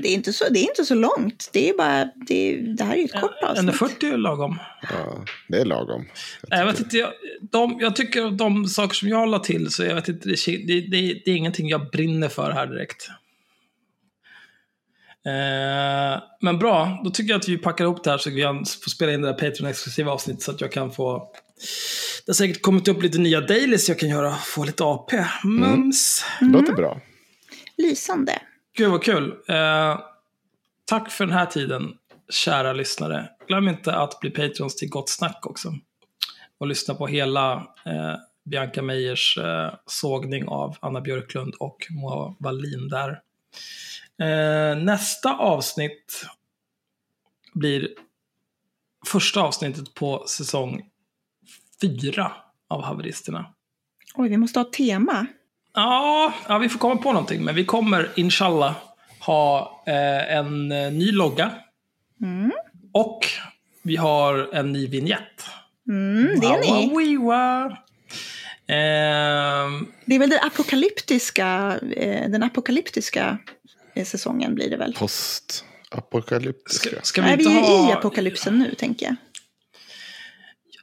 [0.02, 1.50] Det är inte så, det är inte så långt.
[1.52, 3.74] Det, är bara, det, är, det här är ju ett kort avsnitt.
[3.74, 4.58] 1,40 är lagom.
[4.82, 6.04] Ja, det är lagom.
[6.48, 9.70] Nej, Jag, vet inte, jag, de, jag tycker att de saker som jag la till,
[9.70, 13.08] så jag vet inte, det, det, det, det är ingenting jag brinner för här direkt.
[15.26, 18.64] Eh, men bra, då tycker jag att vi packar ihop det här så vi kan
[18.64, 21.32] få spela in det där Patreon-exklusiva avsnittet så att jag kan få...
[22.26, 25.24] Det har säkert kommit upp lite nya dailies jag kan göra, få lite AP.
[25.44, 26.24] Mums!
[26.40, 27.00] Låter bra.
[27.76, 28.38] Lysande.
[28.76, 29.36] Gud vad kul.
[29.48, 30.00] Eh,
[30.84, 31.94] tack för den här tiden,
[32.30, 33.28] kära lyssnare.
[33.48, 35.74] Glöm inte att bli patrons till Gott Snack också.
[36.58, 37.52] Och lyssna på hela
[37.86, 43.20] eh, Bianca Meijers eh, sågning av Anna Björklund och Moa Wallin där.
[44.18, 46.26] Eh, nästa avsnitt
[47.54, 47.88] blir
[49.06, 50.90] första avsnittet på säsong
[51.80, 52.32] fyra
[52.68, 53.54] av Haveristerna.
[54.14, 55.26] Oj, vi måste ha ett tema.
[55.74, 57.44] Ja, ja, vi får komma på någonting.
[57.44, 58.74] Men vi kommer, inshallah,
[59.20, 61.50] ha eh, en eh, ny logga.
[62.22, 62.52] Mm.
[62.92, 63.26] Och
[63.82, 65.44] vi har en ny vignett.
[65.88, 66.88] Mm, det är ni.
[66.88, 67.76] Wow, wow, wow.
[68.66, 73.38] Ehm, Det är väl den apokalyptiska, eh, den apokalyptiska
[73.94, 74.94] eh, säsongen blir det väl?
[74.98, 76.90] Post-apokalyptiska.
[76.90, 77.90] ska, ska vi Nej, vi inte är ju ha...
[77.90, 79.16] i apokalypsen nu, tänker jag.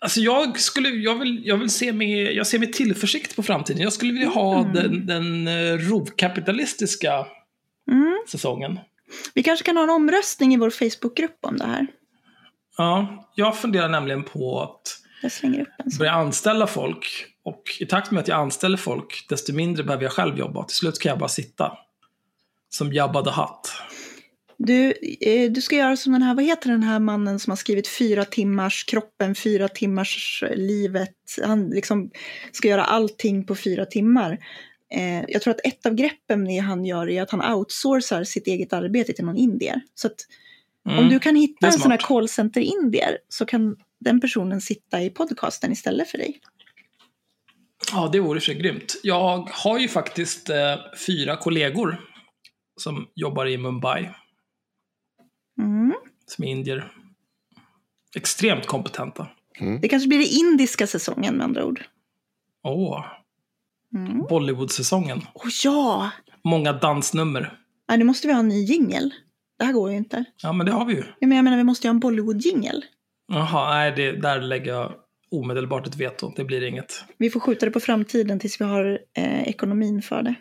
[0.01, 3.81] Alltså jag skulle, jag vill, jag vill se med, jag ser med tillförsikt på framtiden.
[3.81, 4.73] Jag skulle vilja ha Mm.
[4.73, 7.25] den, den eh, rovkapitalistiska
[7.91, 8.17] Mm.
[8.31, 8.79] säsongen.
[9.33, 11.87] Vi kanske kan ha en omröstning i vår Facebookgrupp om det här.
[12.77, 15.97] Ja, jag funderar nämligen på att Jag slänger upp en sån.
[15.99, 17.25] börja anställa folk.
[17.43, 20.63] Och i takt med att jag anställer folk, desto mindre behöver jag själv jobba.
[20.63, 21.71] Till slut kan jag bara sitta.
[22.69, 23.73] Som Jabba the Hutt.
[24.59, 27.55] Du, eh, du ska göra som den här, vad heter den här mannen som har
[27.55, 31.15] skrivit fyra timmars kroppen, fyra timmars eh, livet.
[31.43, 32.11] Han liksom
[32.51, 34.37] ska göra allting på fyra timmar.
[34.93, 38.73] Eh, jag tror att ett av greppen han gör är att han outsourcar sitt eget
[38.73, 39.81] arbete till någon indier.
[39.95, 40.25] Så att
[40.85, 40.99] Mm.
[40.99, 45.71] om du kan hitta en sån här callcenter-indier så kan den personen sitta i podcasten
[45.71, 46.39] istället för dig.
[47.91, 48.99] Ja, det vore för sig grymt.
[49.03, 50.75] Jag har ju faktiskt eh,
[51.07, 52.01] fyra kollegor
[52.81, 54.09] som jobbar i Mumbai,
[55.59, 55.93] Mm.
[56.25, 56.91] som är indier.
[58.15, 59.27] Extremt kompetenta.
[59.81, 61.81] Det kanske blir den indiska säsongen med andra ord.
[62.63, 63.05] Åh,
[63.95, 64.25] Mm.
[64.29, 65.21] Bollywood-säsongen.
[65.33, 66.11] Åh ja!
[66.43, 67.59] Många dansnummer.
[67.89, 69.13] Nej, nu måste vi ha en ny jingel.
[69.59, 70.25] Det här går ju inte.
[70.43, 71.03] Ja, men det har vi ju.
[71.19, 72.83] Ja, men jag menar, vi måste ju ha en Bollywood-jingel.
[73.27, 74.93] Jaha, nej, det, där lägger jag
[75.31, 76.33] omedelbart ett veto.
[76.35, 77.03] Det blir inget.
[77.17, 80.35] Vi får skjuta det på framtiden tills vi har eh, ekonomin för det.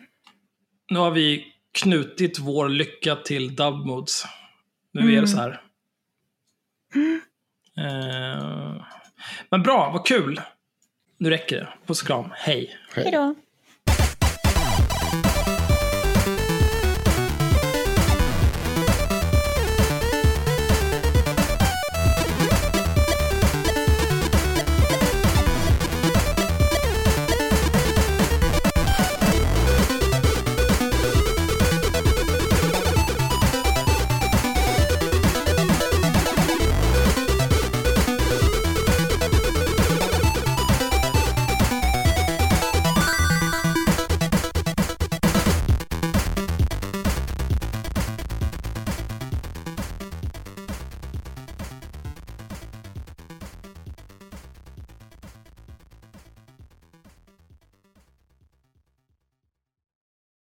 [0.91, 1.45] Nu har vi
[1.81, 4.23] knutit vår lycka till Dubmodes.
[4.93, 5.21] Nu är Mm.
[5.21, 5.61] det så här.
[7.77, 8.85] Eh,
[9.49, 10.41] men bra, vad kul.
[11.17, 11.67] Nu räcker det.
[11.87, 12.29] Puss och kram.
[12.35, 12.77] Hej.
[12.95, 13.35] Hej då!